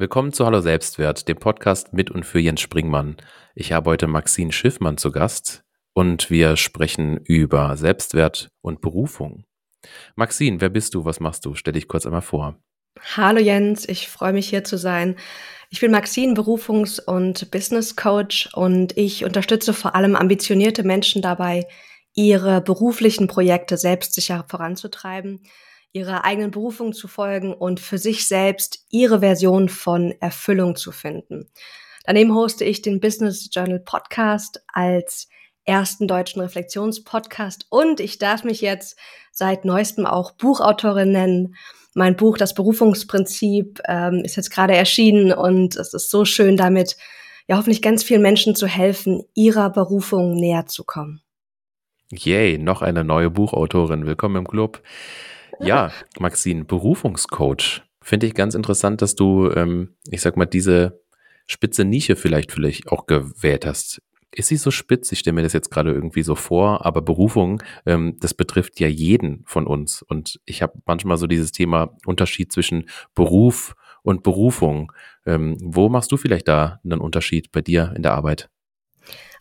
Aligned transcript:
Willkommen 0.00 0.32
zu 0.32 0.46
Hallo 0.46 0.60
Selbstwert, 0.60 1.28
dem 1.28 1.38
Podcast 1.38 1.92
mit 1.92 2.10
und 2.10 2.24
für 2.24 2.38
Jens 2.38 2.60
Springmann. 2.60 3.16
Ich 3.54 3.72
habe 3.72 3.90
heute 3.90 4.06
Maxine 4.06 4.52
Schiffmann 4.52 4.96
zu 4.96 5.10
Gast 5.10 5.64
und 5.92 6.30
wir 6.30 6.56
sprechen 6.56 7.16
über 7.16 7.76
Selbstwert 7.76 8.50
und 8.60 8.80
Berufung. 8.80 9.44
Maxine, 10.14 10.60
wer 10.60 10.68
bist 10.70 10.94
du? 10.94 11.04
Was 11.04 11.18
machst 11.18 11.44
du? 11.44 11.54
Stell 11.54 11.72
dich 11.72 11.88
kurz 11.88 12.06
einmal 12.06 12.22
vor. 12.22 12.56
Hallo 13.16 13.40
Jens, 13.40 13.88
ich 13.88 14.08
freue 14.08 14.32
mich 14.32 14.48
hier 14.48 14.64
zu 14.64 14.76
sein. 14.76 15.16
Ich 15.70 15.80
bin 15.80 15.90
Maxine, 15.90 16.34
Berufungs- 16.34 17.00
und 17.00 17.50
Business 17.50 17.96
Coach 17.96 18.48
und 18.54 18.96
ich 18.96 19.24
unterstütze 19.24 19.74
vor 19.74 19.94
allem 19.94 20.16
ambitionierte 20.16 20.82
Menschen 20.82 21.22
dabei, 21.22 21.66
ihre 22.14 22.60
beruflichen 22.60 23.26
Projekte 23.26 23.76
selbstsicher 23.76 24.44
voranzutreiben 24.48 25.40
ihrer 25.92 26.24
eigenen 26.24 26.50
Berufung 26.50 26.92
zu 26.92 27.08
folgen 27.08 27.54
und 27.54 27.80
für 27.80 27.98
sich 27.98 28.28
selbst 28.28 28.84
ihre 28.90 29.20
Version 29.20 29.68
von 29.68 30.14
Erfüllung 30.20 30.76
zu 30.76 30.92
finden. 30.92 31.50
Daneben 32.04 32.34
hoste 32.34 32.64
ich 32.64 32.82
den 32.82 33.00
Business 33.00 33.48
Journal 33.52 33.80
Podcast 33.80 34.62
als 34.72 35.28
ersten 35.64 36.08
deutschen 36.08 36.40
Reflexionspodcast 36.40 37.66
und 37.70 38.00
ich 38.00 38.18
darf 38.18 38.44
mich 38.44 38.60
jetzt 38.60 38.98
seit 39.32 39.64
neuestem 39.64 40.06
auch 40.06 40.32
Buchautorin 40.32 41.12
nennen. 41.12 41.54
Mein 41.98 42.14
Buch 42.14 42.38
Das 42.38 42.54
Berufungsprinzip 42.54 43.80
ähm, 43.88 44.22
ist 44.24 44.36
jetzt 44.36 44.52
gerade 44.52 44.76
erschienen 44.76 45.32
und 45.32 45.74
es 45.74 45.94
ist 45.94 46.10
so 46.10 46.24
schön 46.24 46.56
damit, 46.56 46.96
ja 47.48 47.56
hoffentlich 47.56 47.82
ganz 47.82 48.04
vielen 48.04 48.22
Menschen 48.22 48.54
zu 48.54 48.68
helfen, 48.68 49.24
ihrer 49.34 49.68
Berufung 49.68 50.36
näher 50.36 50.66
zu 50.66 50.84
kommen. 50.84 51.22
Yay, 52.12 52.56
noch 52.56 52.82
eine 52.82 53.02
neue 53.02 53.30
Buchautorin. 53.30 54.06
Willkommen 54.06 54.36
im 54.36 54.46
Club. 54.46 54.80
Ja, 55.58 55.90
Maxine, 56.20 56.64
Berufungscoach. 56.64 57.82
Finde 58.00 58.28
ich 58.28 58.34
ganz 58.34 58.54
interessant, 58.54 59.02
dass 59.02 59.16
du, 59.16 59.50
ähm, 59.50 59.96
ich 60.08 60.20
sag 60.20 60.36
mal, 60.36 60.46
diese 60.46 61.02
spitze 61.48 61.84
Nische 61.84 62.14
vielleicht 62.14 62.52
vielleicht 62.52 62.92
auch 62.92 63.06
gewählt 63.06 63.66
hast. 63.66 64.00
Ist 64.30 64.48
sie 64.48 64.56
so 64.56 64.70
spitz? 64.70 65.10
Ich 65.12 65.20
stelle 65.20 65.34
mir 65.34 65.42
das 65.42 65.54
jetzt 65.54 65.70
gerade 65.70 65.92
irgendwie 65.92 66.22
so 66.22 66.34
vor, 66.34 66.84
aber 66.84 67.00
Berufung, 67.00 67.62
ähm, 67.86 68.16
das 68.20 68.34
betrifft 68.34 68.78
ja 68.78 68.88
jeden 68.88 69.42
von 69.46 69.66
uns. 69.66 70.02
Und 70.02 70.40
ich 70.44 70.62
habe 70.62 70.74
manchmal 70.84 71.16
so 71.16 71.26
dieses 71.26 71.50
Thema 71.50 71.96
Unterschied 72.04 72.52
zwischen 72.52 72.88
Beruf 73.14 73.74
und 74.02 74.22
Berufung. 74.22 74.92
Ähm, 75.26 75.56
wo 75.60 75.88
machst 75.88 76.12
du 76.12 76.16
vielleicht 76.16 76.48
da 76.48 76.80
einen 76.84 77.00
Unterschied 77.00 77.52
bei 77.52 77.62
dir 77.62 77.92
in 77.96 78.02
der 78.02 78.12
Arbeit? 78.12 78.50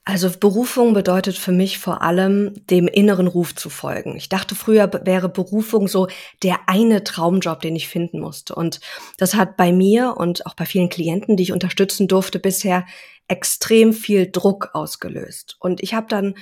Also 0.09 0.29
Berufung 0.29 0.94
bedeutet 0.94 1.38
für 1.38 1.51
mich 1.51 1.79
vor 1.79 2.01
allem, 2.01 2.53
dem 2.67 2.88
inneren 2.88 3.27
Ruf 3.27 3.53
zu 3.53 3.69
folgen. 3.69 4.16
Ich 4.16 4.29
dachte 4.29 4.55
früher 4.55 4.89
wäre 5.03 5.27
Berufung 5.27 5.89
so 5.89 6.07
der 6.44 6.59
eine 6.67 7.03
Traumjob, 7.03 7.59
den 7.59 7.75
ich 7.75 7.89
finden 7.89 8.22
musste. 8.22 8.55
Und 8.55 8.79
das 9.17 9.35
hat 9.35 9.57
bei 9.57 9.73
mir 9.73 10.16
und 10.16 10.45
auch 10.45 10.53
bei 10.53 10.66
vielen 10.66 10.88
Klienten, 10.88 11.35
die 11.35 11.44
ich 11.44 11.51
unterstützen 11.51 12.07
durfte, 12.07 12.39
bisher 12.39 12.85
extrem 13.28 13.94
viel 13.94 14.31
Druck 14.31 14.70
ausgelöst. 14.73 15.58
Und 15.59 15.81
ich 15.81 15.94
habe 15.94 16.08
dann 16.08 16.36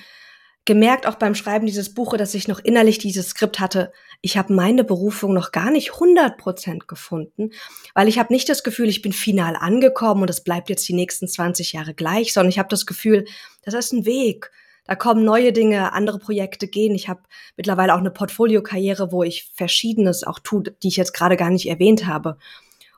gemerkt, 0.65 1.05
auch 1.05 1.15
beim 1.15 1.35
Schreiben 1.35 1.67
dieses 1.67 1.93
Buches, 1.93 2.17
dass 2.17 2.33
ich 2.33 2.47
noch 2.47 2.59
innerlich 2.59 2.97
dieses 2.97 3.29
Skript 3.29 3.59
hatte, 3.59 3.91
ich 4.21 4.37
habe 4.37 4.53
meine 4.53 4.83
Berufung 4.83 5.33
noch 5.33 5.51
gar 5.51 5.69
nicht 5.69 5.93
100 5.93 6.37
Prozent 6.37 6.87
gefunden, 6.87 7.51
weil 7.93 8.07
ich 8.07 8.17
habe 8.17 8.33
nicht 8.33 8.49
das 8.49 8.63
Gefühl, 8.63 8.89
ich 8.89 9.03
bin 9.03 9.13
final 9.13 9.55
angekommen 9.55 10.23
und 10.23 10.29
es 10.29 10.43
bleibt 10.43 10.69
jetzt 10.69 10.87
die 10.87 10.93
nächsten 10.93 11.27
20 11.27 11.73
Jahre 11.73 11.93
gleich, 11.93 12.33
sondern 12.33 12.49
ich 12.49 12.57
habe 12.57 12.69
das 12.69 12.87
Gefühl, 12.87 13.25
das 13.63 13.75
ist 13.75 13.93
ein 13.93 14.05
Weg. 14.05 14.51
Da 14.87 14.95
kommen 14.95 15.25
neue 15.25 15.51
Dinge, 15.51 15.93
andere 15.93 16.19
Projekte 16.19 16.67
gehen. 16.67 16.93
Ich 16.93 17.09
habe 17.09 17.21
mittlerweile 17.57 17.93
auch 17.93 17.99
eine 17.99 18.11
Portfoliokarriere, 18.11 19.11
wo 19.11 19.23
ich 19.23 19.51
Verschiedenes 19.55 20.23
auch 20.23 20.39
tue, 20.39 20.63
die 20.83 20.87
ich 20.87 20.97
jetzt 20.97 21.13
gerade 21.13 21.37
gar 21.37 21.49
nicht 21.49 21.67
erwähnt 21.67 22.05
habe. 22.05 22.37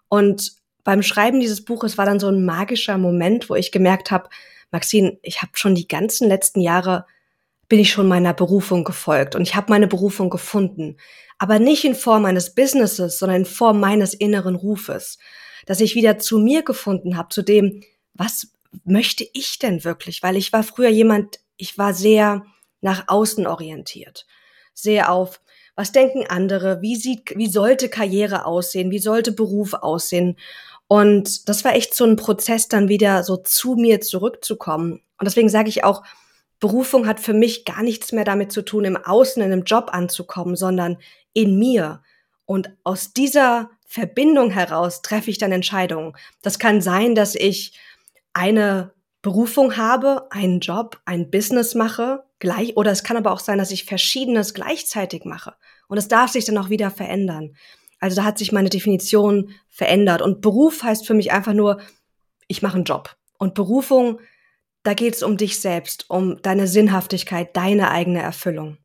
Und 0.10 0.57
beim 0.88 1.04
Schreiben 1.04 1.42
dieses 1.42 1.66
Buches 1.66 1.98
war 1.98 2.06
dann 2.06 2.22
so 2.22 2.30
ein 2.30 2.46
magischer 2.46 2.98
Moment, 2.98 3.50
wo 3.50 3.56
ich 3.56 3.74
gemerkt 3.74 4.10
habe, 4.10 4.30
Maxine, 4.72 5.20
ich 5.22 5.42
habe 5.42 5.52
schon 5.56 5.76
die 5.76 5.90
ganzen 5.90 6.30
letzten 6.30 6.62
Jahre 6.62 7.06
bin 7.68 7.78
ich 7.80 7.92
schon 7.92 8.08
meiner 8.08 8.34
Berufung 8.34 8.86
gefolgt 8.86 9.36
und 9.36 9.42
ich 9.42 9.54
habe 9.54 9.70
meine 9.70 9.88
Berufung 9.88 10.30
gefunden. 10.30 10.96
Aber 11.40 11.60
nicht 11.60 11.84
in 11.84 11.94
Form 11.94 12.24
eines 12.24 12.56
Businesses, 12.56 13.20
sondern 13.20 13.40
in 13.40 13.46
Form 13.46 13.82
meines 13.82 14.14
inneren 14.14 14.56
Rufes. 14.56 15.18
Dass 15.66 15.82
ich 15.82 15.94
wieder 15.94 16.20
zu 16.20 16.40
mir 16.40 16.64
gefunden 16.64 17.18
habe, 17.18 17.28
zu 17.34 17.42
dem, 17.42 17.84
was 18.14 18.54
möchte 18.86 19.28
ich 19.34 19.60
denn 19.60 19.84
wirklich? 19.84 20.24
Weil 20.24 20.38
ich 20.38 20.54
war 20.54 20.64
früher 20.64 20.88
jemand, 20.88 21.42
ich 21.58 21.78
war 21.78 21.94
sehr 21.94 22.46
nach 22.80 23.10
außen 23.10 23.46
orientiert. 23.46 24.26
Sehr 24.74 25.12
auf, 25.12 25.42
was 25.76 25.92
denken 25.92 26.26
andere? 26.28 26.82
Wie 26.82 26.96
sieht, 26.96 27.38
wie 27.38 27.50
sollte 27.50 27.90
Karriere 27.90 28.46
aussehen? 28.46 28.90
Wie 28.90 29.00
sollte 29.00 29.34
Beruf 29.34 29.74
aussehen? 29.74 30.38
Und 30.88 31.50
das 31.50 31.66
war 31.66 31.76
echt 31.76 31.94
so 31.94 32.06
ein 32.06 32.16
Prozess, 32.16 32.68
dann 32.68 32.90
wieder 32.90 33.24
so 33.24 33.38
zu 33.38 33.76
mir 33.76 34.02
zurückzukommen. 34.02 35.02
Und 35.20 35.26
deswegen 35.26 35.50
sage 35.50 35.70
ich 35.70 35.84
auch, 35.84 36.04
Berufung 36.60 37.08
hat 37.08 37.20
für 37.20 37.34
mich 37.34 37.66
gar 37.66 37.84
nichts 37.84 38.12
mehr 38.12 38.24
damit 38.24 38.52
zu 38.52 38.64
tun, 38.64 38.86
im 38.86 38.98
Außen 38.98 39.42
in 39.42 39.52
einem 39.52 39.64
Job 39.64 39.90
anzukommen, 39.92 40.56
sondern 40.56 40.98
in 41.34 41.60
mir. 41.60 42.02
Und 42.46 42.72
aus 42.84 43.14
dieser 43.14 43.70
Verbindung 43.86 44.50
heraus 44.50 45.02
treffe 45.02 45.30
ich 45.30 45.38
dann 45.38 45.52
Entscheidungen. 45.52 46.14
Das 46.42 46.58
kann 46.60 46.82
sein, 46.82 47.14
dass 47.16 47.36
ich 47.36 47.78
eine 48.34 48.94
Berufung 49.22 49.78
habe, 49.78 50.28
einen 50.32 50.60
Job, 50.62 51.00
ein 51.06 51.30
Business 51.30 51.76
mache, 51.76 52.24
gleich, 52.40 52.78
oder 52.78 52.92
es 52.92 53.04
kann 53.04 53.18
aber 53.18 53.32
auch 53.32 53.40
sein, 53.40 53.58
dass 53.58 53.72
ich 53.72 53.86
Verschiedenes 53.86 54.54
gleichzeitig 54.54 55.26
mache. 55.26 55.56
Und 55.88 55.98
es 55.98 56.08
darf 56.08 56.32
sich 56.32 56.46
dann 56.46 56.58
auch 56.58 56.70
wieder 56.70 56.92
verändern. 56.92 57.56
Also 58.00 58.18
da 58.18 58.24
hat 58.24 58.38
sich 58.38 58.52
meine 58.52 58.70
Definition 58.70 59.52
verändert. 59.68 60.22
Und 60.22 60.42
Beruf 60.42 60.84
heißt 60.84 61.06
für 61.06 61.14
mich 61.14 61.32
einfach 61.32 61.54
nur, 61.54 61.80
ich 62.48 62.62
mache 62.62 62.76
einen 62.76 62.86
Job. 62.86 63.16
Und 63.38 63.54
Berufung 63.54 64.20
da 64.88 64.94
geht 64.94 65.16
es 65.16 65.22
um 65.22 65.36
dich 65.36 65.60
selbst, 65.60 66.10
um 66.10 66.42
deine 66.42 66.66
Sinnhaftigkeit, 66.66 67.58
deine 67.58 67.92
eigene 67.92 68.22
Erfüllung. 68.22 68.78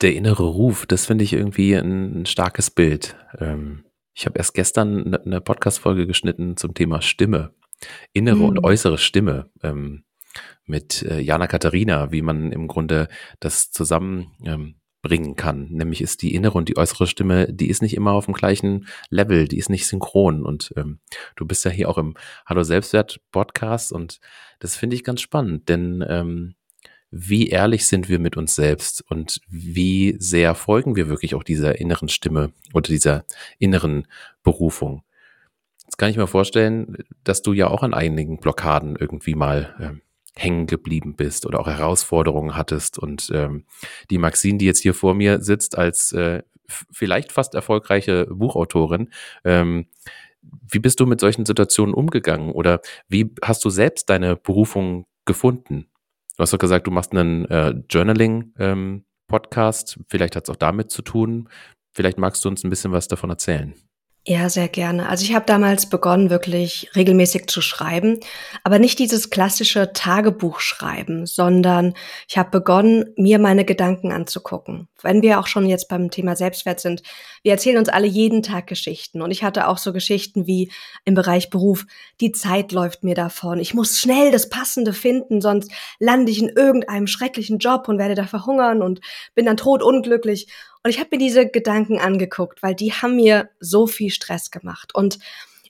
Der 0.00 0.14
innere 0.14 0.44
Ruf, 0.44 0.86
das 0.86 1.04
finde 1.04 1.24
ich 1.24 1.34
irgendwie 1.34 1.74
ein, 1.74 2.24
starkes 2.24 2.70
Bild. 2.70 3.14
Ähm, 3.38 3.84
ich 4.14 4.24
habe 4.24 4.38
erst 4.38 4.54
gestern 4.54 5.14
eine 5.14 5.20
ne 5.26 5.40
Podcast-Folge 5.42 6.06
geschnitten 6.06 6.56
zum 6.56 6.72
Thema 6.72 7.02
Stimme. 7.02 7.52
Innere 8.14 8.36
mhm. 8.36 8.44
und 8.44 8.64
äußere 8.64 8.96
Stimme. 8.96 9.50
Ähm, 9.62 10.04
mit 10.64 11.02
äh, 11.02 11.20
Jana 11.20 11.48
Katharina, 11.48 12.10
wie 12.10 12.22
man 12.22 12.50
im 12.50 12.66
Grunde 12.66 13.08
das 13.40 13.70
zusammen 13.70 14.32
ähm, 14.46 14.77
bringen 15.02 15.36
kann. 15.36 15.68
Nämlich 15.70 16.00
ist 16.00 16.22
die 16.22 16.34
innere 16.34 16.58
und 16.58 16.68
die 16.68 16.76
äußere 16.76 17.06
Stimme, 17.06 17.52
die 17.52 17.68
ist 17.68 17.82
nicht 17.82 17.94
immer 17.94 18.12
auf 18.12 18.24
dem 18.24 18.34
gleichen 18.34 18.88
Level, 19.10 19.46
die 19.46 19.58
ist 19.58 19.70
nicht 19.70 19.86
synchron. 19.86 20.44
Und 20.44 20.72
ähm, 20.76 20.98
du 21.36 21.46
bist 21.46 21.64
ja 21.64 21.70
hier 21.70 21.88
auch 21.88 21.98
im 21.98 22.14
Hallo 22.46 22.62
Selbstwert 22.62 23.20
Podcast 23.30 23.92
und 23.92 24.20
das 24.58 24.76
finde 24.76 24.96
ich 24.96 25.04
ganz 25.04 25.20
spannend, 25.20 25.68
denn 25.68 26.04
ähm, 26.08 26.54
wie 27.10 27.48
ehrlich 27.48 27.86
sind 27.86 28.08
wir 28.08 28.18
mit 28.18 28.36
uns 28.36 28.54
selbst 28.54 29.02
und 29.08 29.40
wie 29.48 30.16
sehr 30.18 30.54
folgen 30.54 30.94
wir 30.94 31.08
wirklich 31.08 31.34
auch 31.34 31.42
dieser 31.42 31.80
inneren 31.80 32.08
Stimme 32.08 32.52
oder 32.74 32.88
dieser 32.88 33.24
inneren 33.58 34.06
Berufung. 34.42 35.02
Jetzt 35.84 35.96
kann 35.96 36.10
ich 36.10 36.18
mir 36.18 36.26
vorstellen, 36.26 36.98
dass 37.24 37.40
du 37.40 37.54
ja 37.54 37.68
auch 37.68 37.82
an 37.82 37.94
einigen 37.94 38.38
Blockaden 38.38 38.96
irgendwie 38.96 39.34
mal 39.34 39.74
ähm, 39.80 40.02
hängen 40.38 40.66
geblieben 40.66 41.16
bist 41.16 41.46
oder 41.46 41.60
auch 41.60 41.66
Herausforderungen 41.66 42.56
hattest. 42.56 42.98
Und 42.98 43.30
ähm, 43.34 43.64
die 44.10 44.18
Maxine, 44.18 44.58
die 44.58 44.66
jetzt 44.66 44.80
hier 44.80 44.94
vor 44.94 45.14
mir 45.14 45.40
sitzt, 45.40 45.76
als 45.76 46.12
äh, 46.12 46.42
vielleicht 46.68 47.32
fast 47.32 47.54
erfolgreiche 47.54 48.26
Buchautorin, 48.26 49.10
ähm, 49.44 49.86
wie 50.70 50.78
bist 50.78 51.00
du 51.00 51.06
mit 51.06 51.20
solchen 51.20 51.44
Situationen 51.44 51.94
umgegangen 51.94 52.52
oder 52.52 52.80
wie 53.08 53.34
hast 53.42 53.64
du 53.64 53.70
selbst 53.70 54.08
deine 54.08 54.36
Berufung 54.36 55.06
gefunden? 55.24 55.88
Du 56.36 56.42
hast 56.42 56.52
doch 56.52 56.58
gesagt, 56.58 56.86
du 56.86 56.92
machst 56.92 57.12
einen 57.12 57.46
äh, 57.46 57.74
Journaling-Podcast. 57.90 59.96
Ähm, 59.96 60.04
Vielleicht 60.08 60.36
hat 60.36 60.44
es 60.44 60.50
auch 60.50 60.56
damit 60.56 60.92
zu 60.92 61.02
tun. 61.02 61.48
Vielleicht 61.92 62.18
magst 62.18 62.44
du 62.44 62.48
uns 62.48 62.62
ein 62.62 62.70
bisschen 62.70 62.92
was 62.92 63.08
davon 63.08 63.30
erzählen. 63.30 63.74
Ja, 64.30 64.50
sehr 64.50 64.68
gerne. 64.68 65.08
Also 65.08 65.24
ich 65.24 65.34
habe 65.34 65.46
damals 65.46 65.88
begonnen, 65.88 66.28
wirklich 66.28 66.90
regelmäßig 66.94 67.46
zu 67.46 67.62
schreiben, 67.62 68.20
aber 68.62 68.78
nicht 68.78 68.98
dieses 68.98 69.30
klassische 69.30 69.94
Tagebuch 69.94 70.60
schreiben, 70.60 71.24
sondern 71.24 71.94
ich 72.28 72.36
habe 72.36 72.50
begonnen, 72.50 73.06
mir 73.16 73.38
meine 73.38 73.64
Gedanken 73.64 74.12
anzugucken. 74.12 74.86
Wenn 75.00 75.22
wir 75.22 75.40
auch 75.40 75.46
schon 75.46 75.64
jetzt 75.64 75.88
beim 75.88 76.10
Thema 76.10 76.36
Selbstwert 76.36 76.78
sind, 76.78 77.02
wir 77.42 77.52
erzählen 77.52 77.78
uns 77.78 77.88
alle 77.88 78.06
jeden 78.06 78.42
Tag 78.42 78.66
Geschichten 78.66 79.22
und 79.22 79.30
ich 79.30 79.44
hatte 79.44 79.66
auch 79.66 79.78
so 79.78 79.94
Geschichten 79.94 80.46
wie 80.46 80.70
im 81.06 81.14
Bereich 81.14 81.48
Beruf, 81.48 81.86
die 82.20 82.32
Zeit 82.32 82.72
läuft 82.72 83.04
mir 83.04 83.14
davon, 83.14 83.58
ich 83.58 83.72
muss 83.72 83.96
schnell 83.96 84.30
das 84.30 84.50
Passende 84.50 84.92
finden, 84.92 85.40
sonst 85.40 85.72
lande 86.00 86.30
ich 86.30 86.42
in 86.42 86.50
irgendeinem 86.50 87.06
schrecklichen 87.06 87.60
Job 87.60 87.88
und 87.88 87.96
werde 87.96 88.14
da 88.14 88.26
verhungern 88.26 88.82
und 88.82 89.00
bin 89.34 89.46
dann 89.46 89.56
tot 89.56 89.82
unglücklich. 89.82 90.48
Und 90.82 90.90
ich 90.90 90.98
habe 90.98 91.10
mir 91.12 91.18
diese 91.18 91.48
Gedanken 91.48 91.98
angeguckt, 91.98 92.62
weil 92.62 92.74
die 92.74 92.92
haben 92.92 93.16
mir 93.16 93.50
so 93.60 93.86
viel 93.86 94.10
Stress 94.10 94.50
gemacht. 94.50 94.94
Und 94.94 95.18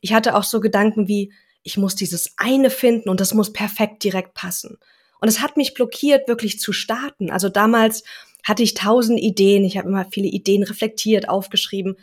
ich 0.01 0.13
hatte 0.13 0.37
auch 0.37 0.45
so 0.45 0.61
Gedanken 0.61 1.09
wie, 1.09 1.33
ich 1.63 1.77
muss 1.77 1.95
dieses 1.95 2.35
eine 2.37 2.71
finden 2.71 3.09
und 3.09 3.21
das 3.21 3.35
muss 3.35 3.53
perfekt 3.53 4.05
direkt 4.05 4.35
passen. 4.35 4.79
Und 5.21 5.29
es 5.29 5.41
hat 5.41 5.57
mich 5.57 5.75
blockiert, 5.75 6.29
wirklich 6.29 6.61
zu 6.61 6.73
starten. 6.73 7.31
Also 7.31 7.49
damals 7.49 8.05
hatte 8.45 8.63
ich 8.63 8.75
tausend 8.75 9.19
Ideen, 9.21 9.65
ich 9.65 9.77
habe 9.77 9.89
immer 9.89 10.07
viele 10.11 10.29
Ideen 10.29 10.63
reflektiert, 10.63 11.29
aufgeschrieben, 11.29 11.97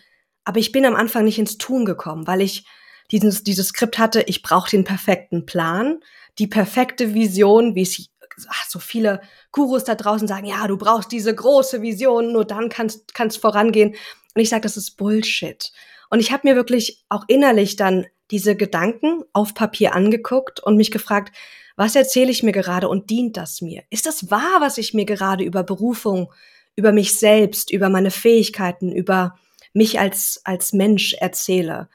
aber 0.43 0.59
ich 0.59 0.71
bin 0.71 0.85
am 0.85 0.95
Anfang 0.95 1.25
nicht 1.25 1.39
ins 1.39 1.57
Tun 1.57 1.85
gekommen, 1.85 2.27
weil 2.27 2.41
ich 2.41 2.65
dieses, 3.11 3.43
dieses 3.43 3.69
Skript 3.69 3.97
hatte, 3.97 4.23
ich 4.27 4.41
brauche 4.41 4.69
den 4.69 4.83
perfekten 4.83 5.45
Plan, 5.45 5.99
die 6.37 6.47
perfekte 6.47 7.13
Vision, 7.13 7.75
wie 7.75 7.81
es 7.81 8.09
ach, 8.49 8.69
so 8.69 8.79
viele 8.79 9.21
Gurus 9.51 9.83
da 9.83 9.95
draußen 9.95 10.27
sagen, 10.27 10.45
ja, 10.45 10.67
du 10.67 10.77
brauchst 10.77 11.11
diese 11.11 11.33
große 11.33 11.81
Vision, 11.81 12.33
nur 12.33 12.45
dann 12.45 12.69
kannst 12.69 13.13
kannst 13.13 13.39
vorangehen. 13.39 13.95
Und 14.33 14.41
ich 14.41 14.49
sage, 14.49 14.61
das 14.61 14.77
ist 14.77 14.97
Bullshit. 14.97 15.71
Und 16.09 16.19
ich 16.19 16.31
habe 16.31 16.47
mir 16.47 16.55
wirklich 16.55 17.03
auch 17.09 17.23
innerlich 17.27 17.75
dann 17.75 18.05
diese 18.31 18.55
Gedanken 18.55 19.23
auf 19.33 19.53
Papier 19.53 19.93
angeguckt 19.93 20.59
und 20.59 20.77
mich 20.77 20.91
gefragt, 20.91 21.35
was 21.75 21.95
erzähle 21.95 22.31
ich 22.31 22.43
mir 22.43 22.51
gerade 22.51 22.87
und 22.87 23.09
dient 23.09 23.37
das 23.37 23.61
mir? 23.61 23.83
Ist 23.89 24.05
das 24.05 24.31
wahr, 24.31 24.61
was 24.61 24.77
ich 24.77 24.93
mir 24.93 25.05
gerade 25.05 25.43
über 25.43 25.63
Berufung, 25.63 26.31
über 26.75 26.91
mich 26.91 27.19
selbst, 27.19 27.71
über 27.71 27.89
meine 27.89 28.11
Fähigkeiten, 28.11 28.91
über 28.91 29.37
mich 29.73 29.99
als, 29.99 30.41
als 30.45 30.73
Mensch 30.73 31.13
erzähle? 31.13 31.89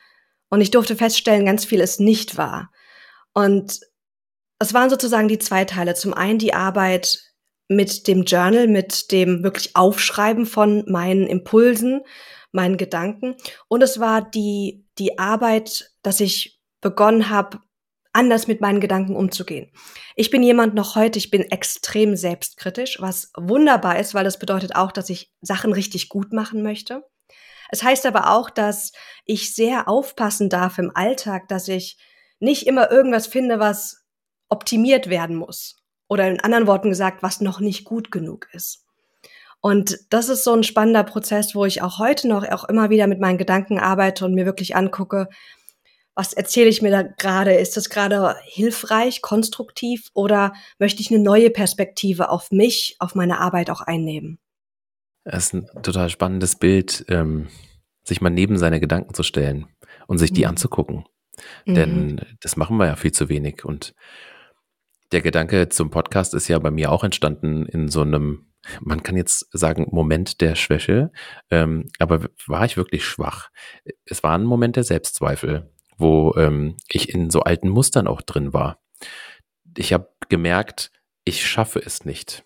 Und 0.51 0.61
ich 0.61 0.71
durfte 0.71 0.97
feststellen, 0.97 1.47
ganz 1.47 1.65
viel 1.65 1.81
ist 1.81 2.01
nicht 2.01 2.37
wahr. 2.37 2.71
Und 3.33 3.81
es 4.61 4.75
waren 4.75 4.91
sozusagen 4.91 5.27
die 5.27 5.39
zwei 5.39 5.65
Teile. 5.65 5.95
Zum 5.95 6.15
einen 6.15 6.39
die 6.39 6.55
Arbeit 6.55 7.19
mit 7.69 8.07
dem 8.07 8.25
Journal, 8.25 8.69
mit 8.69 9.11
dem 9.11 9.43
wirklich 9.43 9.75
Aufschreiben 9.75 10.45
von 10.45 10.85
meinen 10.87 11.27
Impulsen, 11.27 12.03
meinen 12.53 12.77
Gedanken. 12.77 13.37
Und 13.69 13.83
es 13.83 14.01
war 14.01 14.23
die, 14.23 14.87
die 14.99 15.19
Arbeit, 15.19 15.93
dass 16.03 16.21
ich 16.21 16.61
begonnen 16.81 17.31
habe, 17.31 17.61
anders 18.13 18.49
mit 18.49 18.61
meinen 18.61 18.81
Gedanken 18.81 19.17
umzugehen. 19.17 19.71
Ich 20.17 20.31
bin 20.31 20.43
jemand 20.43 20.75
noch 20.75 20.95
heute, 20.95 21.19
ich 21.19 21.31
bin 21.31 21.43
extrem 21.43 22.17
selbstkritisch, 22.17 23.01
was 23.01 23.31
wunderbar 23.37 23.99
ist, 23.99 24.15
weil 24.15 24.25
das 24.25 24.39
bedeutet 24.39 24.75
auch, 24.75 24.93
dass 24.93 25.09
ich 25.09 25.33
Sachen 25.41 25.73
richtig 25.73 26.09
gut 26.09 26.33
machen 26.33 26.63
möchte. 26.63 27.05
Es 27.71 27.85
heißt 27.85 28.05
aber 28.05 28.33
auch, 28.33 28.51
dass 28.51 28.93
ich 29.25 29.55
sehr 29.55 29.89
aufpassen 29.89 30.49
darf 30.51 30.79
im 30.79 30.91
Alltag, 30.95 31.47
dass 31.49 31.69
ich 31.69 31.99
nicht 32.41 32.67
immer 32.67 32.91
irgendwas 32.91 33.29
finde, 33.29 33.61
was 33.61 34.00
optimiert 34.51 35.09
werden 35.09 35.37
muss. 35.37 35.77
Oder 36.09 36.29
in 36.29 36.41
anderen 36.41 36.67
Worten 36.67 36.91
gesagt, 36.91 37.23
was 37.23 37.41
noch 37.41 37.61
nicht 37.61 37.85
gut 37.85 38.11
genug 38.11 38.49
ist. 38.53 38.85
Und 39.61 39.99
das 40.11 40.29
ist 40.29 40.45
so 40.45 40.53
ein 40.55 40.65
spannender 40.65 41.05
Prozess, 41.05 41.55
wo 41.55 41.65
ich 41.65 41.83
auch 41.83 41.99
heute 41.99 42.29
noch 42.29 42.49
auch 42.49 42.65
immer 42.65 42.91
wieder 42.91 43.07
mit 43.07 43.21
meinen 43.21 43.39
Gedanken 43.39 43.79
arbeite 43.79 44.25
und 44.25 44.35
mir 44.35 44.47
wirklich 44.47 44.75
angucke, 44.75 45.29
was 46.15 46.33
erzähle 46.33 46.69
ich 46.69 46.83
mir 46.83 46.91
da 46.91 47.03
gerade? 47.03 47.55
Ist 47.55 47.77
das 47.77 47.89
gerade 47.89 48.37
hilfreich, 48.45 49.23
konstruktiv 49.23 50.09
oder 50.13 50.53
möchte 50.79 51.01
ich 51.01 51.11
eine 51.11 51.23
neue 51.23 51.51
Perspektive 51.51 52.31
auf 52.31 52.51
mich, 52.51 52.97
auf 52.99 53.15
meine 53.15 53.39
Arbeit 53.39 53.71
auch 53.71 53.81
einnehmen? 53.81 54.39
Es 55.25 55.47
ist 55.47 55.55
ein 55.55 55.83
total 55.83 56.09
spannendes 56.09 56.57
Bild, 56.57 57.05
ähm, 57.09 57.49
sich 58.05 58.21
mal 58.21 58.31
neben 58.31 58.59
seine 58.59 58.81
Gedanken 58.81 59.15
zu 59.15 59.23
stellen 59.23 59.67
und 60.09 60.19
sich 60.19 60.33
die 60.33 60.43
mhm. 60.43 60.49
anzugucken. 60.49 61.05
Mhm. 61.65 61.75
Denn 61.75 62.21
das 62.41 62.57
machen 62.57 62.77
wir 62.79 62.87
ja 62.87 62.97
viel 62.97 63.13
zu 63.13 63.29
wenig. 63.29 63.65
Und 63.65 63.95
der 65.13 65.23
Gedanke 65.23 65.69
zum 65.69 65.91
Podcast 65.91 66.35
ist 66.35 66.49
ja 66.49 66.59
bei 66.59 66.71
mir 66.71 66.93
auch 66.93 67.05
entstanden 67.05 67.67
in 67.67 67.89
so 67.89 68.03
einem, 68.03 68.53
man 68.81 69.03
kann 69.03 69.17
jetzt 69.17 69.49
sagen, 69.53 69.89
Moment 69.91 70.41
der 70.41 70.55
Schwäche. 70.55 71.11
Ähm, 71.51 71.89
aber 71.99 72.29
war 72.47 72.65
ich 72.65 72.77
wirklich 72.77 73.05
schwach? 73.05 73.51
Es 74.05 74.23
war 74.23 74.37
ein 74.37 74.45
Moment 74.45 74.77
der 74.77 74.85
Selbstzweifel 74.85 75.71
wo 76.01 76.35
ähm, 76.37 76.77
ich 76.89 77.15
in 77.15 77.31
so 77.31 77.43
alten 77.43 77.69
Mustern 77.69 78.09
auch 78.09 78.23
drin 78.23 78.53
war. 78.53 78.81
Ich 79.77 79.93
habe 79.93 80.09
gemerkt, 80.29 80.91
ich 81.25 81.47
schaffe 81.47 81.79
es 81.79 82.05
nicht, 82.05 82.43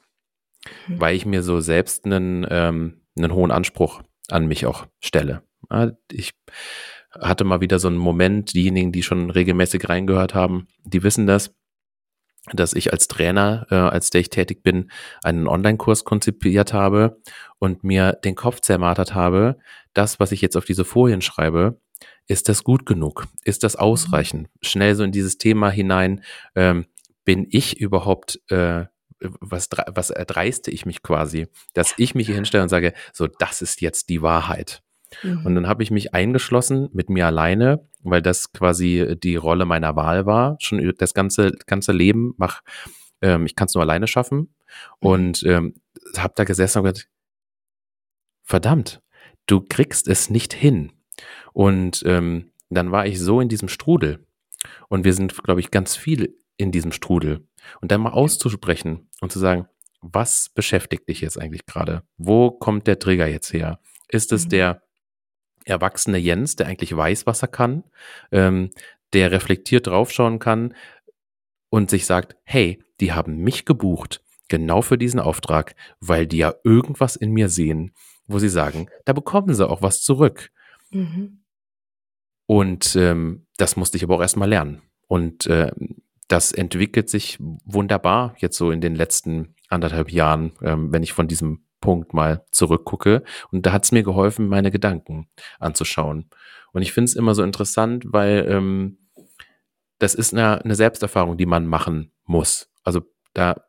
mhm. 0.89 1.01
weil 1.01 1.17
ich 1.17 1.25
mir 1.25 1.43
so 1.43 1.61
selbst 1.61 2.05
einen, 2.05 2.47
ähm, 2.51 3.03
einen 3.17 3.33
hohen 3.33 3.53
Anspruch 3.53 4.03
an 4.29 4.47
mich 4.47 4.67
auch 4.67 4.87
stelle. 5.01 5.43
Ich 6.11 6.33
hatte 7.13 7.45
mal 7.45 7.61
wieder 7.61 7.79
so 7.79 7.89
einen 7.89 7.97
Moment, 7.97 8.55
diejenigen, 8.55 8.93
die 8.93 9.03
schon 9.03 9.31
regelmäßig 9.31 9.89
reingehört 9.89 10.35
haben, 10.35 10.67
die 10.83 11.03
wissen 11.03 11.27
das, 11.27 11.55
dass 12.53 12.75
ich 12.75 12.93
als 12.93 13.09
Trainer, 13.09 13.67
äh, 13.71 13.75
als 13.75 14.11
der 14.11 14.21
ich 14.21 14.31
tätig 14.31 14.63
bin, 14.63 14.91
einen 15.23 15.49
Online-Kurs 15.49 16.05
konzipiert 16.05 16.73
habe 16.73 17.21
und 17.59 17.85
mir 17.85 18.13
den 18.13 18.35
Kopf 18.35 18.61
zermartert 18.61 19.15
habe, 19.15 19.57
das, 19.95 20.21
was 20.21 20.33
ich 20.33 20.41
jetzt 20.41 20.57
auf 20.57 20.65
diese 20.65 20.85
Folien 20.85 21.23
schreibe, 21.23 21.81
ist 22.27 22.49
das 22.49 22.65
gut 22.65 22.87
genug? 22.87 23.27
Ist 23.45 23.63
das 23.63 23.75
mhm. 23.75 23.81
ausreichend? 23.81 24.49
Schnell 24.63 24.95
so 24.95 25.05
in 25.05 25.13
dieses 25.13 25.39
Thema 25.39 25.71
hinein, 25.71 26.23
ähm, 26.55 26.87
bin 27.25 27.47
ich 27.51 27.81
überhaupt, 27.81 28.41
äh, 28.51 28.85
was, 29.21 29.69
was 29.87 30.11
erdreiste 30.11 30.71
ich 30.71 30.85
mich 30.85 31.03
quasi, 31.03 31.47
dass 31.73 31.95
ich 31.97 32.15
mich 32.15 32.27
hier 32.27 32.35
hinstelle 32.35 32.63
und 32.63 32.69
sage, 32.69 32.93
so, 33.13 33.27
das 33.27 33.63
ist 33.63 33.81
jetzt 33.81 34.11
die 34.11 34.21
Wahrheit. 34.21 34.83
Mhm. 35.23 35.47
Und 35.47 35.55
dann 35.55 35.67
habe 35.67 35.83
ich 35.83 35.91
mich 35.91 36.15
eingeschlossen 36.15 36.89
mit 36.93 37.11
mir 37.11 37.27
alleine, 37.27 37.87
weil 38.03 38.23
das 38.23 38.53
quasi 38.53 39.17
die 39.23 39.37
Rolle 39.37 39.65
meiner 39.65 39.97
Wahl 39.97 40.27
war. 40.27 40.57
Schon 40.61 40.93
das 40.99 41.15
ganze, 41.15 41.53
ganze 41.67 41.93
Leben 41.93 42.35
mach, 42.37 42.63
ähm, 43.23 43.47
ich 43.47 43.57
kann 43.57 43.67
es 43.67 43.75
nur 43.75 43.83
alleine 43.83 44.07
schaffen. 44.07 44.39
Mhm. 44.39 44.49
Und 45.01 45.43
ähm, 45.45 45.75
habe 46.17 46.35
da 46.37 46.45
gesessen 46.45 46.79
und 46.79 46.85
gesagt, 46.85 47.09
verdammt, 48.43 49.03
du 49.47 49.61
kriegst 49.61 50.09
es 50.09 50.31
nicht 50.31 50.53
hin. 50.53 50.93
Und 51.53 52.03
ähm, 52.07 52.51
dann 52.71 52.93
war 52.93 53.07
ich 53.07 53.21
so 53.21 53.41
in 53.41 53.49
diesem 53.49 53.69
Strudel. 53.69 54.27
Und 54.89 55.05
wir 55.05 55.13
sind, 55.13 55.43
glaube 55.43 55.61
ich, 55.61 55.71
ganz 55.71 55.97
viel 55.97 56.37
in 56.57 56.73
diesem 56.73 56.93
Strudel. 56.93 57.47
Und 57.81 57.93
dann 57.93 58.01
mal 58.01 58.13
auszusprechen 58.13 59.09
und 59.21 59.33
zu 59.33 59.39
sagen, 59.39 59.69
was 60.01 60.51
beschäftigt 60.51 61.09
dich 61.09 61.21
jetzt 61.21 61.41
eigentlich 61.41 61.67
gerade? 61.67 62.03
Wo 62.19 62.51
kommt 62.51 62.87
der 62.87 62.99
Trigger 62.99 63.27
jetzt 63.27 63.53
her? 63.53 63.81
Ist 64.09 64.33
es 64.33 64.45
mhm. 64.47 64.49
der 64.51 64.83
erwachsene 65.65 66.19
Jens, 66.19 66.57
der 66.57 66.67
eigentlich 66.67 66.95
weiß, 66.95 67.27
was 67.27 67.43
er 67.43 67.49
kann, 67.49 67.85
ähm, 68.33 68.71
der 69.13 69.33
reflektiert 69.33 69.87
draufschauen 69.87 70.39
kann 70.39 70.75
und 71.71 71.91
sich 71.91 72.07
sagt, 72.07 72.37
hey, 72.45 72.83
die 73.01 73.13
haben 73.13 73.39
mich 73.39 73.65
gebucht, 73.65 74.23
genau 74.49 74.83
für 74.83 74.99
diesen 74.99 75.21
Auftrag, 75.21 75.75
weil 76.01 76.27
die 76.27 76.39
ja 76.39 76.55
irgendwas 76.65 77.17
in 77.17 77.33
mir 77.33 77.49
sehen, 77.49 77.93
wo 78.27 78.39
sie 78.39 78.49
sagen, 78.49 78.89
da 79.05 79.13
bekommen 79.13 79.55
sie 79.55 79.69
auch 79.69 79.83
was 79.83 80.03
zurück. 80.03 80.51
Mhm. 80.91 81.41
Und 82.47 82.95
ähm, 82.97 83.47
das 83.57 83.77
musste 83.77 83.97
ich 83.97 84.05
aber 84.05 84.17
auch 84.17 84.21
erstmal 84.21 84.49
lernen. 84.49 84.83
Und 85.07 85.47
äh, 85.47 85.73
das 86.29 86.53
entwickelt 86.53 87.09
sich 87.09 87.39
wunderbar 87.41 88.35
jetzt 88.39 88.57
so 88.57 88.71
in 88.71 88.81
den 88.81 88.95
letzten 88.95 89.55
anderthalb 89.69 90.11
Jahren, 90.11 90.53
ähm, 90.63 90.93
wenn 90.93 91.03
ich 91.03 91.13
von 91.13 91.29
diesem 91.29 91.64
Punkt 91.85 92.15
mal 92.15 92.47
zurückgucke. 92.51 93.23
Und 93.53 93.67
da 93.67 93.73
hat 93.73 93.85
es 93.85 93.93
mir 93.93 94.03
geholfen, 94.03 94.49
meine 94.49 94.71
Gedanken 94.71 95.29
anzuschauen. 95.59 96.31
Und 96.73 96.81
ich 96.81 96.95
finde 96.95 97.11
es 97.11 97.15
immer 97.15 97.35
so 97.35 97.43
interessant, 97.43 98.07
weil 98.07 98.47
ähm, 98.49 98.97
das 99.99 100.15
ist 100.15 100.33
eine, 100.33 100.65
eine 100.65 100.77
Selbsterfahrung, 100.77 101.37
die 101.37 101.45
man 101.45 101.67
machen 101.67 102.11
muss. 102.25 102.71
Also 102.85 103.03
da 103.35 103.67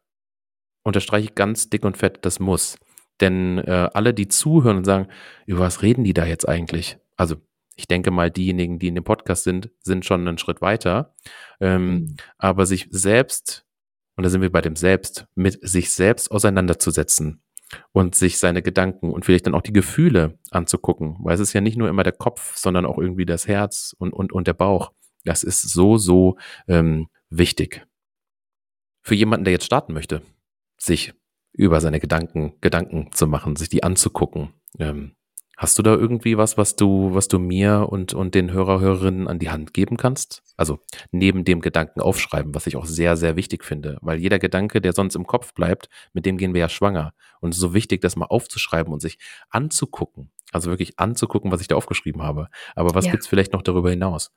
unterstreiche 0.83 1.25
ich 1.25 1.35
ganz 1.35 1.69
dick 1.69 1.83
und 1.83 1.97
fett, 1.97 2.19
das 2.21 2.39
muss. 2.39 2.77
Denn 3.19 3.57
äh, 3.57 3.89
alle, 3.93 4.13
die 4.13 4.29
zuhören 4.29 4.77
und 4.77 4.85
sagen, 4.85 5.09
über 5.45 5.59
was 5.59 5.81
reden 5.81 6.05
die 6.05 6.13
da 6.13 6.25
jetzt 6.25 6.47
eigentlich? 6.47 6.97
Also 7.17 7.35
ich 7.75 7.89
denke 7.89 8.11
mal, 8.11 8.31
diejenigen, 8.31 8.79
die 8.79 8.87
in 8.87 8.95
dem 8.95 9.03
Podcast 9.03 9.43
sind, 9.43 9.71
sind 9.81 10.05
schon 10.05 10.25
einen 10.25 10.37
Schritt 10.37 10.61
weiter. 10.61 11.13
Ähm, 11.59 11.87
mhm. 11.87 12.15
Aber 12.37 12.65
sich 12.65 12.87
selbst, 12.91 13.65
und 14.15 14.23
da 14.23 14.29
sind 14.29 14.41
wir 14.41 14.53
bei 14.53 14.61
dem 14.61 14.77
Selbst, 14.77 15.27
mit 15.35 15.59
sich 15.67 15.91
selbst 15.91 16.31
auseinanderzusetzen 16.31 17.41
und 17.91 18.15
sich 18.15 18.37
seine 18.37 18.61
Gedanken 18.61 19.11
und 19.11 19.25
vielleicht 19.25 19.47
dann 19.47 19.55
auch 19.55 19.61
die 19.61 19.73
Gefühle 19.73 20.39
anzugucken, 20.51 21.17
weil 21.19 21.35
es 21.35 21.39
ist 21.39 21.53
ja 21.53 21.61
nicht 21.61 21.77
nur 21.77 21.89
immer 21.89 22.03
der 22.03 22.13
Kopf, 22.13 22.55
sondern 22.55 22.85
auch 22.85 22.97
irgendwie 22.97 23.25
das 23.25 23.47
Herz 23.47 23.95
und, 23.97 24.13
und, 24.13 24.31
und 24.31 24.47
der 24.47 24.53
Bauch. 24.53 24.91
Das 25.23 25.43
ist 25.43 25.61
so, 25.61 25.97
so 25.97 26.37
ähm, 26.67 27.07
wichtig. 27.29 27.85
Für 29.01 29.15
jemanden, 29.15 29.45
der 29.45 29.53
jetzt 29.53 29.65
starten 29.65 29.93
möchte, 29.93 30.21
sich 30.77 31.13
über 31.53 31.79
seine 31.79 31.99
Gedanken 31.99 32.53
Gedanken 32.61 33.11
zu 33.11 33.27
machen, 33.27 33.55
sich 33.55 33.69
die 33.69 33.83
anzugucken. 33.83 34.53
Ähm, 34.77 35.15
Hast 35.57 35.77
du 35.77 35.83
da 35.83 35.93
irgendwie 35.93 36.37
was, 36.37 36.57
was 36.57 36.75
du, 36.75 37.13
was 37.13 37.27
du 37.27 37.39
mir 37.39 37.87
und, 37.89 38.13
und 38.13 38.35
den 38.35 38.51
Hörer, 38.51 38.79
Hörerinnen 38.79 39.27
an 39.27 39.39
die 39.39 39.49
Hand 39.49 39.73
geben 39.73 39.97
kannst? 39.97 40.43
Also 40.57 40.79
neben 41.11 41.45
dem 41.45 41.61
Gedanken 41.61 42.01
aufschreiben, 42.01 42.53
was 42.55 42.67
ich 42.67 42.75
auch 42.75 42.85
sehr, 42.85 43.15
sehr 43.15 43.35
wichtig 43.35 43.63
finde, 43.63 43.97
weil 44.01 44.19
jeder 44.19 44.39
Gedanke, 44.39 44.81
der 44.81 44.93
sonst 44.93 45.15
im 45.15 45.25
Kopf 45.25 45.53
bleibt, 45.53 45.89
mit 46.13 46.25
dem 46.25 46.37
gehen 46.37 46.53
wir 46.53 46.61
ja 46.61 46.69
schwanger. 46.69 47.13
Und 47.39 47.51
es 47.51 47.57
ist 47.57 47.61
so 47.61 47.73
wichtig, 47.73 48.01
das 48.01 48.15
mal 48.15 48.25
aufzuschreiben 48.25 48.91
und 48.91 49.01
sich 49.01 49.17
anzugucken. 49.49 50.31
Also 50.51 50.69
wirklich 50.69 50.99
anzugucken, 50.99 51.51
was 51.51 51.61
ich 51.61 51.67
da 51.67 51.75
aufgeschrieben 51.75 52.21
habe. 52.21 52.49
Aber 52.75 52.93
was 52.93 53.05
ja. 53.05 53.11
gibt's 53.11 53.27
vielleicht 53.27 53.53
noch 53.53 53.61
darüber 53.61 53.89
hinaus? 53.89 54.31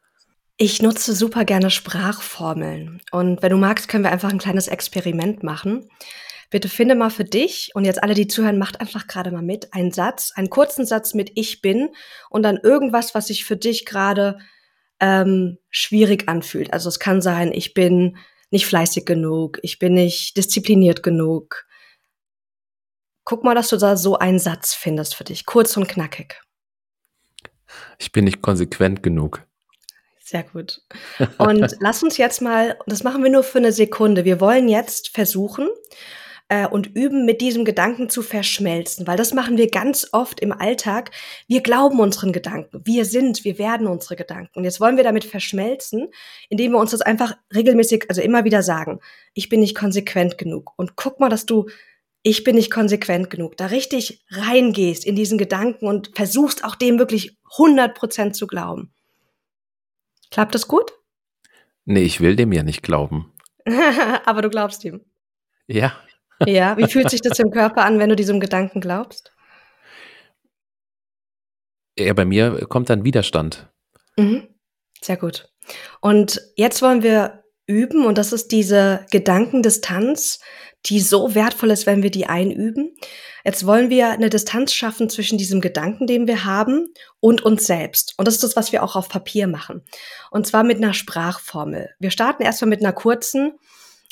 Ich 0.57 0.83
nutze 0.83 1.15
super 1.15 1.45
gerne 1.45 1.71
Sprachformeln. 1.71 3.01
Und 3.13 3.43
wenn 3.43 3.51
du 3.51 3.57
magst, 3.57 3.89
können 3.89 4.03
wir 4.03 4.11
einfach 4.11 4.31
ein 4.31 4.39
kleines 4.39 4.67
Experiment 4.67 5.45
machen. 5.45 5.89
Bitte 6.51 6.69
finde 6.69 6.95
mal 6.95 7.11
für 7.11 7.25
dich 7.25 7.71
und 7.75 7.85
jetzt 7.85 8.03
alle, 8.03 8.15
die 8.15 8.27
zuhören, 8.27 8.59
macht 8.59 8.81
einfach 8.81 9.07
gerade 9.07 9.31
mal 9.31 9.43
mit 9.43 9.75
einen 9.75 9.93
Satz, 9.93 10.33
einen 10.35 10.49
kurzen 10.49 10.87
Satz 10.87 11.13
mit 11.13 11.33
Ich 11.35 11.61
bin 11.61 11.91
und 12.31 12.43
dann 12.43 12.57
irgendwas, 12.57 13.15
was 13.15 13.27
sich 13.27 13.45
für 13.45 13.57
dich 13.57 13.85
gerade 13.85 14.39
ähm, 15.01 15.59
schwierig 15.69 16.29
anfühlt. 16.29 16.73
Also 16.73 16.89
es 16.89 16.99
kann 16.99 17.21
sein, 17.21 17.53
ich 17.53 17.75
bin 17.75 18.17
nicht 18.51 18.67
fleißig 18.67 19.05
genug, 19.05 19.59
ich 19.63 19.79
bin 19.79 19.95
nicht 19.95 20.37
diszipliniert 20.37 21.03
genug. 21.03 21.67
Guck 23.25 23.45
mal, 23.45 23.55
dass 23.55 23.69
du 23.69 23.77
da 23.77 23.97
so 23.97 24.19
einen 24.19 24.39
Satz 24.39 24.73
findest 24.73 25.15
für 25.15 25.25
dich, 25.25 25.45
kurz 25.45 25.77
und 25.77 25.87
knackig. 25.87 26.41
Ich 27.99 28.11
bin 28.11 28.25
nicht 28.25 28.41
konsequent 28.41 29.03
genug. 29.03 29.47
Sehr 30.29 30.45
gut. 30.45 30.83
Und 31.39 31.77
lass 31.81 32.03
uns 32.03 32.17
jetzt 32.17 32.41
mal, 32.41 32.79
das 32.87 33.03
machen 33.03 33.23
wir 33.23 33.31
nur 33.31 33.43
für 33.43 33.59
eine 33.59 33.73
Sekunde. 33.73 34.25
Wir 34.25 34.41
wollen 34.41 34.69
jetzt 34.69 35.09
versuchen, 35.09 35.69
äh, 36.49 36.67
und 36.67 36.95
üben, 36.97 37.25
mit 37.25 37.41
diesem 37.41 37.65
Gedanken 37.65 38.09
zu 38.09 38.23
verschmelzen, 38.23 39.07
weil 39.07 39.17
das 39.17 39.35
machen 39.35 39.57
wir 39.57 39.71
ganz 39.71 40.09
oft 40.13 40.41
im 40.41 40.53
Alltag. 40.53 41.11
Wir 41.47 41.63
glauben 41.63 42.01
unseren 42.01 42.33
Gedanken. 42.33 42.83
Wir 42.85 43.05
sind, 43.05 43.45
wir 43.45 43.59
werden 43.59 43.87
unsere 43.87 44.17
Gedanken. 44.17 44.59
Und 44.59 44.65
jetzt 44.65 44.81
wollen 44.81 44.97
wir 44.97 45.05
damit 45.05 45.25
verschmelzen, 45.25 46.09
indem 46.49 46.73
wir 46.73 46.79
uns 46.79 46.93
das 46.93 47.03
einfach 47.03 47.37
regelmäßig, 47.55 48.07
also 48.09 48.21
immer 48.23 48.45
wieder 48.45 48.63
sagen, 48.63 49.01
ich 49.35 49.49
bin 49.49 49.61
nicht 49.61 49.77
konsequent 49.77 50.39
genug. 50.39 50.73
Und 50.77 50.97
guck 50.97 51.21
mal, 51.21 51.29
dass 51.29 51.47
du 51.47 51.67
ich 52.23 52.45
bin 52.45 52.57
nicht 52.57 52.71
konsequent 52.71 53.31
genug, 53.31 53.57
da 53.57 53.67
richtig 53.67 54.25
reingehst 54.31 55.07
in 55.07 55.15
diesen 55.15 55.39
Gedanken 55.39 55.87
und 55.87 56.11
versuchst 56.15 56.65
auch 56.65 56.75
dem 56.75 56.99
wirklich 56.99 57.39
100% 57.57 58.33
zu 58.33 58.47
glauben. 58.47 58.93
Klappt 60.31 60.55
das 60.55 60.69
gut? 60.69 60.93
Nee, 61.85 62.03
ich 62.03 62.21
will 62.21 62.37
dem 62.37 62.53
ja 62.53 62.63
nicht 62.63 62.83
glauben. 62.83 63.33
Aber 64.27 64.43
du 64.43 64.51
glaubst 64.51 64.85
ihm. 64.85 65.01
Ja. 65.67 65.97
Ja, 66.47 66.77
wie 66.77 66.87
fühlt 66.87 67.11
sich 67.11 67.21
das 67.21 67.39
im 67.39 67.51
Körper 67.51 67.85
an, 67.85 67.99
wenn 67.99 68.09
du 68.09 68.17
diesem 68.17 68.41
Gedanken 68.41 68.81
glaubst? 68.81 69.33
Ja, 71.99 72.13
bei 72.13 72.25
mir 72.25 72.67
kommt 72.69 72.91
dann 72.91 73.05
Widerstand. 73.05 73.69
Mhm. 74.17 74.49
Sehr 75.03 75.17
gut. 75.17 75.53
Und 76.01 76.41
jetzt 76.57 76.81
wollen 76.81 77.03
wir 77.03 77.45
üben, 77.67 78.07
und 78.07 78.19
das 78.19 78.33
ist 78.33 78.53
diese 78.53 79.05
Gedankendistanz, 79.11 80.41
die 80.87 81.01
so 81.01 81.35
wertvoll 81.35 81.71
ist, 81.71 81.87
wenn 81.87 82.03
wir 82.03 82.11
die 82.11 82.27
einüben. 82.27 82.97
Jetzt 83.45 83.67
wollen 83.67 83.91
wir 83.91 84.11
eine 84.11 84.31
Distanz 84.31 84.73
schaffen 84.73 85.11
zwischen 85.11 85.37
diesem 85.37 85.61
Gedanken, 85.61 86.07
den 86.07 86.27
wir 86.27 86.45
haben, 86.45 86.93
und 87.21 87.43
uns 87.43 87.67
selbst. 87.67 88.15
Und 88.17 88.27
das 88.27 88.35
ist 88.35 88.45
das, 88.45 88.57
was 88.57 88.73
wir 88.73 88.83
auch 88.83 88.97
auf 88.97 89.09
Papier 89.09 89.49
machen. 89.49 89.83
Und 90.31 90.47
zwar 90.47 90.65
mit 90.65 90.79
einer 90.79 90.95
Sprachformel. 90.95 91.91
Wir 91.99 92.11
starten 92.11 92.43
erstmal 92.43 92.71
mit 92.71 92.81
einer 92.81 92.93
kurzen, 92.93 93.59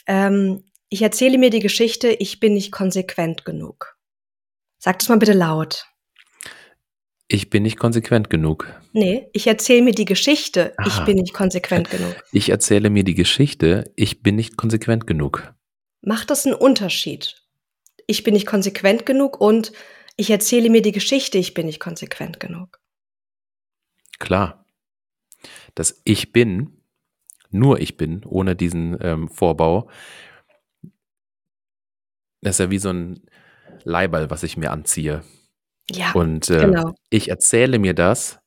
ähm, 0.06 0.64
ich 0.88 1.02
erzähle 1.02 1.38
mir 1.38 1.50
die 1.50 1.61
Geschichte, 1.61 2.09
ich 2.09 2.40
bin 2.40 2.55
nicht 2.55 2.73
konsequent 2.73 3.45
genug. 3.45 3.97
Sag 4.78 4.99
das 4.99 5.09
mal 5.09 5.19
bitte 5.19 5.33
laut. 5.33 5.87
Ich 7.28 7.50
bin 7.50 7.64
nicht 7.64 7.76
konsequent 7.76 8.31
genug. 8.31 8.73
Nee, 8.93 9.28
ich 9.33 9.49
erzähle 9.49 9.83
mir 9.83 9.93
die 9.93 10.05
Geschichte, 10.05 10.75
Aha. 10.76 10.87
ich 10.87 11.05
bin 11.05 11.16
nicht 11.16 11.35
konsequent 11.35 11.90
genug. 11.90 12.14
Ich 12.33 12.50
erzähle 12.50 12.88
mir 12.88 13.02
die 13.02 13.14
Geschichte, 13.14 13.90
ich 13.97 14.23
bin 14.23 14.37
nicht 14.37 14.57
konsequent 14.57 15.07
genug. 15.07 15.52
Macht 16.02 16.31
das 16.31 16.47
einen 16.47 16.55
Unterschied? 16.55 17.43
Ich 18.07 18.23
bin 18.23 18.35
nicht 18.35 18.47
konsequent 18.47 19.07
genug 19.07 19.40
und 19.40 19.73
ich 20.16 20.31
erzähle 20.31 20.71
mir 20.71 20.83
die 20.83 20.93
Geschichte, 20.93 21.37
ich 21.38 21.52
bin 21.52 21.66
nicht 21.66 21.81
konsequent 21.81 22.38
genug. 22.38 22.78
Klar. 24.21 24.64
Das 25.75 26.00
Ich 26.05 26.33
bin, 26.33 26.81
nur 27.50 27.81
ich 27.81 27.97
bin, 27.97 28.25
ohne 28.25 28.55
diesen 28.55 28.97
ähm, 29.00 29.28
Vorbau, 29.28 29.90
das 32.40 32.57
ist 32.57 32.61
ja 32.61 32.71
wie 32.71 32.78
so 32.78 32.90
ein 32.90 33.23
Leiball, 33.85 34.31
was 34.31 34.43
ich 34.43 34.57
mir 34.57 34.71
anziehe. 34.71 35.23
Ja, 35.90 36.12
Und 36.12 36.50
äh, 36.50 36.61
genau. 36.61 36.95
ich 37.11 37.28
erzähle 37.28 37.78
mir 37.78 37.95
das, 37.95 38.40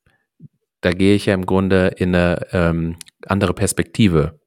da 0.81 0.91
gehe 0.91 1.15
ich 1.15 1.27
ja 1.27 1.34
im 1.34 1.46
Grunde 1.46 1.88
in 1.98 2.15
eine 2.15 2.48
ähm, 2.51 2.98
andere 3.25 3.53
Perspektive. 3.53 4.39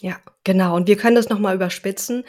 Ja, 0.00 0.16
genau. 0.44 0.76
Und 0.76 0.88
wir 0.88 0.96
können 0.96 1.16
das 1.16 1.28
nochmal 1.28 1.54
überspitzen. 1.54 2.24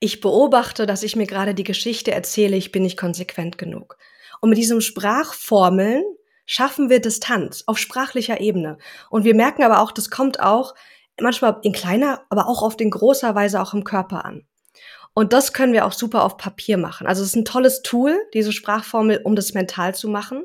Ich 0.00 0.20
beobachte, 0.20 0.86
dass 0.86 1.02
ich 1.02 1.16
mir 1.16 1.26
gerade 1.26 1.54
die 1.54 1.64
Geschichte 1.64 2.12
erzähle, 2.12 2.56
ich 2.56 2.72
bin 2.72 2.82
nicht 2.82 2.98
konsequent 2.98 3.58
genug. 3.58 3.98
Und 4.40 4.50
mit 4.50 4.58
diesem 4.58 4.80
Sprachformeln 4.80 6.04
schaffen 6.46 6.88
wir 6.88 7.00
Distanz 7.00 7.64
auf 7.66 7.78
sprachlicher 7.78 8.40
Ebene. 8.40 8.78
Und 9.10 9.24
wir 9.24 9.34
merken 9.34 9.62
aber 9.62 9.80
auch, 9.80 9.92
das 9.92 10.10
kommt 10.10 10.40
auch 10.40 10.74
manchmal 11.20 11.58
in 11.62 11.72
kleiner, 11.72 12.24
aber 12.30 12.48
auch 12.48 12.62
oft 12.62 12.80
in 12.80 12.90
großer 12.90 13.34
Weise 13.34 13.60
auch 13.60 13.74
im 13.74 13.84
Körper 13.84 14.24
an. 14.24 14.47
Und 15.18 15.32
das 15.32 15.52
können 15.52 15.72
wir 15.72 15.84
auch 15.84 15.94
super 15.94 16.22
auf 16.22 16.36
Papier 16.36 16.78
machen. 16.78 17.08
Also 17.08 17.22
es 17.22 17.30
ist 17.30 17.34
ein 17.34 17.44
tolles 17.44 17.82
Tool, 17.82 18.16
diese 18.34 18.52
Sprachformel, 18.52 19.20
um 19.24 19.34
das 19.34 19.52
mental 19.52 19.92
zu 19.92 20.08
machen, 20.08 20.44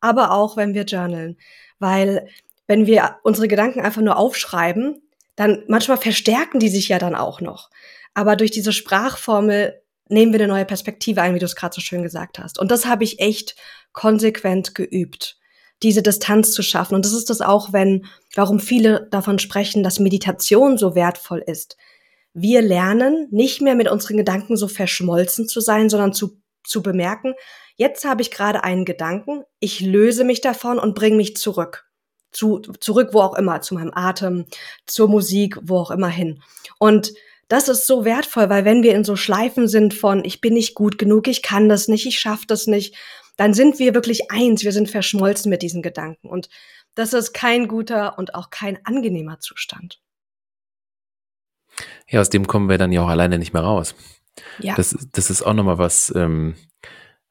aber 0.00 0.30
auch 0.30 0.56
wenn 0.56 0.72
wir 0.72 0.84
journalen. 0.84 1.36
Weil 1.80 2.26
wenn 2.66 2.86
wir 2.86 3.16
unsere 3.24 3.46
Gedanken 3.46 3.80
einfach 3.80 4.00
nur 4.00 4.16
aufschreiben, 4.16 5.02
dann 5.36 5.64
manchmal 5.68 5.98
verstärken 5.98 6.60
die 6.60 6.70
sich 6.70 6.88
ja 6.88 6.98
dann 6.98 7.14
auch 7.14 7.42
noch. 7.42 7.68
Aber 8.14 8.36
durch 8.36 8.50
diese 8.50 8.72
Sprachformel 8.72 9.82
nehmen 10.08 10.32
wir 10.32 10.40
eine 10.40 10.48
neue 10.48 10.64
Perspektive 10.64 11.20
ein, 11.20 11.34
wie 11.34 11.38
du 11.38 11.44
es 11.44 11.54
gerade 11.54 11.74
so 11.74 11.82
schön 11.82 12.02
gesagt 12.02 12.38
hast. 12.38 12.58
Und 12.58 12.70
das 12.70 12.86
habe 12.86 13.04
ich 13.04 13.20
echt 13.20 13.54
konsequent 13.92 14.74
geübt, 14.74 15.36
diese 15.82 16.00
Distanz 16.00 16.52
zu 16.52 16.62
schaffen. 16.62 16.94
Und 16.94 17.04
das 17.04 17.12
ist 17.12 17.28
das 17.28 17.42
auch, 17.42 17.74
wenn, 17.74 18.06
warum 18.34 18.60
viele 18.60 19.08
davon 19.10 19.38
sprechen, 19.38 19.82
dass 19.82 20.00
Meditation 20.00 20.78
so 20.78 20.94
wertvoll 20.94 21.44
ist 21.46 21.76
wir 22.32 22.62
lernen 22.62 23.28
nicht 23.30 23.60
mehr 23.60 23.74
mit 23.74 23.90
unseren 23.90 24.16
Gedanken 24.16 24.56
so 24.56 24.68
verschmolzen 24.68 25.48
zu 25.48 25.60
sein, 25.60 25.88
sondern 25.88 26.12
zu, 26.12 26.40
zu 26.64 26.82
bemerken, 26.82 27.34
jetzt 27.76 28.04
habe 28.04 28.22
ich 28.22 28.30
gerade 28.30 28.62
einen 28.62 28.84
Gedanken, 28.84 29.42
ich 29.58 29.80
löse 29.80 30.24
mich 30.24 30.40
davon 30.40 30.78
und 30.78 30.94
bringe 30.94 31.16
mich 31.16 31.36
zurück. 31.36 31.86
Zu, 32.32 32.60
zurück, 32.60 33.10
wo 33.12 33.22
auch 33.22 33.34
immer, 33.34 33.60
zu 33.60 33.74
meinem 33.74 33.90
Atem, 33.92 34.46
zur 34.86 35.08
Musik, 35.08 35.58
wo 35.62 35.78
auch 35.78 35.90
immer 35.90 36.08
hin. 36.08 36.40
Und 36.78 37.12
das 37.48 37.68
ist 37.68 37.88
so 37.88 38.04
wertvoll, 38.04 38.48
weil 38.48 38.64
wenn 38.64 38.84
wir 38.84 38.94
in 38.94 39.02
so 39.02 39.16
Schleifen 39.16 39.66
sind 39.66 39.92
von, 39.92 40.24
ich 40.24 40.40
bin 40.40 40.54
nicht 40.54 40.76
gut 40.76 40.98
genug, 40.98 41.26
ich 41.26 41.42
kann 41.42 41.68
das 41.68 41.88
nicht, 41.88 42.06
ich 42.06 42.20
schaffe 42.20 42.46
das 42.46 42.68
nicht, 42.68 42.94
dann 43.36 43.54
sind 43.54 43.80
wir 43.80 43.94
wirklich 43.94 44.30
eins, 44.30 44.62
wir 44.62 44.70
sind 44.70 44.88
verschmolzen 44.88 45.50
mit 45.50 45.62
diesen 45.62 45.82
Gedanken. 45.82 46.28
Und 46.28 46.48
das 46.94 47.12
ist 47.12 47.32
kein 47.32 47.66
guter 47.66 48.18
und 48.18 48.36
auch 48.36 48.50
kein 48.50 48.78
angenehmer 48.84 49.40
Zustand. 49.40 50.00
Ja, 52.08 52.20
aus 52.20 52.30
dem 52.30 52.46
kommen 52.46 52.68
wir 52.68 52.78
dann 52.78 52.92
ja 52.92 53.02
auch 53.02 53.08
alleine 53.08 53.38
nicht 53.38 53.52
mehr 53.52 53.62
raus. 53.62 53.94
Ja. 54.58 54.74
Das, 54.74 54.96
das 55.12 55.30
ist 55.30 55.42
auch 55.42 55.54
nochmal 55.54 55.78
was, 55.78 56.12
ähm, 56.14 56.54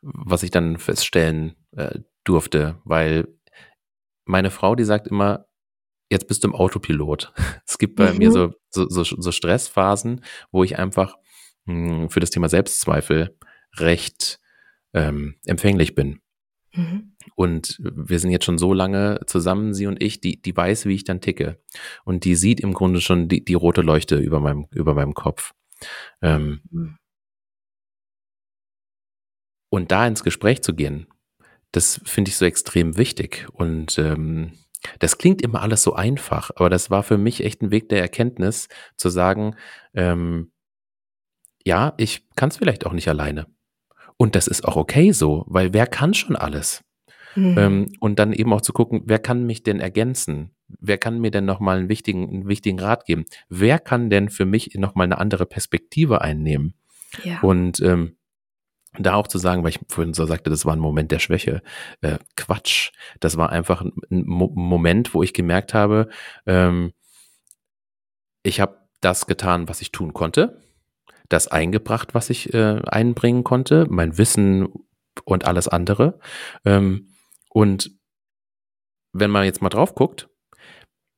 was 0.02 0.44
ich 0.44 0.52
dann 0.52 0.78
feststellen 0.78 1.56
äh, 1.76 2.00
durfte, 2.24 2.80
weil 2.84 3.28
meine 4.26 4.52
Frau, 4.52 4.76
die 4.76 4.84
sagt 4.84 5.08
immer, 5.08 5.48
jetzt 6.10 6.28
bist 6.28 6.44
du 6.44 6.50
im 6.50 6.56
Autopilot. 6.56 7.34
Es 7.66 7.78
gibt 7.78 7.96
bei 7.96 8.12
mhm. 8.12 8.18
mir 8.18 8.32
so, 8.32 8.54
so, 8.70 8.90
so, 8.90 9.04
so, 9.04 9.32
Stressphasen, 9.32 10.24
wo 10.52 10.64
ich 10.64 10.78
einfach 10.78 11.16
mh, 11.66 11.90
hm, 11.90 12.10
für 12.10 12.20
das 12.20 12.30
Thema 12.30 12.50
Selbstzweifel 12.50 13.38
recht 13.78 14.40
ähm, 14.94 15.36
empfänglich 15.46 15.96
bin. 15.96 16.20
Mhm. 16.74 17.16
Und 17.36 17.80
wir 17.82 18.20
sind 18.20 18.32
jetzt 18.32 18.46
schon 18.46 18.58
so 18.58 18.74
lange 18.74 19.22
zusammen, 19.26 19.74
sie 19.74 19.88
und 19.88 20.02
ich, 20.02 20.22
die, 20.22 20.42
die 20.42 20.56
weiß, 20.56 20.86
wie 20.86 20.96
ich 20.96 21.04
dann 21.04 21.22
ticke. 21.22 21.62
Und 22.04 22.26
die 22.26 22.36
sieht 22.36 22.60
im 22.60 22.74
Grunde 22.74 23.02
schon 23.02 23.28
die, 23.28 23.44
die 23.44 23.54
rote 23.54 23.82
Leuchte 23.82 24.18
über 24.18 24.40
meinem, 24.40 24.68
über 24.72 24.94
meinem 24.94 25.14
Kopf. 25.14 25.54
Ähm. 26.22 26.98
Und 29.72 29.92
da 29.92 30.08
ins 30.08 30.24
Gespräch 30.24 30.62
zu 30.62 30.74
gehen, 30.74 31.08
das 31.72 32.02
finde 32.04 32.30
ich 32.30 32.38
so 32.38 32.46
extrem 32.46 32.98
wichtig. 32.98 33.48
Und 33.54 33.98
ähm, 34.00 34.54
das 35.00 35.18
klingt 35.18 35.42
immer 35.42 35.62
alles 35.62 35.84
so 35.84 35.94
einfach, 35.94 36.52
aber 36.56 36.70
das 36.70 36.90
war 36.90 37.04
für 37.04 37.18
mich 37.18 37.44
echt 37.44 37.62
ein 37.62 37.72
Weg 37.72 37.90
der 37.90 38.02
Erkenntnis, 38.02 38.68
zu 38.96 39.10
sagen, 39.10 39.56
ähm, 39.94 40.52
ja, 41.66 41.94
ich 41.98 42.28
kann 42.36 42.50
es 42.50 42.58
vielleicht 42.58 42.86
auch 42.86 42.94
nicht 42.94 43.10
alleine. 43.10 43.48
Und 44.18 44.36
das 44.36 44.48
ist 44.48 44.66
auch 44.66 44.76
okay 44.76 45.12
so, 45.12 45.46
weil 45.48 45.74
wer 45.74 45.88
kann 45.88 46.14
schon 46.14 46.36
alles? 46.36 46.84
Mhm. 47.36 47.56
Ähm, 47.58 47.92
und 48.00 48.20
dann 48.20 48.34
eben 48.34 48.54
auch 48.54 48.62
zu 48.62 48.74
gucken, 48.74 49.04
wer 49.06 49.20
kann 49.20 49.46
mich 49.46 49.64
denn 49.64 49.80
ergänzen? 49.80 50.52
Wer 50.68 50.98
kann 50.98 51.20
mir 51.20 51.32
denn 51.32 51.46
nochmal 51.46 51.80
einen 51.80 51.90
wichtigen, 51.90 52.30
einen 52.30 52.48
wichtigen 52.48 52.80
Rat 52.80 53.06
geben? 53.06 53.26
Wer 53.50 53.80
kann 53.80 54.10
denn 54.10 54.30
für 54.30 54.46
mich 54.46 54.76
nochmal 54.76 55.06
eine 55.06 55.18
andere 55.18 55.46
Perspektive 55.46 56.22
einnehmen? 56.22 56.74
Ja. 57.24 57.40
Und 57.42 57.80
ähm, 57.82 58.18
da 58.98 59.14
auch 59.16 59.28
zu 59.28 59.38
sagen, 59.38 59.64
weil 59.64 59.72
ich 59.72 59.80
vorhin 59.88 60.14
so 60.14 60.26
sagte, 60.26 60.50
das 60.50 60.66
war 60.66 60.76
ein 60.76 60.80
Moment 60.80 61.12
der 61.12 61.20
Schwäche. 61.20 61.62
Äh, 62.02 62.18
Quatsch. 62.36 62.92
Das 63.20 63.38
war 63.38 63.50
einfach 63.52 63.82
ein, 63.82 64.26
Mo 64.26 64.52
Moment, 64.54 65.14
wo 65.14 65.24
ich 65.24 65.34
gemerkt 65.34 65.74
habe, 65.74 66.10
ähm, 66.46 66.94
ich 68.42 68.60
habe 68.60 68.78
das 69.02 69.28
getan, 69.28 69.68
was 69.68 69.82
ich 69.82 69.92
tun 69.92 70.14
konnte 70.14 70.62
das 71.30 71.48
eingebracht, 71.48 72.14
was 72.14 72.30
ich 72.30 72.54
äh, 72.54 72.82
einbringen 72.86 73.44
konnte, 73.44 73.86
mein 73.90 74.18
Wissen 74.18 74.68
und 75.24 75.46
alles 75.46 75.68
andere. 75.68 76.20
Ähm, 76.66 77.14
und 77.60 77.92
wenn 79.12 79.30
man 79.30 79.44
jetzt 79.44 79.62
mal 79.62 79.68
drauf 79.68 79.94
guckt, 79.94 80.30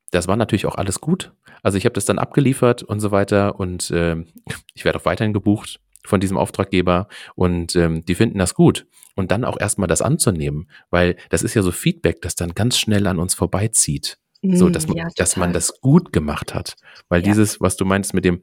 das 0.10 0.28
war 0.28 0.36
natürlich 0.38 0.66
auch 0.66 0.74
alles 0.74 1.00
gut. 1.00 1.34
Also 1.62 1.78
ich 1.78 1.86
habe 1.86 1.94
das 1.94 2.06
dann 2.06 2.18
abgeliefert 2.18 2.82
und 2.82 3.00
so 3.00 3.12
weiter 3.12 3.60
und 3.60 3.92
äh, 3.92 4.16
ich 4.74 4.84
werde 4.84 4.98
auch 4.98 5.06
weiterhin 5.06 5.34
gebucht 5.34 5.80
von 6.04 6.20
diesem 6.20 6.38
Auftraggeber 6.38 7.08
und 7.36 7.76
ähm, 7.76 8.04
die 8.06 8.16
finden 8.16 8.40
das 8.40 8.56
gut. 8.56 8.88
Und 9.16 9.30
dann 9.30 9.46
auch 9.46 9.60
erstmal 9.60 9.88
das 9.88 10.02
anzunehmen, 10.02 10.68
weil 10.90 11.16
das 11.30 11.44
ist 11.44 11.54
ja 11.54 11.62
so 11.62 11.72
Feedback, 11.72 12.24
das 12.24 12.34
dann 12.34 12.56
ganz 12.56 12.80
schnell 12.80 13.06
an 13.06 13.20
uns 13.20 13.36
vorbeizieht. 13.36 14.18
so, 14.42 14.72
dass, 14.72 14.88
man, 14.88 14.98
ja, 14.98 15.10
dass 15.18 15.38
man 15.38 15.54
das 15.54 15.80
gut 15.80 16.12
gemacht 16.12 16.56
hat. 16.56 16.76
Weil 17.08 17.22
ja. 17.22 17.28
dieses, 17.28 17.62
was 17.62 17.76
du 17.76 17.86
meinst 17.86 18.16
mit 18.16 18.26
dem, 18.26 18.42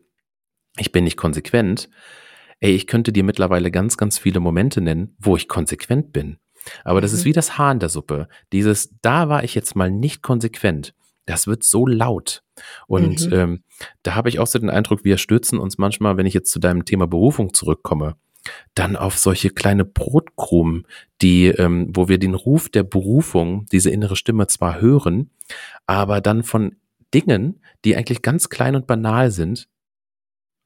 ich 0.76 0.92
bin 0.92 1.02
nicht 1.02 1.16
konsequent, 1.16 1.90
ey, 2.60 2.76
ich 2.76 2.86
könnte 2.86 3.12
dir 3.12 3.24
mittlerweile 3.24 3.72
ganz, 3.72 3.96
ganz 3.96 4.18
viele 4.18 4.38
Momente 4.38 4.80
nennen, 4.80 5.16
wo 5.18 5.36
ich 5.36 5.48
konsequent 5.48 6.12
bin. 6.12 6.38
Aber 6.84 7.00
das 7.00 7.12
ist 7.12 7.20
mhm. 7.20 7.26
wie 7.26 7.32
das 7.32 7.58
Haar 7.58 7.72
in 7.72 7.78
der 7.78 7.88
Suppe. 7.88 8.28
Dieses, 8.52 8.94
da 9.02 9.28
war 9.28 9.44
ich 9.44 9.54
jetzt 9.54 9.76
mal 9.76 9.90
nicht 9.90 10.22
konsequent. 10.22 10.94
Das 11.26 11.46
wird 11.46 11.62
so 11.62 11.86
laut. 11.86 12.42
Und 12.86 13.26
mhm. 13.26 13.32
ähm, 13.32 13.62
da 14.02 14.14
habe 14.14 14.28
ich 14.28 14.38
auch 14.38 14.46
so 14.46 14.58
den 14.58 14.70
Eindruck, 14.70 15.04
wir 15.04 15.18
stürzen 15.18 15.58
uns 15.58 15.78
manchmal, 15.78 16.16
wenn 16.16 16.26
ich 16.26 16.34
jetzt 16.34 16.50
zu 16.50 16.58
deinem 16.58 16.84
Thema 16.84 17.06
Berufung 17.06 17.52
zurückkomme, 17.52 18.16
dann 18.74 18.96
auf 18.96 19.18
solche 19.18 19.50
kleine 19.50 19.84
Brotkrumen, 19.84 20.86
die, 21.20 21.46
ähm, 21.48 21.88
wo 21.94 22.08
wir 22.08 22.18
den 22.18 22.34
Ruf 22.34 22.68
der 22.68 22.82
Berufung, 22.82 23.66
diese 23.72 23.90
innere 23.90 24.16
Stimme 24.16 24.46
zwar 24.46 24.80
hören, 24.80 25.30
aber 25.86 26.20
dann 26.20 26.42
von 26.42 26.76
Dingen, 27.12 27.60
die 27.84 27.96
eigentlich 27.96 28.22
ganz 28.22 28.48
klein 28.48 28.76
und 28.76 28.86
banal 28.86 29.30
sind, 29.30 29.68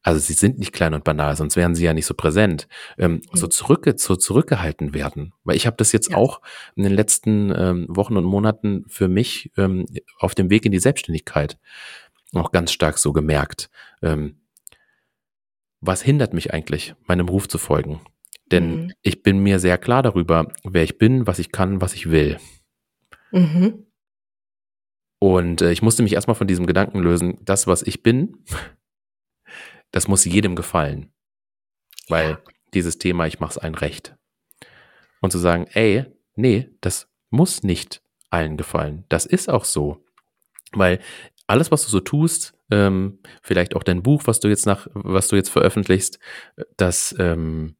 also 0.02 0.18
sie 0.20 0.32
sind 0.32 0.58
nicht 0.58 0.72
klein 0.72 0.94
und 0.94 1.04
banal, 1.04 1.36
sonst 1.36 1.56
wären 1.56 1.74
sie 1.74 1.84
ja 1.84 1.94
nicht 1.94 2.06
so 2.06 2.14
präsent, 2.14 2.68
ähm, 2.98 3.12
mhm. 3.12 3.20
so, 3.32 3.46
zurückge 3.46 3.94
so 3.96 4.16
zurückgehalten 4.16 4.94
werden. 4.94 5.32
Weil 5.44 5.56
ich 5.56 5.66
habe 5.66 5.76
das 5.76 5.92
jetzt 5.92 6.10
ja. 6.10 6.16
auch 6.16 6.40
in 6.74 6.82
den 6.82 6.92
letzten 6.92 7.52
ähm, 7.56 7.86
Wochen 7.88 8.16
und 8.16 8.24
Monaten 8.24 8.84
für 8.88 9.08
mich 9.08 9.52
ähm, 9.56 9.86
auf 10.18 10.34
dem 10.34 10.50
Weg 10.50 10.66
in 10.66 10.72
die 10.72 10.80
Selbstständigkeit 10.80 11.58
auch 12.34 12.50
ganz 12.50 12.72
stark 12.72 12.98
so 12.98 13.12
gemerkt. 13.12 13.70
Ähm, 14.00 14.36
was 15.80 16.02
hindert 16.02 16.32
mich 16.32 16.52
eigentlich, 16.52 16.94
meinem 17.06 17.28
Ruf 17.28 17.48
zu 17.48 17.58
folgen? 17.58 18.00
Denn 18.50 18.84
mhm. 18.84 18.92
ich 19.02 19.22
bin 19.22 19.42
mir 19.42 19.58
sehr 19.58 19.78
klar 19.78 20.02
darüber, 20.02 20.48
wer 20.64 20.82
ich 20.82 20.98
bin, 20.98 21.26
was 21.26 21.38
ich 21.38 21.52
kann, 21.52 21.80
was 21.80 21.94
ich 21.94 22.10
will. 22.10 22.38
Mhm. 23.32 23.86
Und 25.18 25.62
äh, 25.62 25.72
ich 25.72 25.82
musste 25.82 26.02
mich 26.02 26.14
erstmal 26.14 26.34
von 26.34 26.46
diesem 26.46 26.66
Gedanken 26.66 26.98
lösen, 26.98 27.38
das, 27.42 27.66
was 27.66 27.82
ich 27.82 28.02
bin, 28.02 28.44
das 29.92 30.08
muss 30.08 30.24
jedem 30.24 30.56
gefallen. 30.56 31.12
Weil 32.08 32.30
ja. 32.30 32.40
dieses 32.74 32.98
Thema, 32.98 33.26
ich 33.26 33.40
mache 33.40 33.52
es 33.52 33.58
allen 33.58 33.74
recht. 33.74 34.16
Und 35.20 35.30
zu 35.30 35.38
sagen, 35.38 35.66
ey, 35.72 36.06
nee, 36.34 36.68
das 36.80 37.08
muss 37.30 37.62
nicht 37.62 38.02
allen 38.30 38.56
gefallen. 38.56 39.04
Das 39.08 39.24
ist 39.24 39.48
auch 39.48 39.64
so. 39.64 40.04
Weil 40.72 41.00
alles, 41.46 41.70
was 41.70 41.84
du 41.84 41.90
so 41.90 42.00
tust, 42.00 42.54
ähm, 42.70 43.20
vielleicht 43.42 43.76
auch 43.76 43.82
dein 43.82 44.02
Buch, 44.02 44.22
was 44.26 44.40
du 44.40 44.48
jetzt 44.48 44.66
nach, 44.66 44.88
was 44.94 45.28
du 45.28 45.36
jetzt 45.36 45.50
veröffentlichst, 45.50 46.18
das 46.76 47.14
ähm, 47.18 47.76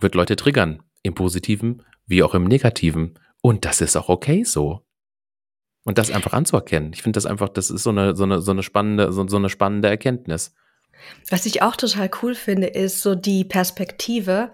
wird 0.00 0.14
Leute 0.14 0.36
triggern. 0.36 0.82
Im 1.02 1.14
Positiven 1.14 1.82
wie 2.06 2.22
auch 2.22 2.34
im 2.34 2.44
Negativen. 2.44 3.18
Und 3.42 3.64
das 3.64 3.80
ist 3.80 3.96
auch 3.96 4.08
okay 4.08 4.44
so. 4.44 4.84
Und 5.84 5.98
das 5.98 6.10
einfach 6.10 6.32
anzuerkennen. 6.32 6.92
Ich 6.92 7.02
finde 7.02 7.16
das 7.16 7.26
einfach, 7.26 7.48
das 7.48 7.70
ist 7.70 7.84
so 7.84 7.90
eine, 7.90 8.16
so 8.16 8.24
eine, 8.24 8.40
so 8.40 8.50
eine 8.50 8.62
spannende, 8.62 9.12
so, 9.12 9.26
so 9.28 9.36
eine 9.36 9.48
spannende 9.48 9.88
Erkenntnis. 9.88 10.52
Was 11.30 11.46
ich 11.46 11.62
auch 11.62 11.76
total 11.76 12.10
cool 12.22 12.34
finde, 12.34 12.68
ist 12.68 13.02
so 13.02 13.14
die 13.14 13.44
Perspektive. 13.44 14.52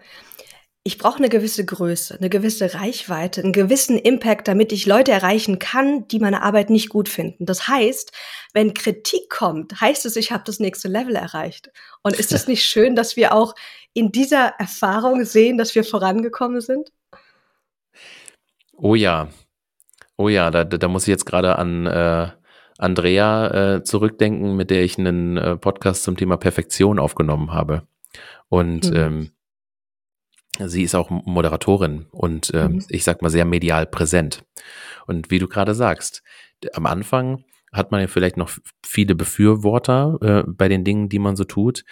Ich 0.84 0.98
brauche 0.98 1.18
eine 1.18 1.28
gewisse 1.28 1.64
Größe, 1.64 2.16
eine 2.18 2.28
gewisse 2.28 2.74
Reichweite, 2.74 3.42
einen 3.42 3.52
gewissen 3.52 3.98
Impact, 3.98 4.48
damit 4.48 4.72
ich 4.72 4.86
Leute 4.86 5.12
erreichen 5.12 5.58
kann, 5.58 6.08
die 6.08 6.18
meine 6.18 6.42
Arbeit 6.42 6.70
nicht 6.70 6.88
gut 6.88 7.08
finden. 7.08 7.46
Das 7.46 7.68
heißt, 7.68 8.12
wenn 8.52 8.74
Kritik 8.74 9.30
kommt, 9.30 9.80
heißt 9.80 10.06
es, 10.06 10.16
ich 10.16 10.32
habe 10.32 10.42
das 10.44 10.58
nächste 10.58 10.88
Level 10.88 11.14
erreicht. 11.14 11.70
Und 12.02 12.18
ist 12.18 12.32
es 12.32 12.46
nicht 12.48 12.64
schön, 12.64 12.96
dass 12.96 13.16
wir 13.16 13.32
auch 13.32 13.54
in 13.94 14.10
dieser 14.10 14.54
Erfahrung 14.58 15.24
sehen, 15.24 15.58
dass 15.58 15.74
wir 15.74 15.84
vorangekommen 15.84 16.60
sind? 16.60 16.90
Oh 18.72 18.94
ja, 18.96 19.28
oh 20.16 20.28
ja, 20.28 20.50
da, 20.50 20.64
da 20.64 20.88
muss 20.88 21.04
ich 21.04 21.08
jetzt 21.08 21.26
gerade 21.26 21.56
an 21.56 21.86
äh, 21.86 22.30
Andrea 22.82 23.76
äh, 23.76 23.84
zurückdenken, 23.84 24.56
mit 24.56 24.70
der 24.70 24.82
ich 24.82 24.98
einen 24.98 25.36
äh, 25.36 25.56
Podcast 25.56 26.02
zum 26.02 26.16
Thema 26.16 26.36
Perfektion 26.36 26.98
aufgenommen 26.98 27.52
habe. 27.52 27.86
Und 28.48 28.90
mhm. 28.90 28.96
ähm, 28.96 29.30
sie 30.58 30.82
ist 30.82 30.94
auch 30.94 31.08
Moderatorin 31.08 32.06
und 32.10 32.50
ähm, 32.54 32.72
mhm. 32.72 32.84
ich 32.88 33.04
sag 33.04 33.22
mal 33.22 33.30
sehr 33.30 33.44
medial 33.44 33.86
präsent. 33.86 34.44
Und 35.06 35.30
wie 35.30 35.38
du 35.38 35.48
gerade 35.48 35.74
sagst, 35.74 36.22
am 36.74 36.86
Anfang 36.86 37.44
hat 37.72 37.90
man 37.90 38.00
ja 38.00 38.06
vielleicht 38.06 38.36
noch 38.36 38.50
viele 38.84 39.14
Befürworter 39.14 40.18
äh, 40.20 40.42
bei 40.46 40.68
den 40.68 40.84
Dingen, 40.84 41.08
die 41.08 41.18
man 41.18 41.36
so 41.36 41.44
tut, 41.44 41.84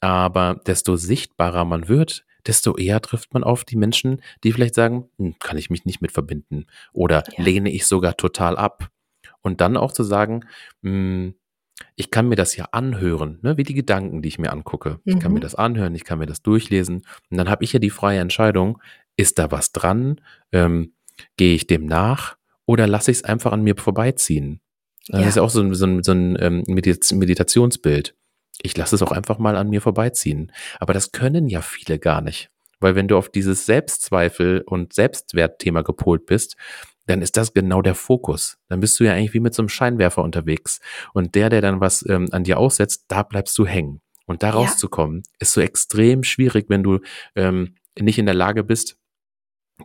aber 0.00 0.60
desto 0.66 0.96
sichtbarer 0.96 1.64
man 1.64 1.88
wird, 1.88 2.24
desto 2.46 2.76
eher 2.76 3.02
trifft 3.02 3.34
man 3.34 3.44
auf 3.44 3.64
die 3.64 3.76
Menschen, 3.76 4.22
die 4.44 4.52
vielleicht 4.52 4.74
sagen, 4.74 5.10
hm, 5.18 5.34
kann 5.40 5.58
ich 5.58 5.70
mich 5.70 5.84
nicht 5.84 6.00
mit 6.00 6.12
verbinden 6.12 6.66
oder 6.92 7.24
ja. 7.36 7.44
lehne 7.44 7.70
ich 7.70 7.86
sogar 7.86 8.16
total 8.16 8.56
ab. 8.56 8.90
Und 9.46 9.60
dann 9.60 9.76
auch 9.76 9.92
zu 9.92 10.02
sagen, 10.02 10.40
mh, 10.82 10.90
hm, 10.90 11.34
ich 11.94 12.10
kann 12.10 12.28
mir 12.28 12.34
das 12.34 12.56
ja 12.56 12.64
anhören, 12.72 13.38
ne, 13.42 13.56
wie 13.56 13.62
die 13.62 13.74
Gedanken, 13.74 14.20
die 14.20 14.28
ich 14.28 14.40
mir 14.40 14.50
angucke. 14.50 14.98
Ich 15.04 15.20
kann 15.20 15.32
mir 15.32 15.38
mhm. 15.38 15.42
das 15.42 15.54
anhören, 15.54 15.94
ich 15.94 16.02
kann 16.02 16.18
mir 16.18 16.26
das 16.26 16.42
durchlesen. 16.42 17.02
Und 17.30 17.36
dann 17.36 17.48
habe 17.48 17.62
ich 17.62 17.72
ja 17.72 17.78
die 17.78 17.90
freie 17.90 18.18
Entscheidung, 18.18 18.82
ist 19.16 19.38
da 19.38 19.52
was 19.52 19.70
dran? 19.70 20.20
Ähm, 20.50 20.94
Gehe 21.36 21.54
ich 21.54 21.68
dem 21.68 21.86
nach 21.86 22.36
oder 22.64 22.88
lasse 22.88 23.12
ich 23.12 23.18
es 23.18 23.24
einfach 23.24 23.52
an 23.52 23.62
mir 23.62 23.76
vorbeiziehen? 23.76 24.60
Das 25.06 25.20
ja. 25.20 25.28
ist 25.28 25.36
ja 25.36 25.42
auch 25.42 25.50
so 25.50 25.60
ein, 25.60 25.74
so 25.74 25.86
ein, 25.86 26.02
so 26.02 26.10
ein 26.10 26.36
ähm, 26.40 26.64
Meditationsbild. 26.66 28.16
Ich 28.62 28.76
lasse 28.76 28.96
es 28.96 29.02
auch 29.02 29.12
einfach 29.12 29.38
mal 29.38 29.56
an 29.56 29.70
mir 29.70 29.80
vorbeiziehen. 29.80 30.50
Aber 30.80 30.92
das 30.92 31.12
können 31.12 31.48
ja 31.48 31.62
viele 31.62 32.00
gar 32.00 32.20
nicht. 32.20 32.50
Weil 32.80 32.96
wenn 32.96 33.06
du 33.06 33.16
auf 33.16 33.28
dieses 33.28 33.64
Selbstzweifel 33.64 34.62
und 34.66 34.92
Selbstwertthema 34.92 35.82
gepolt 35.82 36.26
bist, 36.26 36.56
dann 37.06 37.22
ist 37.22 37.36
das 37.36 37.54
genau 37.54 37.82
der 37.82 37.94
Fokus. 37.94 38.58
Dann 38.68 38.80
bist 38.80 38.98
du 38.98 39.04
ja 39.04 39.12
eigentlich 39.12 39.34
wie 39.34 39.40
mit 39.40 39.54
so 39.54 39.62
einem 39.62 39.68
Scheinwerfer 39.68 40.22
unterwegs. 40.22 40.80
Und 41.12 41.34
der, 41.34 41.48
der 41.48 41.60
dann 41.60 41.80
was 41.80 42.04
ähm, 42.08 42.28
an 42.32 42.44
dir 42.44 42.58
aussetzt, 42.58 43.04
da 43.08 43.22
bleibst 43.22 43.56
du 43.58 43.66
hängen. 43.66 44.00
Und 44.26 44.42
da 44.42 44.50
rauszukommen, 44.50 45.22
ja. 45.24 45.32
ist 45.38 45.52
so 45.52 45.60
extrem 45.60 46.24
schwierig, 46.24 46.66
wenn 46.68 46.82
du 46.82 46.98
ähm, 47.36 47.76
nicht 47.98 48.18
in 48.18 48.26
der 48.26 48.34
Lage 48.34 48.64
bist, 48.64 48.98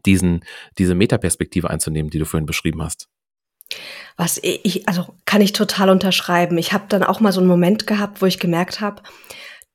diesen, 0.06 0.44
diese 0.80 0.96
Metaperspektive 0.96 1.70
einzunehmen, 1.70 2.10
die 2.10 2.18
du 2.18 2.26
vorhin 2.26 2.48
beschrieben 2.48 2.82
hast. 2.82 3.08
Was 4.18 4.40
ich, 4.42 4.88
also 4.88 5.16
kann 5.26 5.42
ich 5.42 5.54
total 5.54 5.90
unterschreiben. 5.90 6.58
Ich 6.58 6.74
habe 6.74 6.86
dann 6.90 7.04
auch 7.04 7.20
mal 7.20 7.32
so 7.32 7.40
einen 7.40 7.48
Moment 7.48 7.88
gehabt, 7.88 8.22
wo 8.22 8.26
ich 8.26 8.40
gemerkt 8.40 8.82
habe, 8.82 9.02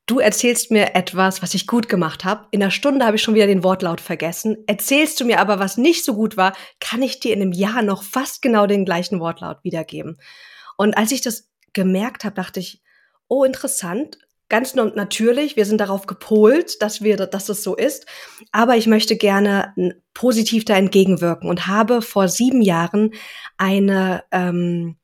Du 0.07 0.19
erzählst 0.19 0.71
mir 0.71 0.95
etwas, 0.95 1.41
was 1.41 1.53
ich 1.53 1.67
gut 1.67 1.89
gemacht 1.89 2.23
habe. 2.23 2.47
In 2.51 2.63
einer 2.63 2.71
Stunde 2.71 3.05
habe 3.05 3.17
ich 3.17 3.21
schon 3.21 3.35
wieder 3.35 3.45
den 3.45 3.61
Wortlaut 3.61 3.99
vergessen. 3.99 4.55
Erzählst 4.65 5.19
du 5.19 5.25
mir 5.25 5.41
aber, 5.41 5.59
was 5.59 5.75
nicht 5.75 6.05
so 6.05 6.15
gut 6.15 6.37
war, 6.37 6.53
kann 6.79 7.01
ich 7.01 7.19
dir 7.19 7.33
in 7.33 7.41
einem 7.41 7.51
Jahr 7.51 7.81
noch 7.81 8.03
fast 8.03 8.41
genau 8.41 8.67
den 8.67 8.85
gleichen 8.85 9.19
Wortlaut 9.19 9.57
wiedergeben. 9.63 10.17
Und 10.77 10.95
als 10.97 11.11
ich 11.11 11.19
das 11.19 11.49
gemerkt 11.73 12.23
habe, 12.23 12.35
dachte 12.35 12.61
ich, 12.61 12.81
oh, 13.27 13.43
interessant. 13.43 14.17
Ganz 14.47 14.75
natürlich, 14.75 15.57
wir 15.57 15.65
sind 15.65 15.81
darauf 15.81 16.07
gepolt, 16.07 16.81
dass 16.81 17.01
wir, 17.01 17.17
dass 17.17 17.47
das 17.47 17.61
so 17.61 17.75
ist. 17.75 18.05
Aber 18.53 18.77
ich 18.77 18.87
möchte 18.87 19.17
gerne 19.17 19.75
positiv 20.13 20.63
da 20.63 20.77
entgegenwirken 20.77 21.49
und 21.49 21.67
habe 21.67 22.01
vor 22.01 22.29
sieben 22.29 22.61
Jahren 22.61 23.11
eine 23.57 24.23
ähm, 24.31 24.95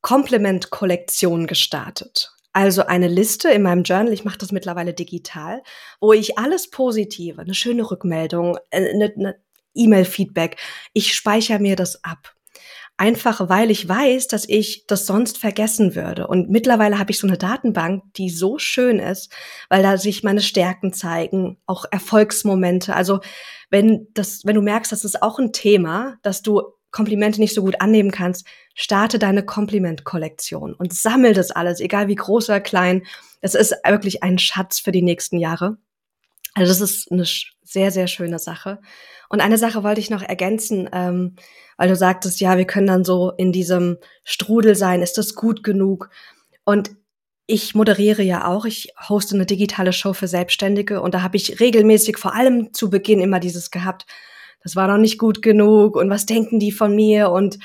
Komplement-Kollektion 0.00 1.46
gestartet 1.46 2.31
also 2.52 2.86
eine 2.86 3.08
Liste 3.08 3.50
in 3.50 3.62
meinem 3.62 3.82
Journal, 3.82 4.12
ich 4.12 4.24
mache 4.24 4.38
das 4.38 4.52
mittlerweile 4.52 4.94
digital, 4.94 5.62
wo 6.00 6.12
ich 6.12 6.38
alles 6.38 6.70
Positive, 6.70 7.40
eine 7.40 7.54
schöne 7.54 7.90
Rückmeldung, 7.90 8.58
äh, 8.70 8.90
eine, 8.90 9.12
eine 9.16 9.36
E-Mail-Feedback, 9.74 10.56
ich 10.92 11.14
speichere 11.14 11.58
mir 11.58 11.76
das 11.76 12.04
ab. 12.04 12.34
Einfach 12.98 13.48
weil 13.48 13.70
ich 13.70 13.88
weiß, 13.88 14.28
dass 14.28 14.46
ich 14.46 14.86
das 14.86 15.06
sonst 15.06 15.38
vergessen 15.38 15.94
würde. 15.94 16.26
Und 16.26 16.50
mittlerweile 16.50 16.98
habe 16.98 17.10
ich 17.10 17.18
so 17.18 17.26
eine 17.26 17.38
Datenbank, 17.38 18.04
die 18.16 18.28
so 18.28 18.58
schön 18.58 18.98
ist, 18.98 19.32
weil 19.70 19.82
da 19.82 19.96
sich 19.96 20.22
meine 20.22 20.42
Stärken 20.42 20.92
zeigen, 20.92 21.58
auch 21.66 21.86
Erfolgsmomente. 21.90 22.94
Also 22.94 23.20
wenn 23.70 24.08
das, 24.12 24.44
wenn 24.44 24.54
du 24.54 24.62
merkst, 24.62 24.92
das 24.92 25.04
ist 25.04 25.22
auch 25.22 25.38
ein 25.38 25.52
Thema, 25.52 26.18
dass 26.22 26.42
du 26.42 26.62
Komplimente 26.92 27.40
nicht 27.40 27.54
so 27.54 27.62
gut 27.62 27.80
annehmen 27.80 28.10
kannst, 28.10 28.46
starte 28.74 29.18
deine 29.18 29.44
Komplimentkollektion 29.44 30.74
und 30.74 30.92
sammel 30.92 31.34
das 31.34 31.50
alles, 31.50 31.80
egal 31.80 32.06
wie 32.06 32.14
groß 32.14 32.50
oder 32.50 32.60
klein. 32.60 33.02
Es 33.40 33.54
ist 33.54 33.74
wirklich 33.84 34.22
ein 34.22 34.38
Schatz 34.38 34.78
für 34.78 34.92
die 34.92 35.02
nächsten 35.02 35.38
Jahre. 35.38 35.78
Also 36.54 36.70
das 36.70 36.80
ist 36.80 37.10
eine 37.10 37.24
sehr, 37.62 37.90
sehr 37.90 38.06
schöne 38.06 38.38
Sache. 38.38 38.80
Und 39.28 39.40
eine 39.40 39.58
Sache 39.58 39.82
wollte 39.82 40.00
ich 40.00 40.10
noch 40.10 40.22
ergänzen, 40.22 40.88
ähm, 40.92 41.36
weil 41.78 41.88
du 41.88 41.96
sagtest, 41.96 42.40
ja, 42.40 42.58
wir 42.58 42.66
können 42.66 42.86
dann 42.86 43.04
so 43.04 43.32
in 43.36 43.50
diesem 43.50 43.96
Strudel 44.24 44.74
sein, 44.74 45.00
ist 45.00 45.16
das 45.16 45.34
gut 45.34 45.64
genug? 45.64 46.10
Und 46.64 46.90
ich 47.46 47.74
moderiere 47.74 48.22
ja 48.22 48.46
auch, 48.46 48.66
ich 48.66 48.92
hoste 49.08 49.34
eine 49.34 49.46
digitale 49.46 49.92
Show 49.92 50.12
für 50.12 50.28
Selbstständige 50.28 51.00
und 51.00 51.14
da 51.14 51.22
habe 51.22 51.36
ich 51.36 51.60
regelmäßig 51.60 52.18
vor 52.18 52.34
allem 52.34 52.72
zu 52.72 52.88
Beginn 52.88 53.20
immer 53.20 53.40
dieses 53.40 53.70
gehabt, 53.70 54.06
das 54.62 54.76
war 54.76 54.88
noch 54.88 54.98
nicht 54.98 55.18
gut 55.18 55.42
genug 55.42 55.96
und 55.96 56.10
was 56.10 56.26
denken 56.26 56.58
die 56.58 56.72
von 56.72 56.94
mir? 56.94 57.30
Und 57.30 57.58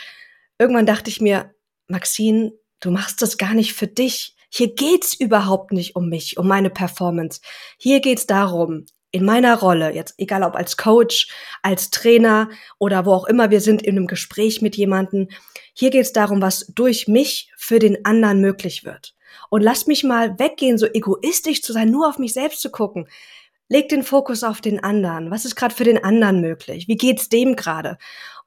irgendwann 0.57 0.85
dachte 0.85 1.09
ich 1.09 1.21
mir, 1.21 1.53
Maxine, 1.87 2.53
du 2.79 2.91
machst 2.91 3.21
das 3.21 3.37
gar 3.37 3.53
nicht 3.53 3.73
für 3.73 3.87
dich. 3.87 4.35
Hier 4.49 4.73
geht's 4.73 5.13
überhaupt 5.13 5.71
nicht 5.71 5.95
um 5.95 6.09
mich, 6.09 6.37
um 6.37 6.47
meine 6.47 6.69
Performance. 6.69 7.41
Hier 7.77 7.99
geht's 7.99 8.27
darum, 8.27 8.85
in 9.11 9.25
meiner 9.25 9.57
Rolle, 9.57 9.93
jetzt 9.93 10.15
egal 10.17 10.43
ob 10.43 10.55
als 10.55 10.77
Coach, 10.77 11.27
als 11.63 11.89
Trainer 11.89 12.49
oder 12.77 13.05
wo 13.05 13.13
auch 13.13 13.25
immer 13.25 13.49
wir 13.49 13.61
sind 13.61 13.81
in 13.81 13.97
einem 13.97 14.07
Gespräch 14.07 14.61
mit 14.61 14.75
jemandem, 14.75 15.29
hier 15.73 15.91
geht 15.91 16.01
es 16.01 16.13
darum, 16.13 16.41
was 16.41 16.67
durch 16.75 17.07
mich 17.07 17.51
für 17.57 17.79
den 17.79 18.05
anderen 18.05 18.41
möglich 18.41 18.83
wird. 18.83 19.15
Und 19.49 19.61
lasst 19.61 19.87
mich 19.87 20.03
mal 20.03 20.37
weggehen, 20.39 20.77
so 20.77 20.87
egoistisch 20.87 21.61
zu 21.61 21.71
sein, 21.71 21.89
nur 21.89 22.09
auf 22.09 22.19
mich 22.19 22.33
selbst 22.33 22.61
zu 22.61 22.69
gucken. 22.69 23.07
Leg 23.69 23.89
den 23.89 24.03
Fokus 24.03 24.43
auf 24.43 24.61
den 24.61 24.83
anderen. 24.83 25.29
Was 25.29 25.45
ist 25.45 25.55
gerade 25.55 25.75
für 25.75 25.83
den 25.83 26.03
anderen 26.03 26.41
möglich? 26.41 26.87
Wie 26.87 26.95
geht's 26.95 27.29
dem 27.29 27.55
gerade? 27.55 27.97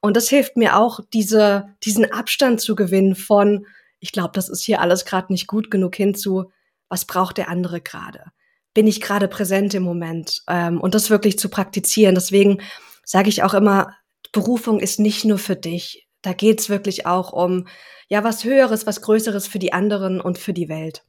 Und 0.00 0.16
das 0.16 0.28
hilft 0.28 0.56
mir 0.56 0.78
auch, 0.78 1.00
diese, 1.12 1.74
diesen 1.84 2.10
Abstand 2.10 2.60
zu 2.60 2.74
gewinnen 2.74 3.14
von, 3.14 3.66
ich 3.98 4.12
glaube, 4.12 4.30
das 4.32 4.48
ist 4.48 4.64
hier 4.64 4.80
alles 4.80 5.04
gerade 5.04 5.32
nicht 5.32 5.46
gut 5.46 5.70
genug 5.70 5.94
hinzu, 5.94 6.50
was 6.88 7.04
braucht 7.04 7.36
der 7.36 7.48
andere 7.48 7.80
gerade? 7.80 8.24
Bin 8.72 8.86
ich 8.86 9.00
gerade 9.00 9.28
präsent 9.28 9.74
im 9.74 9.82
Moment? 9.82 10.42
Ähm, 10.48 10.80
und 10.80 10.94
das 10.94 11.10
wirklich 11.10 11.38
zu 11.38 11.48
praktizieren. 11.48 12.14
Deswegen 12.14 12.62
sage 13.04 13.28
ich 13.28 13.42
auch 13.42 13.54
immer, 13.54 13.94
Berufung 14.32 14.80
ist 14.80 15.00
nicht 15.00 15.24
nur 15.24 15.38
für 15.38 15.56
dich. 15.56 16.08
Da 16.22 16.32
geht's 16.32 16.68
wirklich 16.68 17.06
auch 17.06 17.32
um 17.32 17.66
ja 18.08 18.24
was 18.24 18.44
Höheres, 18.44 18.86
was 18.86 19.02
Größeres 19.02 19.46
für 19.46 19.58
die 19.58 19.72
anderen 19.72 20.20
und 20.20 20.38
für 20.38 20.52
die 20.52 20.68
Welt. 20.68 21.04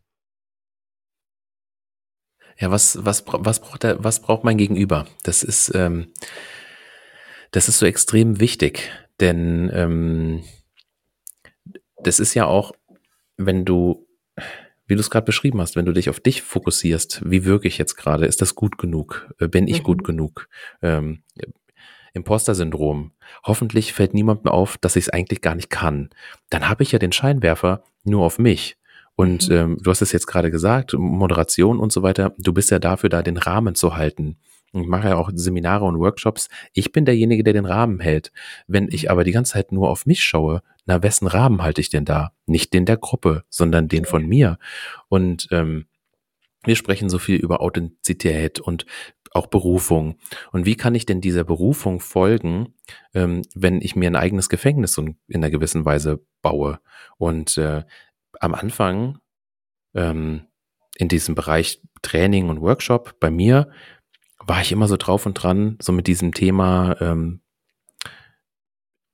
Ja, 2.57 2.71
was, 2.71 3.03
was, 3.03 3.23
was, 3.27 3.59
braucht 3.59 3.83
der, 3.83 4.03
was 4.03 4.21
braucht 4.21 4.43
mein 4.43 4.57
Gegenüber? 4.57 5.07
Das 5.23 5.43
ist, 5.43 5.73
ähm, 5.73 6.07
das 7.51 7.67
ist 7.67 7.79
so 7.79 7.85
extrem 7.85 8.39
wichtig, 8.39 8.91
denn 9.19 9.69
ähm, 9.73 10.43
das 11.97 12.19
ist 12.19 12.33
ja 12.33 12.45
auch, 12.45 12.73
wenn 13.37 13.65
du, 13.65 14.07
wie 14.87 14.95
du 14.95 15.01
es 15.01 15.09
gerade 15.09 15.25
beschrieben 15.25 15.61
hast, 15.61 15.75
wenn 15.75 15.85
du 15.85 15.93
dich 15.93 16.09
auf 16.09 16.19
dich 16.19 16.41
fokussierst, 16.41 17.21
wie 17.25 17.45
wirke 17.45 17.67
ich 17.67 17.77
jetzt 17.77 17.95
gerade? 17.95 18.25
Ist 18.25 18.41
das 18.41 18.55
gut 18.55 18.77
genug? 18.77 19.33
Äh, 19.39 19.47
bin 19.47 19.67
ich 19.67 19.79
mhm. 19.79 19.83
gut 19.83 20.03
genug? 20.03 20.47
Ähm, 20.81 21.23
Imposter-Syndrom. 22.13 23.11
Hoffentlich 23.45 23.93
fällt 23.93 24.13
niemandem 24.13 24.51
auf, 24.51 24.77
dass 24.77 24.95
ich 24.95 25.05
es 25.05 25.09
eigentlich 25.09 25.41
gar 25.41 25.55
nicht 25.55 25.69
kann. 25.69 26.09
Dann 26.49 26.67
habe 26.67 26.83
ich 26.83 26.91
ja 26.91 26.99
den 26.99 27.13
Scheinwerfer 27.13 27.83
nur 28.03 28.25
auf 28.25 28.37
mich. 28.37 28.77
Und 29.21 29.49
mhm. 29.49 29.55
ähm, 29.55 29.77
du 29.79 29.91
hast 29.91 30.01
es 30.01 30.11
jetzt 30.13 30.25
gerade 30.25 30.49
gesagt, 30.49 30.95
Moderation 30.97 31.79
und 31.79 31.91
so 31.91 32.01
weiter, 32.01 32.33
du 32.39 32.53
bist 32.53 32.71
ja 32.71 32.79
dafür 32.79 33.07
da, 33.07 33.21
den 33.21 33.37
Rahmen 33.37 33.75
zu 33.75 33.95
halten. 33.95 34.37
Ich 34.73 34.87
mache 34.87 35.09
ja 35.09 35.15
auch 35.15 35.29
Seminare 35.35 35.85
und 35.85 35.99
Workshops. 35.99 36.47
Ich 36.73 36.91
bin 36.91 37.05
derjenige, 37.05 37.43
der 37.43 37.53
den 37.53 37.67
Rahmen 37.67 37.99
hält. 37.99 38.31
Wenn 38.65 38.87
ich 38.87 39.03
mhm. 39.03 39.09
aber 39.09 39.23
die 39.23 39.31
ganze 39.31 39.53
Zeit 39.53 39.71
nur 39.71 39.91
auf 39.91 40.07
mich 40.07 40.23
schaue, 40.23 40.63
na, 40.87 41.03
wessen 41.03 41.27
Rahmen 41.27 41.61
halte 41.61 41.81
ich 41.81 41.91
denn 41.91 42.03
da? 42.03 42.31
Nicht 42.47 42.73
den 42.73 42.87
der 42.87 42.97
Gruppe, 42.97 43.43
sondern 43.47 43.87
den 43.87 44.05
von 44.05 44.25
mir. 44.25 44.57
Und 45.07 45.47
ähm, 45.51 45.85
wir 46.63 46.75
sprechen 46.75 47.07
so 47.07 47.19
viel 47.19 47.35
über 47.35 47.61
Authentizität 47.61 48.59
und 48.59 48.87
auch 49.33 49.45
Berufung. 49.45 50.15
Und 50.51 50.65
wie 50.65 50.75
kann 50.75 50.95
ich 50.95 51.05
denn 51.05 51.21
dieser 51.21 51.43
Berufung 51.43 51.99
folgen, 51.99 52.73
ähm, 53.13 53.43
wenn 53.53 53.81
ich 53.81 53.95
mir 53.95 54.09
ein 54.09 54.15
eigenes 54.15 54.49
Gefängnis 54.49 54.97
in 54.97 55.15
einer 55.31 55.51
gewissen 55.51 55.85
Weise 55.85 56.25
baue? 56.41 56.79
Und 57.17 57.57
äh, 57.57 57.83
am 58.41 58.55
Anfang 58.55 59.19
ähm, 59.93 60.47
in 60.95 61.07
diesem 61.07 61.35
Bereich 61.35 61.81
Training 62.01 62.49
und 62.49 62.61
Workshop 62.61 63.19
bei 63.19 63.31
mir 63.31 63.71
war 64.39 64.61
ich 64.61 64.71
immer 64.71 64.87
so 64.87 64.97
drauf 64.97 65.25
und 65.25 65.35
dran, 65.35 65.77
so 65.81 65.91
mit 65.91 66.07
diesem 66.07 66.33
Thema 66.33 66.99
ähm, 66.99 67.41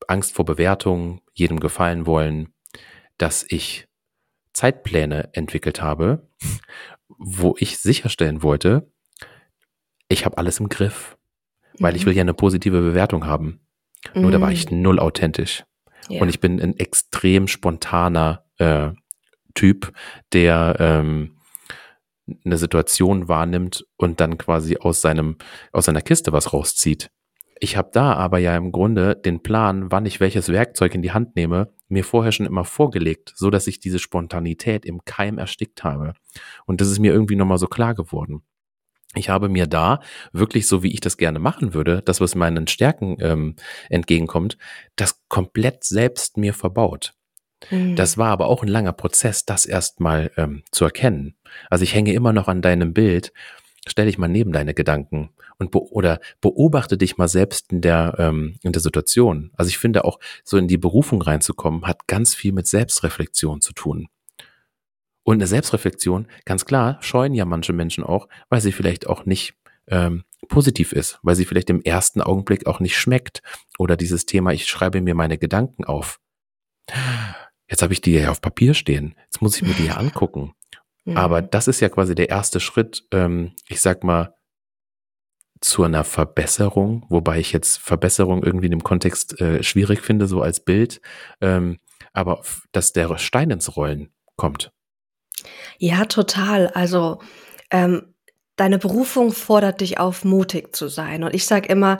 Angst 0.08 0.34
vor 0.34 0.46
Bewertung, 0.46 1.22
jedem 1.34 1.60
gefallen 1.60 2.06
wollen, 2.06 2.54
dass 3.18 3.46
ich 3.48 3.88
Zeitpläne 4.54 5.30
entwickelt 5.34 5.82
habe, 5.82 6.30
wo 7.18 7.56
ich 7.60 7.78
sicherstellen 7.80 8.42
wollte, 8.42 8.92
ich 10.08 10.26
habe 10.26 10.38
alles 10.38 10.60
im 10.60 10.70
Griff, 10.70 11.18
weil 11.78 11.92
mhm. 11.92 11.98
ich 11.98 12.06
will 12.06 12.16
ja 12.16 12.22
eine 12.22 12.34
positive 12.34 12.80
Bewertung 12.82 13.26
haben. 13.26 13.60
Mhm. 14.14 14.22
Nur 14.22 14.32
da 14.32 14.40
war 14.40 14.52
ich 14.52 14.72
mhm. 14.72 14.82
null 14.82 15.00
authentisch. 15.00 15.66
Ja. 16.08 16.22
Und 16.22 16.30
ich 16.30 16.40
bin 16.40 16.62
ein 16.62 16.78
extrem 16.78 17.48
spontaner 17.48 18.46
äh, 18.58 18.92
Typ, 19.58 19.92
der 20.34 20.76
ähm, 20.80 21.38
eine 22.46 22.58
Situation 22.58 23.28
wahrnimmt 23.28 23.88
und 23.98 24.20
dann 24.20 24.38
quasi 24.38 24.78
aus 24.78 25.02
seinem 25.02 25.38
aus 25.72 25.86
seiner 25.86 26.02
Kiste 26.02 26.32
was 26.32 26.54
rauszieht. 26.54 27.10
Ich 27.60 27.76
habe 27.76 27.90
da 27.92 28.14
aber 28.14 28.38
ja 28.38 28.56
im 28.56 28.72
Grunde 28.72 29.16
den 29.16 29.42
Plan, 29.42 29.92
wann 29.92 30.06
ich 30.06 30.20
welches 30.20 30.50
Werkzeug 30.50 30.94
in 30.94 31.02
die 31.02 31.12
Hand 31.12 31.36
nehme, 31.36 31.74
mir 31.88 32.04
vorher 32.04 32.32
schon 32.32 32.46
immer 32.46 32.66
vorgelegt, 32.66 33.34
so 33.36 33.50
dass 33.50 33.66
ich 33.66 33.80
diese 33.80 33.98
Spontanität 33.98 34.86
im 34.86 35.04
Keim 35.06 35.40
erstickt 35.40 35.84
habe. 35.84 36.14
Und 36.68 36.80
das 36.80 36.90
ist 36.90 37.00
mir 37.00 37.12
irgendwie 37.12 37.36
nochmal 37.36 37.58
so 37.58 37.66
klar 37.66 37.96
geworden. 37.96 38.44
Ich 39.16 39.30
habe 39.30 39.50
mir 39.50 39.66
da 39.66 40.02
wirklich 40.34 40.68
so, 40.68 40.84
wie 40.84 40.94
ich 40.94 41.00
das 41.00 41.18
gerne 41.18 41.40
machen 41.40 41.74
würde, 41.74 42.04
das, 42.04 42.22
was 42.22 42.36
meinen 42.36 42.68
Stärken 42.68 43.18
ähm, 43.22 43.56
entgegenkommt, 43.90 44.60
das 44.96 45.24
komplett 45.28 45.84
selbst 45.84 46.38
mir 46.38 46.54
verbaut. 46.54 47.17
Mhm. 47.72 47.96
Das 47.96 48.18
war 48.18 48.30
aber 48.30 48.48
auch 48.48 48.64
ein 48.64 48.68
langer 48.68 48.94
Prozess, 48.94 49.46
das 49.46 49.66
erstmal 49.66 50.32
ähm, 50.38 50.64
zu 50.72 50.86
erkennen. 50.86 51.36
Also 51.70 51.84
ich 51.84 51.94
hänge 51.94 52.14
immer 52.14 52.34
noch 52.34 52.48
an 52.48 52.62
deinem 52.62 52.94
Bild. 52.94 53.34
Stell 53.88 54.06
dich 54.06 54.18
mal 54.18 54.28
neben 54.28 54.52
deine 54.52 54.74
Gedanken 54.74 55.30
und 55.58 55.72
be 55.72 55.80
oder 55.80 56.20
beobachte 56.42 56.98
dich 56.98 57.18
mal 57.18 57.28
selbst 57.28 57.72
in 57.72 57.82
der 57.82 58.16
ähm, 58.20 58.56
in 58.62 58.74
der 58.74 58.82
Situation. 58.82 59.52
Also 59.56 59.70
ich 59.70 59.78
finde 59.78 60.06
auch 60.06 60.20
so 60.44 60.58
in 60.58 60.68
die 60.68 60.78
Berufung 60.78 61.22
reinzukommen 61.22 61.86
hat 61.86 62.08
ganz 62.08 62.36
viel 62.36 62.52
mit 62.52 62.68
Selbstreflexion 62.68 63.62
zu 63.62 63.74
tun. 63.74 64.08
Und 65.24 65.36
eine 65.36 65.48
Selbstreflexion, 65.48 66.28
ganz 66.46 66.66
klar, 66.66 66.98
scheuen 67.02 67.34
ja 67.34 67.44
manche 67.44 67.74
Menschen 67.74 68.04
auch, 68.04 68.30
weil 68.50 68.62
sie 68.62 68.72
vielleicht 68.72 69.08
auch 69.08 69.26
nicht 69.26 69.56
ähm, 69.88 70.24
positiv 70.48 70.94
ist, 70.94 71.20
weil 71.22 71.36
sie 71.36 71.44
vielleicht 71.44 71.70
im 71.70 71.82
ersten 71.82 72.22
Augenblick 72.22 72.66
auch 72.66 72.80
nicht 72.80 72.98
schmeckt. 72.98 73.42
Oder 73.78 73.98
dieses 73.98 74.26
Thema, 74.26 74.52
ich 74.54 74.68
schreibe 74.68 75.02
mir 75.02 75.16
meine 75.16 75.38
Gedanken 75.38 75.84
auf. 75.84 76.20
Jetzt 77.70 77.82
habe 77.82 77.94
ich 77.94 78.02
die 78.02 78.14
ja 78.14 78.32
auf 78.32 78.42
Papier 78.42 78.74
stehen. 78.74 79.16
Jetzt 79.24 79.42
muss 79.42 79.56
ich 79.58 79.64
mir 79.64 79.74
die 79.74 79.88
ja 79.88 79.96
angucken. 79.98 80.54
Mhm. 81.06 81.18
Aber 81.18 81.42
das 81.42 81.68
ist 81.68 81.80
ja 81.80 81.90
quasi 81.90 82.16
der 82.16 82.30
erste 82.30 82.60
Schritt, 82.60 83.06
ähm, 83.12 83.54
ich 83.68 83.82
sag 83.82 84.04
mal, 84.04 84.34
zu 85.62 85.84
einer 85.84 86.04
Verbesserung, 86.04 87.06
wobei 87.10 87.40
ich 87.40 87.52
jetzt 87.52 87.78
Verbesserung 87.78 88.44
irgendwie 88.44 88.68
in 88.68 88.72
dem 88.72 88.84
Kontext 88.84 89.42
äh, 89.42 89.64
schwierig 89.64 90.02
finde, 90.02 90.28
so 90.28 90.42
als 90.42 90.60
Bild, 90.60 91.02
ähm, 91.42 91.80
aber 92.14 92.44
dass 92.72 92.94
der 92.94 93.18
Stein 93.18 93.50
ins 93.50 93.76
Rollen 93.76 94.12
kommt. 94.36 94.72
Ja, 95.78 96.06
total. 96.06 96.68
Also 96.68 97.22
ähm, 97.72 98.14
deine 98.56 98.78
Berufung 98.78 99.32
fordert 99.32 99.82
dich 99.82 100.00
auf, 100.00 100.24
mutig 100.24 100.76
zu 100.76 100.88
sein. 100.88 101.24
Und 101.24 101.34
ich 101.34 101.46
sage 101.46 101.68
immer, 101.70 102.00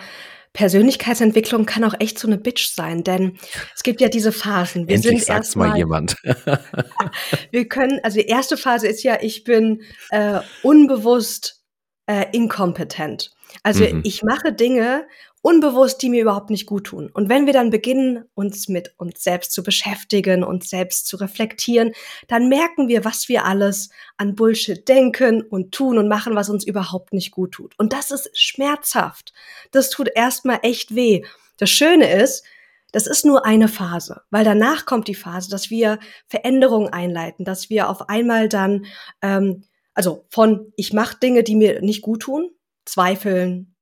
Persönlichkeitsentwicklung 0.58 1.68
kann 1.68 1.84
auch 1.84 1.94
echt 2.00 2.18
so 2.18 2.28
eine 2.28 2.40
Bitch 2.40 2.74
sein, 2.74 3.04
denn 3.04 3.38
es 3.76 3.84
gibt 3.84 4.02
ja 4.02 4.10
diese 4.10 4.32
Phasen. 4.32 4.88
Wir 4.88 4.96
Endlich 4.96 5.20
sind 5.20 5.28
sagt's 5.28 5.56
mal 5.56 5.78
jemand. 5.78 6.16
wir 7.52 7.68
können, 7.68 8.00
also 8.02 8.20
die 8.20 8.26
erste 8.26 8.58
Phase 8.58 8.88
ist 8.88 9.04
ja, 9.04 9.20
ich 9.22 9.44
bin 9.44 9.84
äh, 10.10 10.40
unbewusst 10.64 11.64
äh, 12.08 12.26
inkompetent. 12.32 13.30
Also 13.62 13.84
mhm. 13.84 14.02
ich 14.04 14.24
mache 14.24 14.52
Dinge 14.52 15.06
unbewusst, 15.48 16.02
die 16.02 16.10
mir 16.10 16.24
überhaupt 16.24 16.50
nicht 16.50 16.66
gut 16.66 16.88
tun. 16.88 17.10
Und 17.14 17.30
wenn 17.30 17.46
wir 17.46 17.54
dann 17.54 17.70
beginnen, 17.70 18.26
uns 18.34 18.68
mit 18.68 18.94
uns 18.98 19.24
selbst 19.24 19.54
zu 19.54 19.64
beschäftigen, 19.64 20.44
uns 20.44 20.70
selbst 20.70 21.08
zu 21.08 21.16
reflektieren, 21.16 21.94
dann 22.28 22.50
merken 22.50 22.90
wir, 22.90 23.06
was 23.06 23.30
wir 23.30 23.46
alles 23.46 23.90
an 24.18 24.36
Bullshit 24.36 24.86
denken 24.86 25.42
und 25.42 25.72
tun 25.72 25.98
und 25.98 26.10
machen, 26.10 26.36
was 26.36 26.50
uns 26.50 26.68
überhaupt 26.68 27.14
nicht 27.14 27.32
gut 27.32 27.54
tut. 27.54 27.80
Und 27.80 27.94
das 27.94 28.12
ist 28.12 28.30
schmerzhaft. 28.38 29.32
Das 29.72 29.90
tut 29.90 30.10
erstmal 30.14 30.60
echt 30.64 30.94
weh. 30.94 31.24
Das 31.58 31.70
Schöne 31.70 32.12
ist, 32.12 32.44
das 32.92 33.08
ist 33.08 33.24
nur 33.24 33.46
eine 33.46 33.70
Phase, 33.70 34.24
weil 34.30 34.44
danach 34.44 34.86
kommt 34.86 35.08
die 35.08 35.16
Phase, 35.16 35.50
dass 35.50 35.70
wir 35.70 36.00
Veränderungen 36.28 36.92
einleiten, 36.92 37.46
dass 37.46 37.70
wir 37.70 37.90
auf 37.90 38.10
einmal 38.10 38.50
dann, 38.50 38.86
ähm, 39.22 39.64
also 39.94 40.26
von 40.28 40.74
ich 40.76 40.92
mache 40.92 41.20
Dinge, 41.20 41.44
die 41.44 41.56
mir 41.56 41.82
nicht 41.82 42.02
gut 42.02 42.24
tun, 42.24 42.50
zweifeln, 42.84 43.77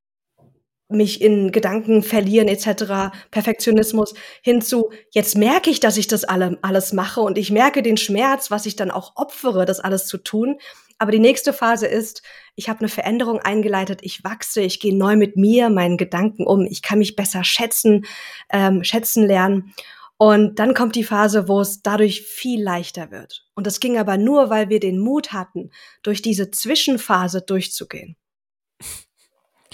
mich 0.88 1.21
in 1.21 1.52
Gedanken 1.52 2.04
verlieren 2.04 2.48
etc., 2.48 3.15
Perfektionismus 3.32 4.13
hinzu, 4.41 4.91
jetzt 5.12 5.38
merke 5.38 5.69
ich, 5.69 5.80
dass 5.80 5.98
ich 5.98 6.08
das 6.08 6.24
alle, 6.24 6.58
alles 6.62 6.93
mache 6.93 7.21
und 7.21 7.38
ich 7.38 7.52
merke 7.52 7.82
den 7.82 7.98
Schmerz, 7.98 8.52
was 8.52 8.65
ich 8.65 8.76
dann 8.76 8.91
auch 8.91 9.13
opfere, 9.15 9.65
das 9.65 9.80
alles 9.80 10.06
zu 10.06 10.17
tun. 10.17 10.60
Aber 10.98 11.12
die 11.12 11.19
nächste 11.19 11.52
Phase 11.52 11.88
ist, 11.88 12.21
ich 12.56 12.69
habe 12.69 12.80
eine 12.80 12.88
Veränderung 12.88 13.39
eingeleitet, 13.39 14.00
ich 14.04 14.24
wachse, 14.24 14.62
ich 14.62 14.80
gehe 14.80 14.95
neu 14.95 15.17
mit 15.17 15.36
mir, 15.36 15.69
meinen 15.69 15.98
Gedanken 15.98 16.45
um, 16.45 16.65
ich 16.65 16.82
kann 16.82 17.00
mich 17.00 17.15
besser 17.15 17.43
schätzen, 17.43 18.06
ähm, 18.50 18.84
schätzen 18.84 19.26
lernen. 19.26 19.74
Und 20.17 20.60
dann 20.60 20.74
kommt 20.74 20.95
die 20.95 21.04
Phase, 21.04 21.50
wo 21.50 21.60
es 21.60 21.82
dadurch 21.82 22.21
viel 22.21 22.63
leichter 22.63 23.12
wird. 23.12 23.45
Und 23.56 23.67
das 23.67 23.82
ging 23.82 23.98
aber 23.98 24.17
nur, 24.17 24.50
weil 24.50 24.69
wir 24.69 24.80
den 24.80 25.00
Mut 25.00 25.34
hatten, 25.34 25.71
durch 26.04 26.21
diese 26.21 26.52
Zwischenphase 26.52 27.41
durchzugehen. 27.41 28.15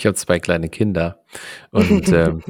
Ich 0.02 0.08
habe 0.08 0.16
zwei 0.16 0.40
kleine 0.40 0.68
Kinder 0.68 1.24
und 1.70 2.08
ähm, 2.12 2.42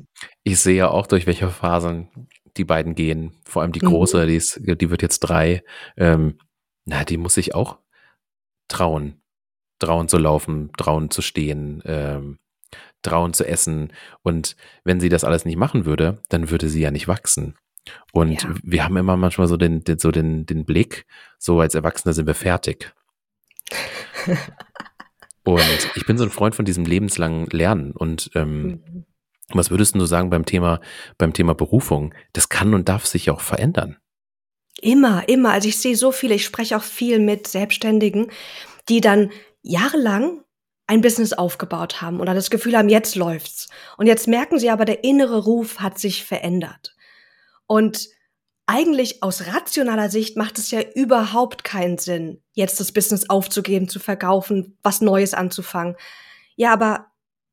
ich 0.44 0.60
sehe 0.60 0.90
auch, 0.90 1.06
durch 1.06 1.28
welche 1.28 1.50
Phasen 1.50 2.08
die 2.56 2.64
beiden 2.64 2.96
gehen. 2.96 3.36
Vor 3.44 3.62
allem 3.62 3.74
die 3.74 3.80
große, 3.80 4.24
mhm. 4.24 4.28
die, 4.28 4.36
ist, 4.38 4.62
die 4.64 4.90
wird 4.90 5.02
jetzt 5.02 5.20
drei. 5.20 5.62
Ähm, 5.98 6.38
na, 6.86 7.04
die 7.04 7.18
muss 7.18 7.34
sich 7.34 7.54
auch 7.54 7.80
trauen, 8.70 9.22
trauen 9.80 10.08
zu 10.08 10.18
laufen, 10.18 10.72
trauen 10.78 11.12
zu 11.12 11.22
stehen, 11.22 11.84
ähm, 11.86 12.40
trauen 13.02 13.34
zu 13.34 13.46
essen. 13.46 13.92
Und 14.22 14.56
wenn 14.86 15.02
sie 15.02 15.10
das 15.10 15.26
alles 15.26 15.44
nicht 15.44 15.58
machen 15.58 15.84
würde, 15.84 16.22
dann 16.30 16.52
würde 16.52 16.70
sie 16.70 16.80
ja 16.80 16.90
nicht 16.90 17.10
wachsen. 17.10 17.58
Und 18.14 18.44
ja. 18.44 18.56
wir 18.64 18.86
haben 18.86 18.96
immer 18.96 19.18
manchmal 19.18 19.48
so 19.48 19.58
den, 19.58 19.84
den, 19.84 20.00
so 20.00 20.12
den, 20.12 20.46
den 20.46 20.64
Blick, 20.64 21.06
so 21.38 21.60
als 21.60 21.76
Erwachsene 21.76 22.14
sind 22.14 22.28
wir 22.28 22.36
fertig. 22.36 22.94
und 25.56 25.90
ich 25.96 26.06
bin 26.06 26.18
so 26.18 26.24
ein 26.24 26.30
Freund 26.30 26.56
von 26.56 26.66
diesem 26.66 26.86
lebenslangen 26.86 27.48
Lernen. 27.48 27.92
Und 27.92 28.32
ähm, 28.36 28.64
mhm. 28.64 29.06
was 29.50 29.72
würdest 29.72 29.96
du 29.96 30.06
sagen 30.06 30.30
beim 30.30 30.46
Thema, 30.46 30.80
beim 31.18 31.34
Thema 31.34 31.56
Berufung? 31.56 32.14
Das 32.34 32.50
kann 32.50 32.74
und 32.74 32.90
darf 32.90 33.06
sich 33.06 33.30
auch 33.30 33.42
verändern. 33.42 33.98
Immer, 34.82 35.28
immer. 35.30 35.52
Also 35.52 35.68
ich 35.68 35.78
sehe 35.78 35.96
so 35.96 36.12
viele, 36.12 36.36
ich 36.36 36.46
spreche 36.46 36.78
auch 36.78 36.84
viel 36.84 37.20
mit 37.20 37.48
Selbstständigen, 37.48 38.32
die 38.90 39.02
dann 39.02 39.32
jahrelang 39.62 40.42
ein 40.88 41.02
Business 41.02 41.34
aufgebaut 41.34 42.02
haben 42.02 42.20
oder 42.20 42.34
das 42.34 42.50
Gefühl 42.50 42.78
haben, 42.78 42.90
jetzt 42.90 43.16
läuft's. 43.16 43.70
Und 43.98 44.08
jetzt 44.08 44.28
merken 44.28 44.60
sie 44.60 44.70
aber, 44.70 44.86
der 44.86 45.04
innere 45.04 45.44
Ruf 45.44 45.80
hat 45.80 46.00
sich 46.00 46.26
verändert. 46.26 46.96
Und 47.66 48.10
eigentlich 48.68 49.24
aus 49.24 49.48
rationaler 49.48 50.10
Sicht 50.10 50.38
macht 50.38 50.58
es 50.58 50.72
ja 50.72 50.82
überhaupt 50.82 51.64
keinen 51.64 51.98
Sinn, 51.98 52.42
jetzt 52.54 52.80
das 52.80 52.92
Business 52.92 53.30
aufzugeben, 53.30 53.90
zu 53.90 54.00
verkaufen, 54.00 54.78
was 54.82 55.02
Neues 55.02 55.34
anzufangen. 55.34 55.96
Ja, 56.56 56.72
aber 56.72 57.08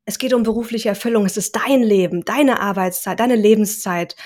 es 0.04 0.18
geht 0.18 0.32
um 0.32 0.42
berufliche 0.42 0.88
Erfüllung. 0.88 1.26
Es 1.26 1.36
ist 1.36 1.56
dein 1.56 1.82
Leben, 1.82 2.24
deine 2.24 2.60
Arbeitszeit, 2.60 3.20
deine 3.20 3.36
Lebenszeit. 3.36 4.16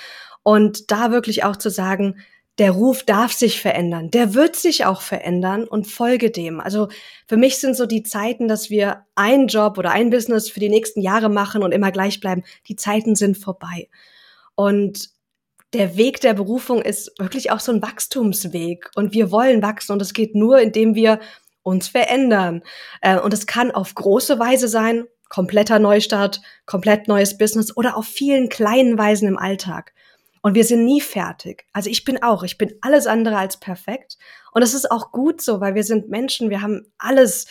Und 0.42 0.90
da 0.90 1.10
wirklich 1.10 1.44
auch 1.44 1.56
zu 1.56 1.70
sagen, 1.70 2.16
der 2.58 2.72
Ruf 2.72 3.02
darf 3.02 3.32
sich 3.32 3.60
verändern, 3.60 4.10
der 4.10 4.34
wird 4.34 4.56
sich 4.56 4.84
auch 4.84 5.00
verändern 5.00 5.64
und 5.64 5.86
folge 5.86 6.30
dem. 6.30 6.60
Also 6.60 6.88
für 7.26 7.38
mich 7.38 7.56
sind 7.56 7.76
so 7.76 7.86
die 7.86 8.02
Zeiten, 8.02 8.46
dass 8.46 8.68
wir 8.68 9.06
einen 9.14 9.46
Job 9.46 9.78
oder 9.78 9.90
ein 9.90 10.10
Business 10.10 10.50
für 10.50 10.60
die 10.60 10.68
nächsten 10.68 11.00
Jahre 11.00 11.30
machen 11.30 11.62
und 11.62 11.72
immer 11.72 11.90
gleich 11.90 12.20
bleiben, 12.20 12.44
die 12.68 12.76
Zeiten 12.76 13.16
sind 13.16 13.38
vorbei. 13.38 13.88
Und 14.54 15.08
der 15.72 15.96
Weg 15.96 16.20
der 16.20 16.34
Berufung 16.34 16.82
ist 16.82 17.12
wirklich 17.18 17.50
auch 17.50 17.60
so 17.60 17.72
ein 17.72 17.82
Wachstumsweg 17.82 18.90
und 18.94 19.12
wir 19.14 19.30
wollen 19.30 19.62
wachsen 19.62 19.92
und 19.92 20.02
es 20.02 20.12
geht 20.12 20.34
nur, 20.34 20.60
indem 20.60 20.94
wir 20.94 21.20
uns 21.62 21.88
verändern. 21.88 22.62
Äh, 23.00 23.18
und 23.18 23.32
es 23.32 23.46
kann 23.46 23.70
auf 23.70 23.94
große 23.94 24.38
Weise 24.38 24.68
sein, 24.68 25.06
kompletter 25.28 25.78
Neustart, 25.78 26.42
komplett 26.66 27.08
neues 27.08 27.38
Business 27.38 27.74
oder 27.76 27.96
auf 27.96 28.06
vielen 28.06 28.48
kleinen 28.48 28.98
Weisen 28.98 29.28
im 29.28 29.38
Alltag. 29.38 29.92
Und 30.42 30.54
wir 30.54 30.64
sind 30.64 30.84
nie 30.84 31.00
fertig. 31.00 31.64
Also 31.72 31.88
ich 31.88 32.04
bin 32.04 32.22
auch, 32.22 32.42
ich 32.42 32.58
bin 32.58 32.74
alles 32.80 33.06
andere 33.06 33.38
als 33.38 33.58
perfekt. 33.58 34.18
Und 34.52 34.62
es 34.62 34.74
ist 34.74 34.90
auch 34.90 35.12
gut 35.12 35.40
so, 35.40 35.60
weil 35.60 35.74
wir 35.74 35.84
sind 35.84 36.10
Menschen, 36.10 36.50
wir 36.50 36.60
haben 36.60 36.92
alles. 36.98 37.46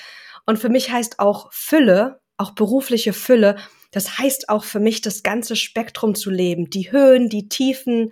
Und 0.46 0.60
für 0.60 0.70
mich 0.70 0.92
heißt 0.92 1.20
auch 1.20 1.52
Fülle, 1.52 2.21
auch 2.42 2.52
berufliche 2.52 3.14
Fülle, 3.14 3.58
das 3.92 4.18
heißt 4.18 4.50
auch 4.50 4.64
für 4.64 4.80
mich 4.80 5.02
das 5.02 5.24
ganze 5.24 5.56
Spektrum 5.56 6.16
zu 6.16 6.30
leben. 6.30 6.70
Die 6.70 6.92
Höhen, 6.92 7.30
die 7.30 7.50
Tiefen, 7.50 8.12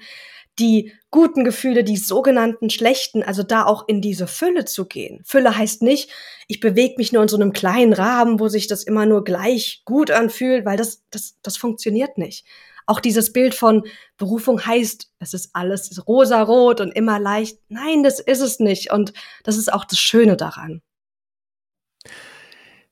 die 0.60 0.92
guten 1.10 1.46
Gefühle, 1.46 1.84
die 1.84 1.98
sogenannten 1.98 2.70
schlechten, 2.70 3.24
also 3.24 3.44
da 3.44 3.66
auch 3.66 3.88
in 3.88 4.02
diese 4.02 4.28
Fülle 4.28 4.66
zu 4.66 4.86
gehen. 4.86 5.22
Fülle 5.26 5.58
heißt 5.58 5.82
nicht, 5.82 6.10
ich 6.48 6.60
bewege 6.60 6.96
mich 6.98 7.14
nur 7.14 7.24
in 7.24 7.30
so 7.30 7.38
einem 7.38 7.54
kleinen 7.54 7.94
Rahmen, 7.94 8.40
wo 8.40 8.50
sich 8.50 8.68
das 8.68 8.84
immer 8.84 9.06
nur 9.06 9.24
gleich 9.24 9.84
gut 9.86 10.12
anfühlt, 10.12 10.66
weil 10.66 10.78
das, 10.78 11.04
das, 11.12 11.38
das 11.42 11.58
funktioniert 11.58 12.18
nicht 12.18 12.46
auch 12.90 13.00
dieses 13.00 13.32
Bild 13.32 13.54
von 13.54 13.84
Berufung 14.18 14.66
heißt, 14.66 15.12
es 15.20 15.34
ist 15.36 15.52
alles 15.54 16.08
rosa-rot 16.08 16.82
und 16.82 16.92
immer 16.92 17.20
leicht. 17.20 17.60
Nein, 17.70 18.02
das 18.02 18.20
ist 18.20 18.42
es 18.42 18.60
nicht. 18.60 18.92
Und 18.92 19.14
das 19.44 19.58
ist 19.58 19.72
auch 19.72 19.86
das 19.86 20.00
Schöne 20.00 20.36
daran. 20.36 20.82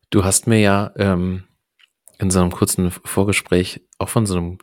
Du 0.10 0.24
hast 0.24 0.48
mir 0.48 0.60
ja 0.60 0.92
ähm, 0.98 1.44
in 2.18 2.32
so 2.32 2.40
einem 2.40 2.52
kurzen 2.52 2.92
Vorgespräch 2.92 3.82
auch 3.98 4.10
von 4.10 4.26
so 4.26 4.38
einem 4.38 4.58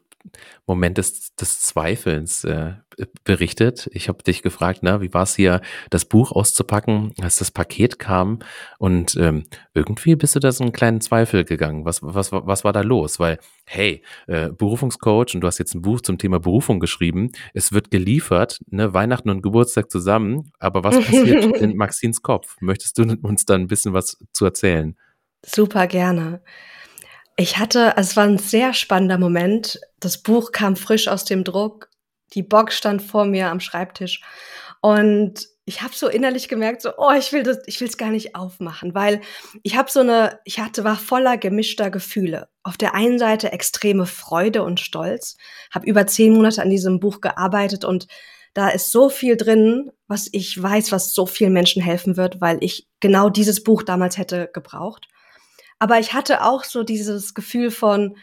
Moment 0.66 0.96
des, 0.96 1.35
des 1.37 1.61
Zweifelns 1.61 2.44
äh, 2.44 2.72
berichtet. 3.24 3.90
Ich 3.92 4.09
habe 4.09 4.22
dich 4.22 4.40
gefragt, 4.42 4.80
na, 4.83 5.02
wie 5.02 5.12
war 5.12 5.24
es 5.24 5.37
hier, 5.37 5.61
das 5.90 6.07
Buch 6.07 6.33
auszupacken, 6.33 7.12
als 7.20 7.37
das 7.37 7.50
Paket 7.50 7.98
kam 7.98 8.38
und 8.78 9.16
ähm, 9.16 9.44
irgendwie 9.74 10.16
bist 10.16 10.35
du 10.35 10.40
da 10.40 10.50
so 10.50 10.64
einen 10.64 10.72
kleinen 10.72 11.02
Zweifel 11.02 11.44
gegangen. 11.44 11.85
Was, 11.85 12.02
was, 12.02 12.33
was 12.33 12.64
war 12.64 12.72
da 12.72 12.80
los? 12.80 13.20
Weil, 13.20 13.38
hey, 13.66 14.02
äh, 14.26 14.48
Berufungscoach 14.50 15.35
und 15.35 15.42
du 15.42 15.46
hast 15.46 15.59
jetzt 15.59 15.74
ein 15.74 15.83
Buch 15.83 16.00
zum 16.00 16.16
Thema 16.16 16.40
Berufung 16.40 16.80
geschrieben, 16.80 17.30
es 17.52 17.72
wird 17.72 17.90
geliefert, 17.90 18.61
ne, 18.70 18.94
Weihnachten 18.94 19.28
und 19.28 19.42
Geburtstag 19.42 19.90
zusammen, 19.90 20.52
aber 20.59 20.85
was 20.85 20.96
passiert 21.04 21.44
in 21.59 21.76
Maxins 21.76 22.22
Kopf? 22.22 22.57
Möchtest 22.61 22.96
du 22.96 23.02
uns 23.22 23.44
da 23.44 23.54
ein 23.54 23.68
bisschen 23.68 23.92
was 23.92 24.16
zu 24.33 24.46
erzählen? 24.46 24.96
Super 25.46 25.87
gerne. 25.87 26.42
Ich 27.37 27.59
hatte, 27.59 27.96
also 27.96 28.11
es 28.11 28.16
war 28.16 28.24
ein 28.24 28.38
sehr 28.38 28.74
spannender 28.74 29.18
Moment. 29.18 29.80
Das 30.00 30.18
Buch 30.18 30.52
kam 30.52 30.76
frisch 30.76 31.09
aus 31.09 31.24
dem 31.24 31.44
Druck. 31.44 31.88
Die 32.35 32.42
Box 32.42 32.76
stand 32.76 33.02
vor 33.02 33.24
mir 33.24 33.50
am 33.50 33.61
Schreibtisch. 33.61 34.22
Und 34.80 35.48
ich 35.66 35.83
habe 35.83 35.94
so 35.94 36.09
innerlich 36.09 36.48
gemerkt, 36.48 36.83
so, 36.83 36.90
oh, 36.98 37.12
ich 37.12 37.33
will 37.33 37.42
das, 37.42 37.59
ich 37.66 37.80
will 37.80 37.88
es 37.88 37.96
gar 37.96 38.11
nicht 38.11 38.37
aufmachen, 38.37 38.94
weil 38.94 39.22
ich 39.62 39.76
habe 39.76 39.90
so 39.90 40.00
eine, 40.00 40.38
ich 40.44 40.59
hatte, 40.59 40.85
war 40.85 40.96
voller 40.96 41.38
gemischter 41.38 41.90
Gefühle. 41.90 42.48
Auf 42.62 42.76
der 42.76 42.94
einen 42.94 43.18
Seite 43.18 43.50
extreme 43.50 44.04
Freude 44.04 44.62
und 44.62 44.80
Stolz, 44.80 45.37
habe 45.72 45.87
über 45.87 46.07
zehn 46.07 46.35
Monate 46.35 46.61
an 46.61 46.70
diesem 46.70 47.00
Buch 47.00 47.20
gearbeitet 47.22 47.85
und 47.85 48.07
da 48.52 48.68
ist 48.68 48.92
so 48.92 49.09
viel 49.09 49.37
drin, 49.37 49.90
was 50.07 50.28
ich 50.30 50.62
weiß, 50.62 50.92
was 50.92 51.14
so 51.14 51.26
vielen 51.26 51.52
Menschen 51.52 51.83
helfen 51.83 52.16
wird, 52.16 52.40
weil 52.40 52.59
ich 52.61 52.87
genau 53.00 53.30
dieses 53.30 53.64
Buch 53.64 53.83
damals 53.83 54.18
hätte 54.18 54.48
gebraucht. 54.52 55.09
Aber 55.85 56.01
ich 56.01 56.14
hatte 56.14 56.42
auch 56.42 56.64
so 56.64 56.83
dieses 56.83 57.35
Gefühl 57.35 57.70
von, 57.70 58.16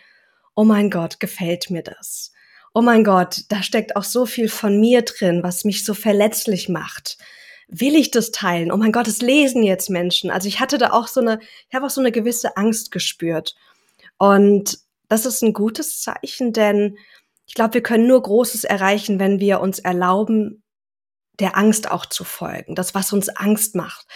oh 0.55 0.63
mein 0.63 0.89
Gott, 0.89 1.19
gefällt 1.19 1.69
mir 1.69 1.83
das? 1.83 2.31
Oh 2.73 2.81
mein 2.81 3.03
Gott, 3.03 3.43
da 3.49 3.61
steckt 3.61 3.95
auch 3.95 4.03
so 4.03 4.25
viel 4.25 4.49
von 4.49 4.79
mir 4.79 5.03
drin, 5.03 5.43
was 5.43 5.63
mich 5.63 5.85
so 5.85 5.93
verletzlich 5.93 6.69
macht. 6.69 7.19
Will 7.67 7.95
ich 7.95 8.09
das 8.09 8.31
teilen? 8.31 8.71
Oh 8.71 8.77
mein 8.77 8.91
Gott, 8.91 9.07
es 9.07 9.21
lesen 9.21 9.61
jetzt 9.61 9.91
Menschen. 9.91 10.31
Also 10.31 10.47
ich 10.47 10.59
hatte 10.59 10.79
da 10.79 10.89
auch 10.89 11.07
so 11.07 11.21
eine, 11.21 11.39
ich 11.69 11.75
habe 11.75 11.85
auch 11.85 11.91
so 11.91 12.01
eine 12.01 12.11
gewisse 12.11 12.57
Angst 12.57 12.89
gespürt. 12.89 13.53
Und 14.17 14.79
das 15.07 15.27
ist 15.27 15.43
ein 15.43 15.53
gutes 15.53 16.01
Zeichen, 16.01 16.53
denn 16.53 16.97
ich 17.45 17.53
glaube, 17.53 17.75
wir 17.75 17.83
können 17.83 18.07
nur 18.07 18.23
Großes 18.23 18.63
erreichen, 18.63 19.19
wenn 19.19 19.39
wir 19.39 19.59
uns 19.59 19.77
erlauben, 19.77 20.63
der 21.39 21.55
Angst 21.55 21.91
auch 21.91 22.07
zu 22.07 22.23
folgen. 22.23 22.73
Das, 22.73 22.95
was 22.95 23.13
uns 23.13 23.29
Angst 23.29 23.75
macht. 23.75 24.07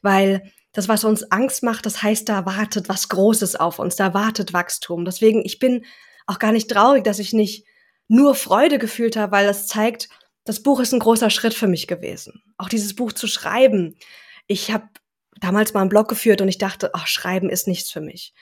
Weil 0.00 0.53
das, 0.74 0.88
was 0.88 1.04
uns 1.04 1.30
Angst 1.30 1.62
macht, 1.62 1.86
das 1.86 2.02
heißt, 2.02 2.28
da 2.28 2.44
wartet 2.44 2.88
was 2.88 3.08
Großes 3.08 3.56
auf 3.56 3.78
uns, 3.78 3.96
da 3.96 4.12
wartet 4.12 4.52
Wachstum. 4.52 5.04
Deswegen, 5.04 5.44
ich 5.44 5.58
bin 5.58 5.86
auch 6.26 6.38
gar 6.38 6.52
nicht 6.52 6.68
traurig, 6.68 7.04
dass 7.04 7.20
ich 7.20 7.32
nicht 7.32 7.64
nur 8.08 8.34
Freude 8.34 8.78
gefühlt 8.78 9.16
habe, 9.16 9.32
weil 9.32 9.46
das 9.46 9.68
zeigt, 9.68 10.08
das 10.44 10.62
Buch 10.62 10.80
ist 10.80 10.92
ein 10.92 10.98
großer 10.98 11.30
Schritt 11.30 11.54
für 11.54 11.68
mich 11.68 11.86
gewesen. 11.86 12.42
Auch 12.58 12.68
dieses 12.68 12.94
Buch 12.96 13.12
zu 13.12 13.28
schreiben. 13.28 13.96
Ich 14.48 14.72
habe 14.72 14.88
damals 15.40 15.74
mal 15.74 15.80
einen 15.80 15.88
Blog 15.88 16.08
geführt 16.08 16.40
und 16.40 16.48
ich 16.48 16.58
dachte, 16.58 16.90
ach, 16.92 17.06
Schreiben 17.06 17.50
ist 17.50 17.68
nichts 17.68 17.90
für 17.90 18.00
mich. 18.00 18.34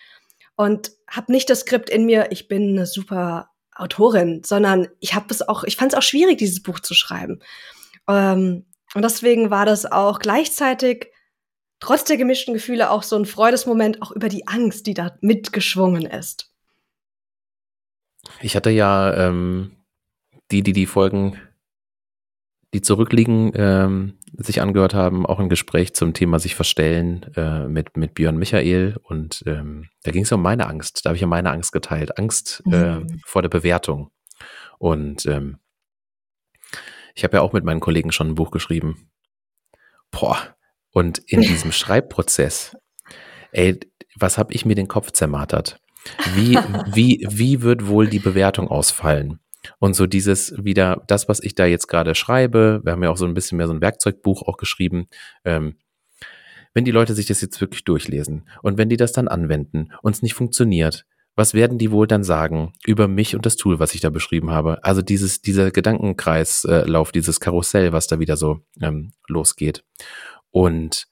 Und 0.57 0.93
habe 1.09 1.33
nicht 1.33 1.51
das 1.51 1.61
Skript 1.61 1.91
in 1.91 2.07
mir, 2.07 2.29
ich 2.31 2.49
bin 2.49 2.71
eine 2.71 2.87
super 2.87 3.51
Autorin, 3.75 4.43
sondern 4.45 4.89
ich 5.01 5.15
habe 5.15 5.27
es 5.31 5.47
auch, 5.47 5.65
ich 5.65 5.77
fand 5.77 5.93
es 5.93 5.99
auch 5.99 6.03
schwierig, 6.03 6.39
dieses 6.39 6.63
Buch 6.63 6.81
zu 6.81 6.95
schreiben. 6.95 7.41
Ähm, 8.09 8.67
und 8.95 9.03
deswegen 9.03 9.51
war 9.51 9.67
das 9.67 9.87
auch 9.87 10.19
gleichzeitig 10.19 11.12
trotz 11.83 12.05
der 12.05 12.17
gemischten 12.17 12.55
Gefühle 12.55 12.91
auch 12.91 13.03
so 13.03 13.17
ein 13.17 13.27
Freudesmoment 13.27 14.03
auch 14.03 14.13
über 14.13 14.29
die 14.29 14.47
Angst, 14.47 14.87
die 14.87 14.95
da 14.95 15.17
mitgeschwungen 15.21 16.07
ist. 16.07 16.49
Ich 18.41 18.55
hatte 18.55 18.71
ja 18.71 19.13
ähm, 19.15 19.73
die, 20.53 20.63
die 20.63 20.73
die 20.73 20.87
Folgen, 20.87 21.41
die 22.73 22.83
zurückliegen, 22.83 23.51
ähm, 23.57 24.19
sich 24.37 24.63
angehört 24.63 24.95
haben, 24.95 25.27
auch 25.27 25.41
ein 25.41 25.49
Gespräch 25.49 25.93
zum 25.93 26.15
Thema 26.15 26.39
sich 26.39 26.55
verstellen 26.55 27.27
äh, 27.35 27.67
mit, 27.67 27.97
mit 27.97 28.15
Björn 28.15 28.37
Michael. 28.37 28.97
Und 29.03 29.43
ähm, 29.47 29.89
da 30.05 30.13
ging 30.13 30.23
es 30.23 30.31
um 30.31 30.41
meine 30.41 30.69
Angst. 30.69 31.05
Da 31.05 31.11
habe 31.11 31.17
ich 31.17 31.23
ja 31.23 31.27
meine 31.27 31.51
Angst 31.51 31.73
geteilt. 31.73 32.17
Angst 32.17 32.63
äh, 32.71 33.01
mhm. 33.01 33.21
vor 33.27 33.43
der 33.43 33.49
Bewertung. 33.49 34.13
Und 34.79 35.27
ähm, 35.27 35.59
ich 37.17 37.25
habe 37.25 37.39
ja 37.39 37.43
auch 37.43 37.53
mit 37.53 37.65
meinen 37.65 37.81
Kollegen 37.81 38.13
schon 38.13 38.29
ein 38.29 38.35
Buch 38.37 38.53
geschrieben. 38.53 39.11
Boah, 40.13 40.39
und 40.93 41.19
in 41.19 41.41
diesem 41.41 41.73
Schreibprozess, 41.73 42.77
ey, 43.53 43.79
was 44.17 44.39
habe 44.39 44.53
ich 44.53 44.65
mir 44.65 44.75
den 44.75 44.89
Kopf 44.89 45.11
zermartert? 45.13 45.81
Wie, 46.35 46.59
wie, 46.93 47.27
wie 47.31 47.63
wird 47.63 47.87
wohl 47.87 48.09
die 48.09 48.19
Bewertung 48.19 48.69
ausfallen? 48.69 49.39
Und 49.79 49.95
so 49.95 50.07
dieses 50.07 50.55
wieder, 50.63 51.03
das, 51.07 51.29
was 51.29 51.41
ich 51.41 51.55
da 51.55 51.67
jetzt 51.67 51.87
gerade 51.87 52.15
schreibe, 52.15 52.81
wir 52.85 52.93
haben 52.93 53.03
ja 53.03 53.11
auch 53.11 53.17
so 53.17 53.27
ein 53.27 53.35
bisschen 53.35 53.59
mehr 53.59 53.69
so 53.69 53.73
ein 53.73 53.81
Werkzeugbuch 53.81 54.43
auch 54.43 54.57
geschrieben, 54.57 55.07
ähm, 55.45 55.77
wenn 56.75 56.85
die 56.85 56.91
Leute 56.91 57.15
sich 57.15 57.27
das 57.27 57.41
jetzt 57.41 57.61
wirklich 57.61 57.85
durchlesen 57.85 58.49
und 58.63 58.79
wenn 58.79 58.89
die 58.89 58.97
das 58.97 59.13
dann 59.13 59.29
anwenden 59.29 59.93
und 60.03 60.15
es 60.15 60.23
nicht 60.23 60.35
funktioniert, 60.35 61.05
was 61.35 61.55
werden 61.55 61.79
die 61.79 61.91
wohl 61.91 62.07
dann 62.07 62.25
sagen 62.25 62.73
über 62.85 63.09
mich 63.09 63.35
und 63.35 63.47
das 63.47 63.57
Tool, 63.57 63.79
was 63.79 63.95
ich 63.95 64.01
da 64.01 64.11
beschrieben 64.11 64.51
habe? 64.51 64.83
Also 64.85 65.01
dieses, 65.01 65.41
dieser 65.41 65.71
Gedankenkreislauf, 65.71 67.13
dieses 67.13 67.41
Karussell, 67.41 67.93
was 67.93 68.07
da 68.07 68.19
wieder 68.19 68.37
so 68.37 68.61
ähm, 68.81 69.13
losgeht. 69.29 69.85
Und 70.53 71.09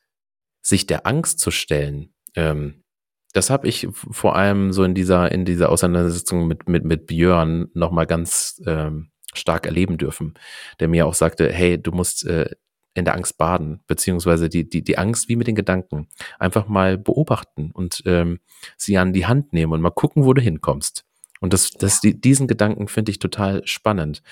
sich 0.63 0.87
der 0.87 1.07
Angst 1.07 1.41
zu 1.41 1.51
stellen, 1.51 2.15
Ähm, 2.37 2.85
das 3.33 3.51
habe 3.51 3.69
ich 3.69 3.87
vor 3.93 4.37
allem 4.37 4.73
so 4.73 4.83
in 4.83 4.95
dieser, 4.95 5.31
in 5.31 5.45
dieser 5.45 5.71
Auseinandersetzung 5.71 6.47
mit, 6.47 6.69
mit, 6.69 6.85
mit 6.85 7.07
Björn 7.07 7.69
nochmal 7.75 8.07
ganz 8.07 8.61
ähm, 8.67 9.11
stark 9.35 9.67
erleben 9.67 9.99
dürfen, 9.99 10.35
der 10.81 10.89
mir 10.89 11.07
auch 11.07 11.15
sagte, 11.15 11.53
hey, 11.53 11.81
du 11.81 11.93
musst 11.93 12.27
äh, 12.27 12.51
in 12.95 13.05
der 13.05 13.15
Angst 13.15 13.39
baden, 13.39 13.81
beziehungsweise 13.87 14.49
die, 14.49 14.69
die, 14.69 14.83
die 14.83 14.99
Angst 14.99 15.29
wie 15.29 15.37
mit 15.37 15.47
den 15.47 15.55
Gedanken 15.55 16.09
einfach 16.41 16.67
mal 16.67 16.99
beobachten 16.99 17.71
und 17.73 18.03
ähm, 18.05 18.41
sie 18.77 18.99
an 18.99 19.13
die 19.13 19.27
Hand 19.27 19.53
nehmen 19.53 19.73
und 19.73 19.81
mal 19.81 19.91
gucken, 19.91 20.25
wo 20.25 20.35
du 20.35 20.43
hinkommst. 20.43 21.05
Und 21.41 21.53
das, 21.53 21.71
das, 21.71 22.01
die, 22.01 22.21
diesen 22.21 22.49
Gedanken 22.49 22.89
finde 22.89 23.13
ich 23.13 23.21
total 23.21 23.65
spannend, 23.67 24.23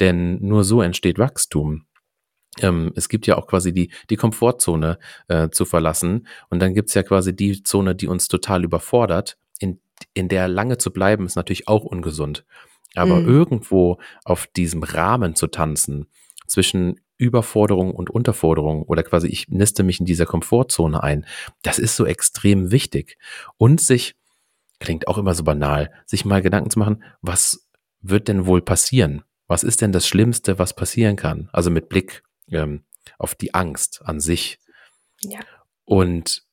denn 0.00 0.44
nur 0.44 0.64
so 0.64 0.82
entsteht 0.82 1.18
Wachstum. 1.18 1.86
Ähm, 2.62 2.92
es 2.96 3.08
gibt 3.08 3.26
ja 3.26 3.36
auch 3.36 3.46
quasi 3.46 3.72
die, 3.72 3.90
die 4.10 4.16
Komfortzone 4.16 4.98
äh, 5.28 5.50
zu 5.50 5.64
verlassen 5.64 6.26
und 6.50 6.60
dann 6.60 6.74
gibt's 6.74 6.94
ja 6.94 7.02
quasi 7.02 7.34
die 7.34 7.62
Zone, 7.62 7.94
die 7.94 8.08
uns 8.08 8.28
total 8.28 8.64
überfordert. 8.64 9.38
In, 9.58 9.80
in 10.14 10.28
der 10.28 10.48
lange 10.48 10.78
zu 10.78 10.92
bleiben, 10.92 11.26
ist 11.26 11.36
natürlich 11.36 11.68
auch 11.68 11.84
ungesund. 11.84 12.44
Aber 12.94 13.16
mhm. 13.16 13.28
irgendwo 13.28 13.98
auf 14.24 14.46
diesem 14.46 14.82
Rahmen 14.82 15.34
zu 15.34 15.46
tanzen, 15.46 16.06
zwischen 16.46 17.00
Überforderung 17.18 17.94
und 17.94 18.10
Unterforderung 18.10 18.84
oder 18.84 19.02
quasi 19.02 19.26
ich 19.28 19.48
niste 19.48 19.82
mich 19.82 20.00
in 20.00 20.06
dieser 20.06 20.26
Komfortzone 20.26 21.02
ein, 21.02 21.26
das 21.62 21.78
ist 21.78 21.96
so 21.96 22.06
extrem 22.06 22.70
wichtig. 22.70 23.18
Und 23.56 23.80
sich, 23.80 24.14
klingt 24.78 25.08
auch 25.08 25.18
immer 25.18 25.34
so 25.34 25.44
banal, 25.44 25.92
sich 26.06 26.24
mal 26.24 26.42
Gedanken 26.42 26.70
zu 26.70 26.78
machen, 26.78 27.02
was 27.20 27.68
wird 28.00 28.28
denn 28.28 28.46
wohl 28.46 28.62
passieren? 28.62 29.22
Was 29.48 29.64
ist 29.64 29.80
denn 29.80 29.92
das 29.92 30.06
Schlimmste, 30.06 30.58
was 30.58 30.74
passieren 30.74 31.16
kann? 31.16 31.48
Also 31.52 31.70
mit 31.70 31.88
Blick 31.88 32.22
ähm, 32.50 32.84
auf 33.18 33.34
die 33.34 33.54
Angst 33.54 34.02
an 34.04 34.20
sich. 34.20 34.58
Ja. 35.20 35.40
Und 35.84 36.44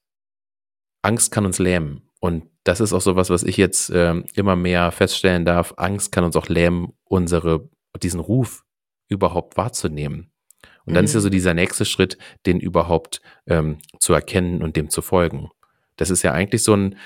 Angst 1.02 1.32
kann 1.32 1.46
uns 1.46 1.60
lähmen. 1.60 2.10
Und 2.20 2.50
das 2.64 2.80
ist 2.80 2.94
auch 2.94 3.02
so 3.02 3.16
was, 3.16 3.30
was 3.30 3.44
ich 3.44 3.58
jetzt 3.58 3.92
ähm, 3.94 4.26
immer 4.34 4.56
mehr 4.56 4.92
feststellen 4.92 5.46
darf. 5.46 5.76
Angst 5.78 6.12
kann 6.12 6.24
uns 6.24 6.36
auch 6.36 6.48
lähmen, 6.48 6.94
unsere, 7.04 7.70
diesen 8.02 8.20
Ruf 8.20 8.64
überhaupt 9.08 9.58
wahrzunehmen. 9.58 10.32
Und 10.86 10.94
dann 10.94 11.04
mhm. 11.04 11.06
ist 11.06 11.14
ja 11.14 11.20
so 11.20 11.28
mhm. 11.28 11.34
dieser 11.34 11.54
nächste 11.54 11.86
Schritt, 11.86 12.18
den 12.46 12.60
überhaupt 12.60 13.22
ähm, 13.48 13.78
zu 14.00 14.14
erkennen 14.14 14.62
und 14.64 14.76
dem 14.76 14.90
zu 14.90 15.02
folgen. 15.02 15.50
Das 15.98 16.10
ist 16.10 16.24
ja 16.24 16.32
eigentlich 16.32 16.64
so 16.64 16.76
ein, 16.76 16.98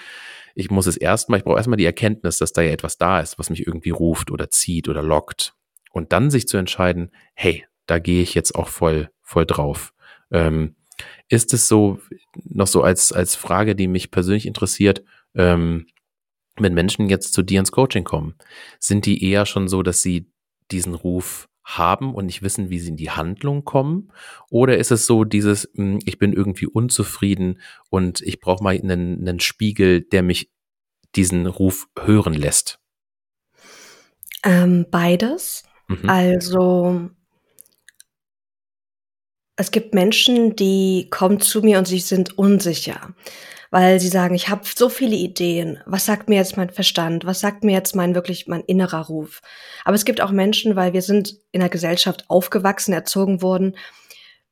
ich 0.56 0.72
muss 0.72 0.88
es 0.88 0.98
erstmal, 0.98 1.40
ich 1.40 1.46
brauche 1.46 1.58
erstmal 1.58 1.78
die 1.78 1.86
Erkenntnis, 1.86 2.38
dass 2.38 2.54
da 2.54 2.62
ja 2.62 2.72
etwas 2.72 2.98
da 2.98 3.20
ist, 3.20 3.40
was 3.40 3.50
mich 3.50 3.66
irgendwie 3.66 3.92
ruft 3.92 4.32
oder 4.32 4.50
zieht 4.50 4.90
oder 4.90 5.04
lockt. 5.04 5.54
Und 5.92 6.14
dann 6.14 6.30
sich 6.30 6.48
zu 6.48 6.58
entscheiden, 6.58 7.12
hey, 7.34 7.66
da 7.90 8.00
gehe 8.00 8.22
ich 8.22 8.34
jetzt 8.34 8.56
auch 8.56 8.68
voll, 8.68 9.10
voll 9.22 9.46
drauf. 9.46 9.94
Ähm, 10.32 10.76
ist 11.28 11.54
es 11.54 11.68
so, 11.68 12.00
noch 12.44 12.68
so 12.68 12.84
als, 12.84 13.12
als 13.12 13.36
Frage, 13.36 13.76
die 13.76 13.88
mich 13.88 14.12
persönlich 14.12 14.46
interessiert, 14.46 15.04
ähm, 15.36 15.88
wenn 16.58 16.74
Menschen 16.74 17.10
jetzt 17.10 17.34
zu 17.34 17.42
dir 17.42 17.60
ins 17.60 17.72
Coaching 17.72 18.04
kommen, 18.04 18.36
sind 18.80 19.06
die 19.06 19.24
eher 19.24 19.46
schon 19.46 19.68
so, 19.68 19.82
dass 19.82 20.02
sie 20.02 20.30
diesen 20.72 20.94
Ruf 20.94 21.48
haben 21.64 22.14
und 22.14 22.26
nicht 22.26 22.42
wissen, 22.42 22.70
wie 22.70 22.80
sie 22.80 22.90
in 22.90 22.98
die 22.98 23.12
Handlung 23.12 23.64
kommen? 23.64 24.12
Oder 24.50 24.78
ist 24.78 24.92
es 24.92 25.06
so 25.06 25.24
dieses, 25.24 25.70
hm, 25.76 26.00
ich 26.06 26.18
bin 26.18 26.34
irgendwie 26.34 26.68
unzufrieden 26.68 27.60
und 27.90 28.22
ich 28.22 28.40
brauche 28.40 28.64
mal 28.64 28.76
einen, 28.76 29.20
einen 29.20 29.40
Spiegel, 29.40 30.02
der 30.02 30.24
mich 30.24 30.52
diesen 31.16 31.46
Ruf 31.46 31.88
hören 31.98 32.34
lässt? 32.34 32.80
Ähm, 34.44 34.86
beides. 34.90 35.64
Mhm. 35.88 36.10
Also 36.10 37.10
es 39.60 39.72
gibt 39.72 39.94
Menschen, 39.94 40.56
die 40.56 41.08
kommen 41.10 41.42
zu 41.42 41.62
mir 41.62 41.78
und 41.78 41.88
sie 41.88 42.00
sind 42.00 42.38
unsicher 42.38 43.14
weil 43.72 44.00
sie 44.00 44.08
sagen, 44.08 44.34
ich 44.34 44.50
habe 44.50 44.62
so 44.66 44.90
viele 44.90 45.16
Ideen. 45.16 45.80
Was 45.86 46.06
sagt 46.06 46.28
mir 46.28 46.38
jetzt 46.38 46.58
mein 46.58 46.72
Verstand? 46.72 47.26
Was 47.26 47.40
sagt 47.40 47.64
mir 47.64 47.74
jetzt 47.74 47.96
mein 47.96 48.16
wirklich 48.16 48.48
mein 48.48 48.62
innerer 48.62 49.06
Ruf? 49.06 49.42
Aber 49.86 49.94
es 49.94 50.06
gibt 50.06 50.22
auch 50.22 50.32
Menschen, 50.32 50.76
weil 50.76 50.94
wir 50.94 51.02
sind 51.02 51.36
in 51.52 51.60
der 51.60 51.70
Gesellschaft 51.70 52.26
aufgewachsen, 52.30 52.94
erzogen 52.94 53.42
worden. 53.42 53.78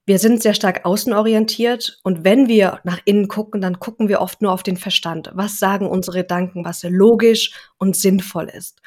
Wir 0.05 0.19
sind 0.19 0.41
sehr 0.41 0.53
stark 0.53 0.85
außenorientiert 0.85 1.99
und 2.03 2.23
wenn 2.23 2.47
wir 2.47 2.79
nach 2.83 2.99
innen 3.05 3.27
gucken, 3.27 3.59
dann 3.59 3.79
gucken 3.79 4.07
wir 4.07 4.21
oft 4.21 4.41
nur 4.41 4.53
auf 4.53 4.63
den 4.63 4.77
Verstand. 4.77 5.31
Was 5.33 5.59
sagen 5.59 5.89
unsere 5.89 6.19
Gedanken, 6.19 6.63
was 6.63 6.83
logisch 6.83 7.53
und 7.79 7.95
sinnvoll 7.95 8.49
ist? 8.49 8.81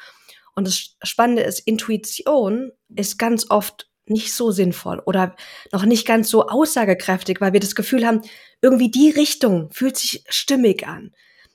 Und 0.55 0.65
das 0.65 0.95
Spannende 1.03 1.43
ist, 1.43 1.59
Intuition 1.59 2.71
ist 2.95 3.19
ganz 3.19 3.49
oft 3.49 3.90
nicht 4.05 4.33
so 4.33 4.51
sinnvoll 4.51 5.01
oder 5.05 5.35
noch 5.71 5.85
nicht 5.85 6.05
ganz 6.05 6.29
so 6.29 6.47
aussagekräftig, 6.47 7.39
weil 7.41 7.53
wir 7.53 7.59
das 7.59 7.75
Gefühl 7.75 8.05
haben, 8.05 8.21
irgendwie 8.61 8.91
die 8.91 9.09
Richtung 9.09 9.69
fühlt 9.71 9.97
sich 9.97 10.23
stimmig 10.29 10.87
an. 10.87 11.11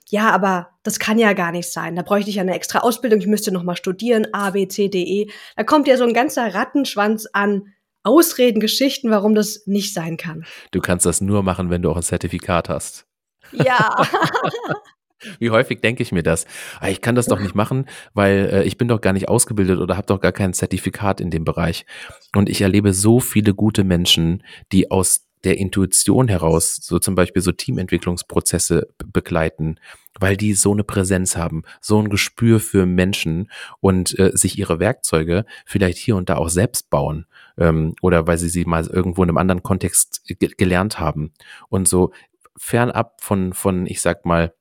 Ja, 0.09 0.31
aber 0.31 0.71
das 0.85 1.01
kann 1.01 1.19
ja 1.19 1.33
gar 1.33 1.51
nicht 1.51 1.71
sein. 1.71 1.97
Da 1.97 2.03
bräuchte 2.03 2.31
ich 2.31 2.37
ja 2.37 2.43
eine 2.43 2.55
extra 2.55 2.81
Ausbildung. 2.81 3.19
Ich 3.19 3.27
müsste 3.27 3.51
noch 3.51 3.65
mal 3.65 3.77
studieren, 3.77 4.29
A, 4.33 4.51
B, 4.51 4.69
C, 4.69 4.89
D, 4.89 5.03
E. 5.03 5.31
Da 5.57 5.65
kommt 5.65 5.89
ja 5.89 5.97
so 5.97 6.05
ein 6.05 6.15
ganzer 6.15 6.55
Rattenschwanz 6.55 7.27
an 7.33 7.73
Ausreden, 8.05 8.61
Geschichten, 8.61 9.11
warum 9.11 9.35
das 9.35 9.67
nicht 9.67 9.93
sein 9.93 10.17
kann. 10.17 10.47
Du 10.71 10.81
kannst 10.81 11.07
das 11.07 11.21
nur 11.21 11.43
machen, 11.43 11.71
wenn 11.71 11.83
du 11.83 11.91
auch 11.91 11.97
ein 11.97 12.05
Zertifikat 12.05 12.69
hast. 12.69 13.07
Ja. 13.51 14.07
Wie 15.39 15.51
häufig 15.51 15.81
denke 15.81 16.03
ich 16.03 16.13
mir 16.13 16.23
das? 16.23 16.47
Ah, 16.81 16.89
ich 16.89 17.01
kann 17.01 17.15
das 17.15 17.27
doch 17.27 17.41
nicht 17.41 17.55
machen, 17.55 17.87
weil 18.15 18.49
äh, 18.53 18.63
ich 18.65 18.79
bin 18.79 18.89
doch 18.89 19.01
gar 19.01 19.13
nicht 19.13 19.29
ausgebildet 19.29 19.79
oder 19.79 19.97
habe 19.97 20.07
doch 20.07 20.21
gar 20.21 20.33
kein 20.33 20.53
Zertifikat 20.53 21.21
in 21.21 21.31
dem 21.31 21.45
Bereich. 21.45 21.87
Und 22.35 22.49
ich 22.49 22.61
erlebe 22.61 22.93
so 22.93 23.21
viele 23.21 23.55
gute 23.55 23.85
Menschen, 23.85 24.43
die 24.73 24.91
aus 24.91 25.27
der 25.45 25.59
Intuition 25.59 26.27
heraus 26.27 26.77
so 26.77 26.99
zum 26.99 27.15
Beispiel 27.15 27.41
so 27.41 27.53
Teamentwicklungsprozesse 27.53 28.89
begleiten, 29.13 29.79
weil 30.19 30.37
die 30.37 30.55
so 30.55 30.73
eine 30.73 30.83
Präsenz 30.83 31.37
haben, 31.37 31.63
so 31.81 32.01
ein 32.01 32.09
Gespür 32.09 32.59
für 32.59 32.85
Menschen 32.85 33.51
und 33.81 34.19
äh, 34.19 34.33
sich 34.35 34.59
ihre 34.59 34.81
Werkzeuge 34.81 35.45
vielleicht 35.65 35.99
hier 35.99 36.17
und 36.17 36.29
da 36.29 36.37
auch 36.37 36.49
selbst 36.49 36.91
bauen 36.91 37.27
ähm, 37.59 37.95
oder 38.03 38.27
weil 38.27 38.39
sie 38.39 38.49
sie 38.49 38.65
mal 38.65 38.87
irgendwo 38.87 39.23
in 39.23 39.29
einem 39.29 39.39
anderen 39.39 39.63
Kontext 39.63 40.23
gelernt 40.59 40.99
haben 40.99 41.33
und 41.69 41.87
so 41.87 42.13
fernab 42.57 43.21
von 43.21 43.53
von 43.53 43.87
ich 43.87 44.01
sag 44.01 44.25
mal 44.25 44.53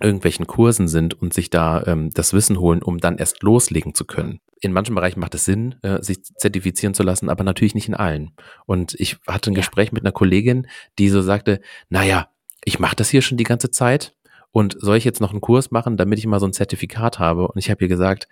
irgendwelchen 0.00 0.46
Kursen 0.46 0.88
sind 0.88 1.14
und 1.14 1.32
sich 1.32 1.50
da 1.50 1.84
ähm, 1.86 2.10
das 2.10 2.32
Wissen 2.32 2.58
holen, 2.58 2.82
um 2.82 2.98
dann 2.98 3.18
erst 3.18 3.42
loslegen 3.42 3.94
zu 3.94 4.04
können. 4.04 4.40
In 4.60 4.72
manchen 4.72 4.94
Bereichen 4.94 5.20
macht 5.20 5.34
es 5.34 5.44
Sinn, 5.44 5.76
äh, 5.82 6.02
sich 6.02 6.24
zertifizieren 6.24 6.94
zu 6.94 7.02
lassen, 7.02 7.28
aber 7.28 7.44
natürlich 7.44 7.74
nicht 7.74 7.88
in 7.88 7.94
allen. 7.94 8.32
Und 8.66 8.94
ich 8.98 9.18
hatte 9.26 9.50
ein 9.50 9.54
ja. 9.54 9.60
Gespräch 9.60 9.92
mit 9.92 10.02
einer 10.02 10.12
Kollegin, 10.12 10.66
die 10.98 11.08
so 11.08 11.22
sagte, 11.22 11.60
naja, 11.90 12.28
ich 12.64 12.78
mache 12.78 12.96
das 12.96 13.10
hier 13.10 13.22
schon 13.22 13.38
die 13.38 13.44
ganze 13.44 13.70
Zeit 13.70 14.16
und 14.50 14.76
soll 14.78 14.96
ich 14.96 15.04
jetzt 15.04 15.20
noch 15.20 15.30
einen 15.30 15.40
Kurs 15.40 15.70
machen, 15.70 15.96
damit 15.96 16.18
ich 16.18 16.26
mal 16.26 16.40
so 16.40 16.46
ein 16.46 16.52
Zertifikat 16.52 17.18
habe? 17.18 17.48
Und 17.48 17.58
ich 17.58 17.70
habe 17.70 17.84
ihr 17.84 17.88
gesagt, 17.88 18.28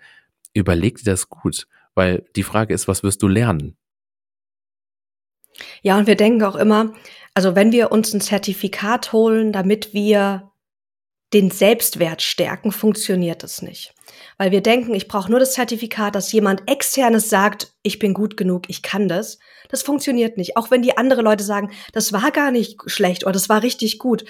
überleg 0.53 0.97
dir 0.97 1.11
das 1.11 1.29
gut, 1.29 1.67
weil 1.95 2.25
die 2.35 2.43
Frage 2.43 2.73
ist, 2.73 2.87
was 2.87 3.03
wirst 3.03 3.21
du 3.21 3.27
lernen? 3.27 3.77
Ja, 5.81 5.97
und 5.97 6.07
wir 6.07 6.15
denken 6.15 6.43
auch 6.43 6.55
immer, 6.55 6.93
also 7.33 7.55
wenn 7.55 7.71
wir 7.71 7.91
uns 7.91 8.13
ein 8.13 8.21
Zertifikat 8.21 9.13
holen, 9.13 9.51
damit 9.51 9.93
wir 9.93 10.51
den 11.33 11.51
Selbstwert 11.51 12.21
stärken, 12.21 12.71
funktioniert 12.71 13.43
es 13.43 13.61
nicht. 13.61 13.93
Weil 14.37 14.51
wir 14.51 14.61
denken, 14.61 14.93
ich 14.93 15.07
brauche 15.07 15.29
nur 15.29 15.39
das 15.39 15.53
Zertifikat, 15.53 16.15
dass 16.15 16.31
jemand 16.31 16.69
externes 16.69 17.29
sagt, 17.29 17.73
ich 17.81 17.99
bin 17.99 18.13
gut 18.13 18.37
genug, 18.37 18.69
ich 18.69 18.81
kann 18.81 19.07
das. 19.07 19.39
Das 19.69 19.83
funktioniert 19.83 20.37
nicht. 20.37 20.57
Auch 20.57 20.71
wenn 20.71 20.81
die 20.81 20.97
andere 20.97 21.21
Leute 21.21 21.43
sagen, 21.43 21.71
das 21.93 22.13
war 22.13 22.31
gar 22.31 22.51
nicht 22.51 22.79
schlecht 22.87 23.23
oder 23.23 23.33
das 23.33 23.49
war 23.49 23.63
richtig 23.63 23.99
gut. 23.99 24.25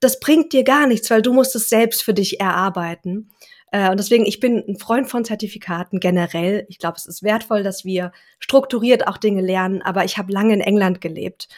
Das 0.00 0.20
bringt 0.20 0.52
dir 0.52 0.64
gar 0.64 0.86
nichts, 0.86 1.10
weil 1.10 1.22
du 1.22 1.32
musst 1.32 1.54
es 1.56 1.68
selbst 1.68 2.02
für 2.02 2.14
dich 2.14 2.40
erarbeiten. 2.40 3.30
Äh, 3.72 3.90
und 3.90 3.98
deswegen, 3.98 4.26
ich 4.26 4.40
bin 4.40 4.62
ein 4.68 4.78
Freund 4.78 5.08
von 5.08 5.24
Zertifikaten 5.24 6.00
generell. 6.00 6.66
Ich 6.68 6.78
glaube, 6.78 6.96
es 6.96 7.06
ist 7.06 7.22
wertvoll, 7.22 7.62
dass 7.62 7.84
wir 7.84 8.12
strukturiert 8.38 9.08
auch 9.08 9.18
Dinge 9.18 9.42
lernen. 9.42 9.82
Aber 9.82 10.04
ich 10.04 10.18
habe 10.18 10.32
lange 10.32 10.54
in 10.54 10.60
England 10.60 11.00
gelebt. 11.00 11.48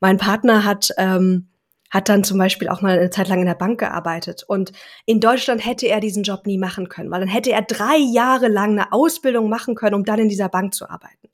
Mein 0.00 0.18
Partner 0.18 0.64
hat 0.64 0.90
ähm, 0.96 1.48
hat 1.90 2.08
dann 2.08 2.24
zum 2.24 2.38
Beispiel 2.38 2.68
auch 2.68 2.82
mal 2.82 2.98
eine 2.98 3.10
Zeit 3.10 3.28
lang 3.28 3.40
in 3.40 3.46
der 3.46 3.54
Bank 3.54 3.80
gearbeitet. 3.80 4.44
Und 4.46 4.72
in 5.06 5.20
Deutschland 5.20 5.64
hätte 5.64 5.88
er 5.88 6.00
diesen 6.00 6.22
Job 6.22 6.46
nie 6.46 6.58
machen 6.58 6.88
können, 6.88 7.10
weil 7.10 7.20
dann 7.20 7.28
hätte 7.28 7.50
er 7.50 7.62
drei 7.62 7.96
Jahre 7.96 8.48
lang 8.48 8.72
eine 8.72 8.92
Ausbildung 8.92 9.48
machen 9.48 9.74
können, 9.74 9.94
um 9.94 10.04
dann 10.04 10.18
in 10.18 10.28
dieser 10.28 10.48
Bank 10.48 10.74
zu 10.74 10.88
arbeiten. 10.88 11.28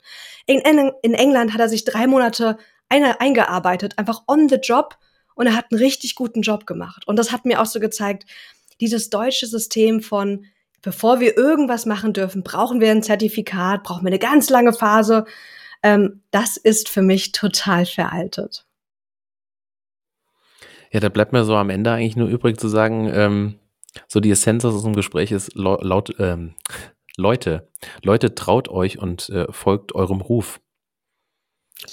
In, 0.45 0.59
in 1.01 1.13
England 1.13 1.53
hat 1.53 1.59
er 1.59 1.69
sich 1.69 1.83
drei 1.83 2.07
Monate 2.07 2.57
eine, 2.87 3.19
eingearbeitet, 3.19 3.97
einfach 3.97 4.23
on 4.27 4.47
the 4.47 4.55
job, 4.55 4.97
und 5.35 5.47
er 5.47 5.55
hat 5.55 5.65
einen 5.69 5.81
richtig 5.81 6.15
guten 6.15 6.41
Job 6.41 6.65
gemacht. 6.65 7.05
Und 7.07 7.17
das 7.17 7.31
hat 7.31 7.45
mir 7.45 7.61
auch 7.61 7.65
so 7.65 7.79
gezeigt, 7.79 8.25
dieses 8.81 9.09
deutsche 9.09 9.45
System 9.45 10.01
von, 10.01 10.45
bevor 10.81 11.19
wir 11.19 11.37
irgendwas 11.37 11.85
machen 11.85 12.13
dürfen, 12.13 12.41
brauchen 12.41 12.81
wir 12.81 12.91
ein 12.91 13.03
Zertifikat, 13.03 13.83
brauchen 13.83 14.03
wir 14.03 14.11
eine 14.11 14.19
ganz 14.19 14.49
lange 14.49 14.73
Phase. 14.73 15.25
Ähm, 15.83 16.23
das 16.31 16.57
ist 16.57 16.89
für 16.89 17.01
mich 17.01 17.31
total 17.31 17.85
veraltet. 17.85 18.64
Ja, 20.95 21.01
da 21.01 21.09
bleibt 21.09 21.33
mir 21.33 21.43
so 21.43 21.57
am 21.57 21.69
Ende 21.69 21.91
eigentlich 21.91 22.15
nur 22.15 22.29
übrig 22.29 22.57
zu 22.57 22.69
sagen, 22.69 23.11
ähm, 23.13 23.55
so 24.07 24.21
die 24.21 24.31
Essenz 24.31 24.63
aus 24.63 24.75
unserem 24.75 24.95
Gespräch 24.95 25.33
ist 25.33 25.53
laut, 25.53 26.15
ähm, 26.19 26.53
Leute, 27.17 27.67
Leute, 28.01 28.33
traut 28.33 28.69
euch 28.69 28.97
und 28.97 29.27
äh, 29.29 29.45
folgt 29.51 29.93
eurem 29.93 30.21
Ruf. 30.21 30.61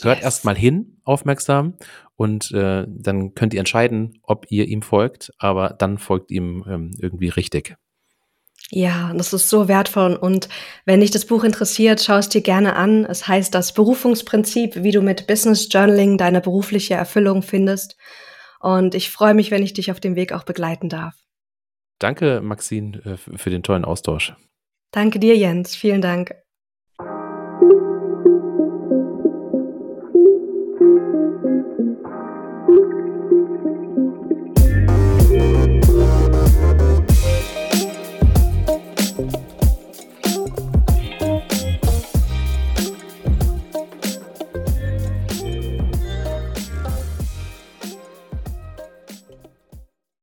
Hört 0.02 0.18
yes. 0.18 0.24
erst 0.24 0.44
mal 0.44 0.54
hin, 0.54 1.00
aufmerksam, 1.02 1.74
und 2.14 2.52
äh, 2.52 2.86
dann 2.86 3.34
könnt 3.34 3.54
ihr 3.54 3.58
entscheiden, 3.58 4.20
ob 4.22 4.46
ihr 4.50 4.68
ihm 4.68 4.82
folgt, 4.82 5.32
aber 5.36 5.70
dann 5.70 5.98
folgt 5.98 6.30
ihm 6.30 6.64
ähm, 6.68 6.92
irgendwie 6.96 7.28
richtig. 7.28 7.74
Ja, 8.70 9.12
das 9.14 9.32
ist 9.32 9.48
so 9.48 9.66
wertvoll. 9.66 10.14
Und 10.14 10.48
wenn 10.84 11.00
dich 11.00 11.10
das 11.10 11.26
Buch 11.26 11.42
interessiert, 11.42 12.00
schau 12.00 12.18
es 12.18 12.28
dir 12.28 12.42
gerne 12.42 12.76
an. 12.76 13.04
Es 13.04 13.26
heißt 13.26 13.52
das 13.52 13.74
Berufungsprinzip, 13.74 14.84
wie 14.84 14.92
du 14.92 15.02
mit 15.02 15.26
Business 15.26 15.66
Journaling 15.72 16.18
deine 16.18 16.40
berufliche 16.40 16.94
Erfüllung 16.94 17.42
findest. 17.42 17.96
Und 18.62 18.94
ich 18.94 19.10
freue 19.10 19.34
mich, 19.34 19.50
wenn 19.50 19.62
ich 19.62 19.72
dich 19.72 19.90
auf 19.90 19.98
dem 19.98 20.14
Weg 20.14 20.32
auch 20.32 20.44
begleiten 20.44 20.88
darf. 20.88 21.16
Danke, 21.98 22.40
Maxine, 22.40 22.98
äh, 23.04 23.16
für 23.16 23.50
den 23.50 23.62
tollen 23.62 23.84
Austausch. 23.84 24.34
Danke 24.92 25.18
dir, 25.18 25.36
Jens. 25.36 25.74
Vielen 25.74 26.00
Dank. 26.00 26.34